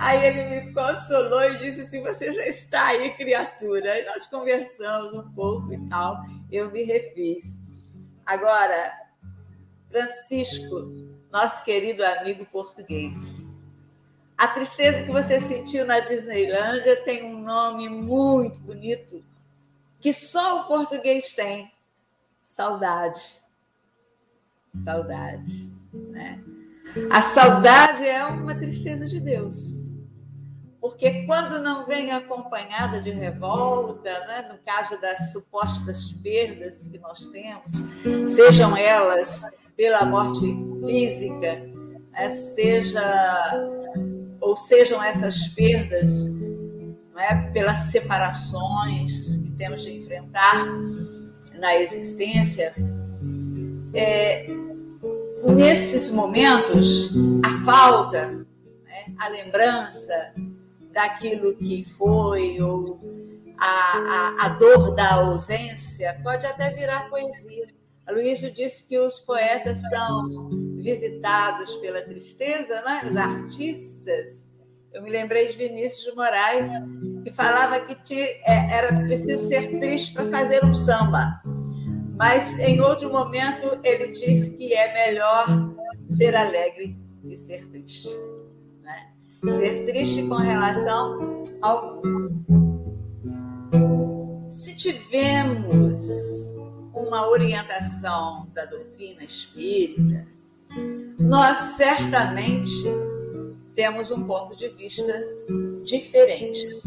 Aí 0.00 0.26
ele 0.26 0.44
me 0.44 0.72
consolou 0.72 1.44
e 1.44 1.58
disse 1.58 1.82
assim: 1.82 2.02
Você 2.02 2.32
já 2.32 2.46
está 2.46 2.86
aí, 2.86 3.14
criatura. 3.16 3.92
Aí 3.92 4.04
nós 4.06 4.26
conversamos 4.26 5.14
um 5.14 5.30
pouco 5.32 5.72
e 5.72 5.88
tal. 5.88 6.18
Eu 6.50 6.70
me 6.70 6.82
refiz. 6.82 7.58
Agora, 8.24 8.92
Francisco, 9.90 10.86
nosso 11.30 11.62
querido 11.64 12.04
amigo 12.04 12.46
português. 12.46 13.45
A 14.36 14.48
tristeza 14.48 15.02
que 15.02 15.10
você 15.10 15.40
sentiu 15.40 15.86
na 15.86 16.00
Disneylândia 16.00 17.02
tem 17.04 17.24
um 17.24 17.40
nome 17.40 17.88
muito 17.88 18.58
bonito 18.58 19.24
que 20.00 20.12
só 20.12 20.60
o 20.60 20.64
português 20.66 21.32
tem: 21.32 21.72
saudade. 22.42 23.42
Saudade. 24.84 25.72
Né? 25.92 26.38
A 27.10 27.22
saudade 27.22 28.06
é 28.06 28.24
uma 28.26 28.54
tristeza 28.54 29.08
de 29.08 29.20
Deus. 29.20 29.86
Porque 30.80 31.24
quando 31.26 31.60
não 31.60 31.84
vem 31.84 32.12
acompanhada 32.12 33.00
de 33.00 33.10
revolta, 33.10 34.26
né, 34.26 34.48
no 34.52 34.58
caso 34.58 35.00
das 35.00 35.32
supostas 35.32 36.12
perdas 36.22 36.86
que 36.86 36.98
nós 36.98 37.28
temos, 37.28 37.72
sejam 38.30 38.76
elas 38.76 39.42
pela 39.76 40.04
morte 40.04 40.46
física, 40.86 41.60
né, 42.12 42.30
seja 42.30 43.02
ou 44.46 44.56
sejam 44.56 45.02
essas 45.02 45.48
perdas 45.48 46.26
não 47.12 47.20
é, 47.20 47.50
pelas 47.50 47.78
separações 47.90 49.34
que 49.36 49.50
temos 49.52 49.82
de 49.82 49.96
enfrentar 49.96 50.66
na 51.58 51.74
existência, 51.76 52.72
é, 53.92 54.46
nesses 55.56 56.10
momentos, 56.10 57.12
a 57.42 57.64
falta, 57.64 58.46
né, 58.84 59.14
a 59.18 59.28
lembrança 59.28 60.32
daquilo 60.92 61.56
que 61.56 61.84
foi, 61.96 62.60
ou 62.60 63.00
a, 63.58 63.66
a, 63.66 64.44
a 64.44 64.48
dor 64.50 64.94
da 64.94 65.14
ausência, 65.14 66.20
pode 66.22 66.46
até 66.46 66.70
virar 66.70 67.08
poesia. 67.08 67.66
A 68.06 68.12
Luísa 68.12 68.50
disse 68.50 68.86
que 68.86 68.96
os 68.98 69.18
poetas 69.18 69.80
são 69.88 70.50
visitados 70.86 71.74
pela 71.78 72.00
tristeza, 72.02 72.80
né? 72.82 73.02
os 73.10 73.16
artistas. 73.16 74.46
Eu 74.92 75.02
me 75.02 75.10
lembrei 75.10 75.48
de 75.48 75.58
Vinícius 75.58 76.04
de 76.04 76.14
Moraes, 76.14 76.68
que 77.24 77.32
falava 77.32 77.80
que 77.80 77.96
tinha, 78.04 78.24
é, 78.24 78.70
era 78.70 78.94
preciso 79.00 79.48
ser 79.48 79.80
triste 79.80 80.14
para 80.14 80.30
fazer 80.30 80.64
um 80.64 80.72
samba. 80.72 81.42
Mas 82.16 82.56
em 82.60 82.80
outro 82.80 83.10
momento 83.10 83.80
ele 83.82 84.12
disse 84.12 84.52
que 84.52 84.72
é 84.72 84.94
melhor 84.94 85.46
ser 86.08 86.36
alegre 86.36 86.96
que 87.20 87.36
ser 87.36 87.66
triste. 87.66 88.08
Né? 88.80 89.56
Ser 89.56 89.86
triste 89.86 90.22
com 90.28 90.36
relação 90.36 91.42
ao 91.62 92.00
Se 94.52 94.76
tivemos 94.76 96.00
uma 96.94 97.28
orientação 97.28 98.48
da 98.54 98.64
doutrina 98.66 99.24
espírita, 99.24 100.35
nós 101.18 101.56
certamente 101.76 102.84
temos 103.74 104.10
um 104.10 104.24
ponto 104.24 104.56
de 104.56 104.68
vista 104.70 105.12
diferente 105.84 106.82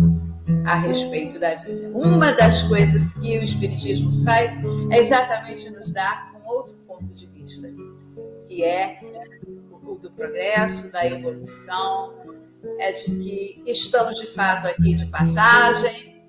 a 0.65 0.75
respeito 0.75 1.39
da 1.39 1.55
vida. 1.55 1.89
Uma 1.93 2.31
das 2.31 2.63
coisas 2.63 3.13
que 3.15 3.37
o 3.37 3.43
Espiritismo 3.43 4.23
faz 4.23 4.51
é 4.91 4.97
exatamente 4.97 5.69
nos 5.69 5.91
dar 5.91 6.31
um 6.35 6.47
outro 6.47 6.75
ponto 6.87 7.05
de 7.13 7.27
vista, 7.27 7.71
que 8.47 8.63
é 8.63 8.99
o 9.83 9.95
do 9.95 10.11
progresso, 10.11 10.91
da 10.91 11.05
evolução, 11.05 12.13
é 12.79 12.91
de 12.91 13.05
que 13.05 13.63
estamos 13.65 14.19
de 14.19 14.27
fato 14.27 14.67
aqui 14.67 14.95
de 14.95 15.05
passagem 15.07 16.23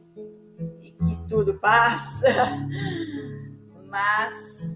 e 0.83 0.91
que 0.93 1.19
tudo 1.29 1.55
passa, 1.55 2.27
mas 3.89 4.73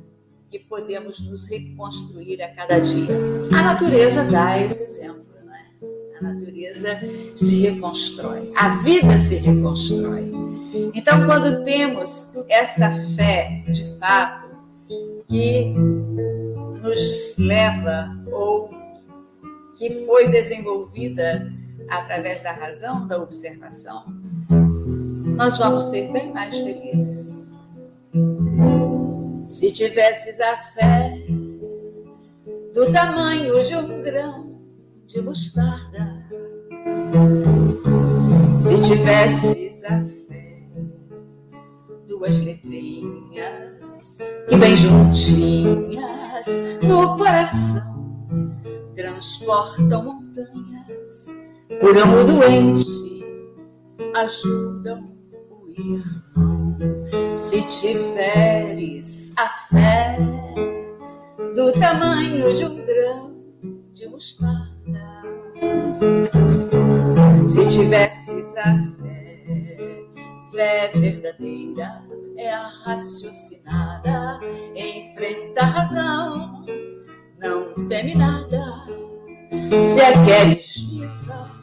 que 0.54 0.60
podemos 0.60 1.18
nos 1.18 1.48
reconstruir 1.48 2.40
a 2.40 2.54
cada 2.54 2.78
dia. 2.78 3.12
A 3.58 3.60
natureza 3.60 4.22
dá 4.22 4.56
esse 4.60 4.84
exemplo, 4.84 5.26
né? 5.44 5.66
A 6.20 6.22
natureza 6.22 7.00
se 7.36 7.60
reconstrói, 7.62 8.52
a 8.54 8.76
vida 8.76 9.18
se 9.18 9.34
reconstrói. 9.34 10.30
Então, 10.94 11.26
quando 11.26 11.64
temos 11.64 12.28
essa 12.48 12.88
fé 13.16 13.64
de 13.66 13.84
fato 13.98 14.48
que 15.26 15.74
nos 16.80 17.36
leva 17.36 18.16
ou 18.30 18.70
que 19.74 20.06
foi 20.06 20.28
desenvolvida 20.28 21.52
através 21.88 22.40
da 22.44 22.52
razão, 22.52 23.08
da 23.08 23.20
observação, 23.20 24.04
nós 25.36 25.58
vamos 25.58 25.86
ser 25.86 26.12
bem 26.12 26.32
mais 26.32 26.56
felizes. 26.56 27.50
Se 29.54 29.70
tivesses 29.70 30.40
a 30.40 30.56
fé 30.56 31.16
do 32.74 32.90
tamanho 32.90 33.64
de 33.64 33.76
um 33.76 34.02
grão 34.02 34.60
de 35.06 35.22
mostarda, 35.22 36.28
se 38.58 38.82
tivesses 38.82 39.84
a 39.84 40.04
fé, 40.04 40.66
duas 42.08 42.36
letrinhas 42.40 44.18
que 44.48 44.56
bem 44.56 44.76
juntinhas 44.76 46.46
no 46.82 47.16
coração 47.16 48.58
transportam 48.96 50.02
montanhas 50.02 51.32
curam 51.80 52.20
o 52.20 52.24
doente, 52.24 53.24
ajudam 54.16 55.16
o 55.48 55.70
irmão. 55.70 56.53
Se 57.38 57.62
tiveres 57.62 59.32
a 59.36 59.48
fé 59.68 60.18
do 61.54 61.72
tamanho 61.78 62.54
de 62.54 62.64
um 62.64 62.84
grão 62.84 63.36
de 63.92 64.08
mostarda, 64.08 65.22
se 67.48 67.68
tivesses 67.68 68.56
a 68.56 68.78
fé, 69.00 70.04
fé 70.52 70.92
verdadeira 70.94 72.02
é 72.36 72.52
a 72.52 72.66
raciocinada, 72.66 74.40
enfrenta 74.74 75.60
a 75.60 75.66
razão, 75.66 76.66
não 77.38 77.88
teme 77.88 78.14
nada. 78.14 78.64
Se 79.80 80.00
a 80.00 80.24
queres 80.24 80.76
viva 80.78 81.53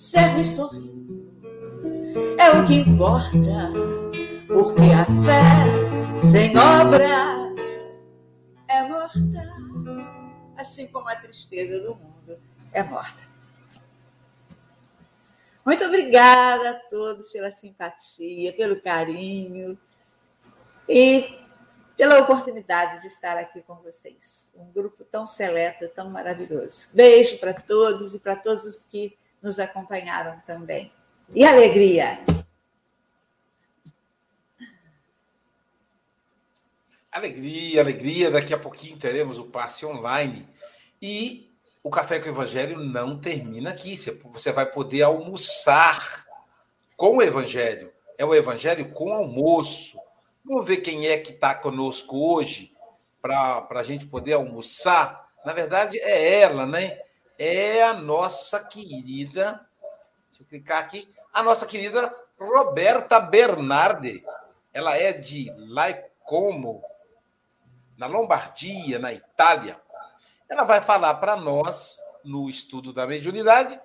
serve 0.00 0.46
sorrindo, 0.46 1.30
é 2.38 2.50
o 2.52 2.66
que 2.66 2.76
importa, 2.76 3.70
porque 4.48 4.80
a 4.94 5.04
fé 5.04 6.18
sem 6.18 6.56
obras 6.56 8.00
é 8.66 8.88
morta 8.88 9.60
assim 10.56 10.86
como 10.86 11.06
a 11.06 11.16
tristeza 11.16 11.82
do 11.82 11.96
mundo 11.96 12.40
é 12.72 12.82
morta. 12.82 13.20
Muito 15.66 15.84
obrigada 15.84 16.70
a 16.70 16.74
todos 16.88 17.30
pela 17.30 17.52
simpatia, 17.52 18.54
pelo 18.54 18.80
carinho 18.80 19.78
e 20.88 21.38
pela 21.94 22.20
oportunidade 22.20 23.02
de 23.02 23.08
estar 23.08 23.36
aqui 23.36 23.60
com 23.60 23.74
vocês. 23.76 24.50
Um 24.56 24.72
grupo 24.72 25.04
tão 25.04 25.26
seleto, 25.26 25.86
tão 25.90 26.08
maravilhoso. 26.08 26.88
Beijo 26.94 27.38
para 27.38 27.52
todos 27.52 28.14
e 28.14 28.18
para 28.18 28.34
todos 28.34 28.64
os 28.64 28.86
que 28.86 29.19
nos 29.42 29.58
acompanharam 29.58 30.40
também. 30.46 30.92
E 31.34 31.44
alegria! 31.44 32.20
Alegria, 37.10 37.80
alegria. 37.80 38.30
Daqui 38.30 38.54
a 38.54 38.58
pouquinho 38.58 38.96
teremos 38.96 39.38
o 39.38 39.44
passe 39.44 39.84
online. 39.84 40.46
E 41.02 41.50
o 41.82 41.90
Café 41.90 42.20
com 42.20 42.26
o 42.26 42.30
Evangelho 42.30 42.78
não 42.78 43.18
termina 43.18 43.70
aqui. 43.70 43.96
Você 43.96 44.52
vai 44.52 44.66
poder 44.66 45.02
almoçar 45.02 46.24
com 46.96 47.16
o 47.16 47.22
Evangelho. 47.22 47.92
É 48.16 48.24
o 48.24 48.34
Evangelho 48.34 48.90
com 48.90 49.12
almoço. 49.12 49.98
Vamos 50.44 50.66
ver 50.66 50.78
quem 50.78 51.08
é 51.08 51.18
que 51.18 51.32
está 51.32 51.54
conosco 51.54 52.16
hoje 52.16 52.72
para 53.20 53.66
a 53.70 53.82
gente 53.82 54.06
poder 54.06 54.34
almoçar. 54.34 55.28
Na 55.44 55.52
verdade, 55.52 55.98
é 55.98 56.40
ela, 56.40 56.64
né? 56.66 56.98
É 57.42 57.82
a 57.82 57.94
nossa 57.94 58.62
querida. 58.62 59.66
Deixa 60.28 60.42
eu 60.42 60.46
clicar 60.46 60.78
aqui. 60.78 61.10
A 61.32 61.42
nossa 61.42 61.64
querida 61.64 62.14
Roberta 62.38 63.18
Bernardi. 63.18 64.22
Ela 64.74 64.94
é 64.94 65.14
de 65.14 65.50
Laicomo, 65.56 66.84
na 67.96 68.06
Lombardia, 68.06 68.98
na 68.98 69.12
Itália, 69.12 69.80
ela 70.50 70.64
vai 70.64 70.82
falar 70.82 71.14
para 71.14 71.36
nós, 71.36 71.98
no 72.22 72.50
estudo 72.50 72.92
da 72.92 73.06
mediunidade, 73.06 73.80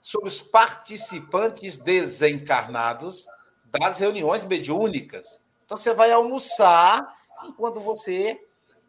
sobre 0.00 0.28
os 0.28 0.40
participantes 0.40 1.78
desencarnados 1.78 3.26
das 3.64 4.00
reuniões 4.00 4.42
mediúnicas. 4.44 5.42
Então, 5.64 5.76
você 5.76 5.94
vai 5.94 6.12
almoçar 6.12 7.14
enquanto 7.44 7.80
você 7.80 8.38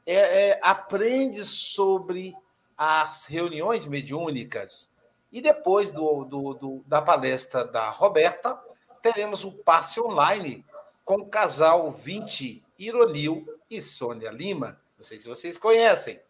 é, 0.05 0.15
é, 0.49 0.59
aprende 0.61 1.45
sobre 1.45 2.35
as 2.81 3.25
reuniões 3.25 3.85
mediúnicas. 3.85 4.89
E 5.33 5.41
depois 5.41 5.91
do, 5.91 6.23
do, 6.23 6.53
do, 6.53 6.83
da 6.87 7.01
palestra 7.01 7.65
da 7.65 7.89
Roberta, 7.89 8.57
teremos 9.01 9.43
o 9.43 9.51
passe 9.51 9.99
online 9.99 10.65
com 11.03 11.15
o 11.15 11.27
casal 11.27 11.91
20 11.91 12.63
Ironil 12.79 13.45
e 13.69 13.81
Sônia 13.81 14.31
Lima. 14.31 14.79
Não 14.97 15.03
sei 15.03 15.19
se 15.19 15.27
vocês 15.27 15.57
conhecem. 15.57 16.21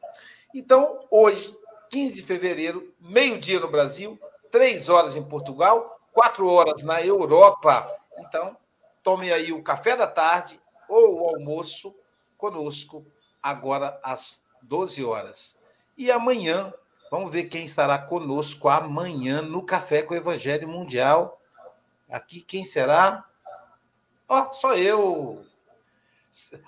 Então, 0.52 1.06
hoje, 1.12 1.56
15 1.92 2.14
de 2.14 2.24
fevereiro, 2.24 2.92
meio-dia 3.00 3.60
no 3.60 3.70
Brasil, 3.70 4.20
três 4.50 4.90
horas 4.90 5.16
em 5.16 5.24
Portugal, 5.24 6.02
quatro 6.12 6.48
horas 6.48 6.82
na 6.82 7.00
Europa. 7.00 7.96
Então, 8.18 8.58
tome 9.04 9.32
aí 9.32 9.54
o 9.54 9.62
café 9.62 9.96
da 9.96 10.08
tarde 10.08 10.60
ou 10.88 11.22
o 11.22 11.28
almoço 11.28 11.96
conosco, 12.36 13.06
agora 13.42 14.00
às 14.04 14.44
12 14.64 15.06
horas. 15.06 15.59
E 16.00 16.10
amanhã, 16.10 16.74
vamos 17.12 17.32
ver 17.32 17.44
quem 17.44 17.66
estará 17.66 18.00
conosco 18.00 18.70
amanhã 18.70 19.42
no 19.42 19.62
Café 19.62 20.02
com 20.02 20.16
o 20.16 20.18
Evangelho 20.18 20.68
Mundial. 20.68 21.40
Aqui, 22.10 22.42
quem 22.42 22.64
será? 22.66 23.26
Ó, 24.28 24.48
oh, 24.50 24.54
só 24.54 24.76
eu, 24.76 25.46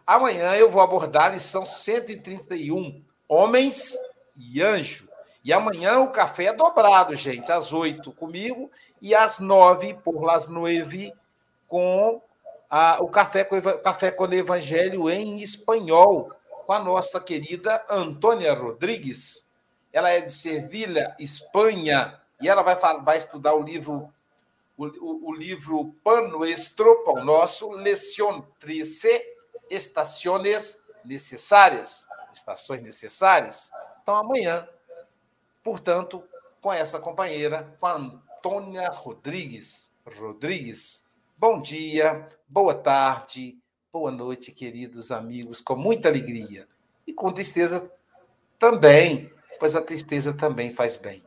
Amanhã 0.06 0.56
eu 0.56 0.70
vou 0.70 0.82
abordar 0.82 1.26
a 1.26 1.30
lição 1.30 1.66
131, 1.66 3.04
Homens 3.28 3.96
e 4.36 4.62
Anjo. 4.62 5.08
E 5.44 5.54
amanhã 5.54 6.00
o 6.00 6.12
café 6.12 6.46
é 6.46 6.54
dobrado, 6.54 7.16
gente, 7.16 7.52
às 7.52 7.74
oito 7.74 8.12
comigo 8.12 8.70
e 9.02 9.16
às 9.16 9.40
nove, 9.40 9.94
por 9.94 10.22
las 10.24 10.48
nove, 10.48 11.14
com 11.68 12.22
a, 12.70 13.02
o 13.02 13.08
café 13.08 13.44
com, 13.44 13.60
café 13.80 14.12
com 14.12 14.26
o 14.26 14.34
Evangelho 14.34 15.10
em 15.10 15.42
espanhol, 15.42 16.32
com 16.72 16.76
a 16.76 16.80
nossa 16.80 17.20
querida 17.20 17.86
Antônia 17.90 18.54
Rodrigues. 18.54 19.46
Ela 19.92 20.10
é 20.12 20.22
de 20.22 20.32
Sevilha, 20.32 21.14
Espanha, 21.20 22.18
e 22.40 22.48
ela 22.48 22.62
vai, 22.62 22.78
vai 23.02 23.18
estudar 23.18 23.54
o 23.56 23.62
livro 23.62 24.10
o, 24.78 24.86
o, 24.86 25.30
o 25.32 25.34
livro 25.34 25.94
Pan 26.02 26.30
Nuestro, 26.30 27.04
Nosso, 27.26 27.72
Leção 27.72 28.48
13, 28.58 29.22
estações 29.70 30.82
necessárias, 31.04 32.08
estações 32.34 32.82
necessárias. 32.82 33.70
Então, 34.02 34.16
amanhã, 34.16 34.66
portanto, 35.62 36.24
com 36.62 36.72
essa 36.72 37.02
companheira, 37.02 37.76
com 37.82 37.86
a 37.86 37.96
Antônia 37.96 38.88
Rodrigues. 38.92 39.92
Rodrigues, 40.18 41.04
bom 41.38 41.62
dia, 41.62 42.30
boa 42.48 42.74
tarde, 42.74 43.61
boa 43.94 44.10
noite, 44.10 44.54
queridos 44.54 45.12
amigos, 45.12 45.60
com 45.60 45.76
muita 45.76 46.08
alegria 46.08 46.66
e 47.06 47.12
com 47.12 47.30
tristeza 47.30 47.92
também, 48.58 49.30
pois 49.60 49.76
a 49.76 49.82
tristeza 49.82 50.32
também 50.32 50.74
faz 50.74 50.96
bem. 50.96 51.22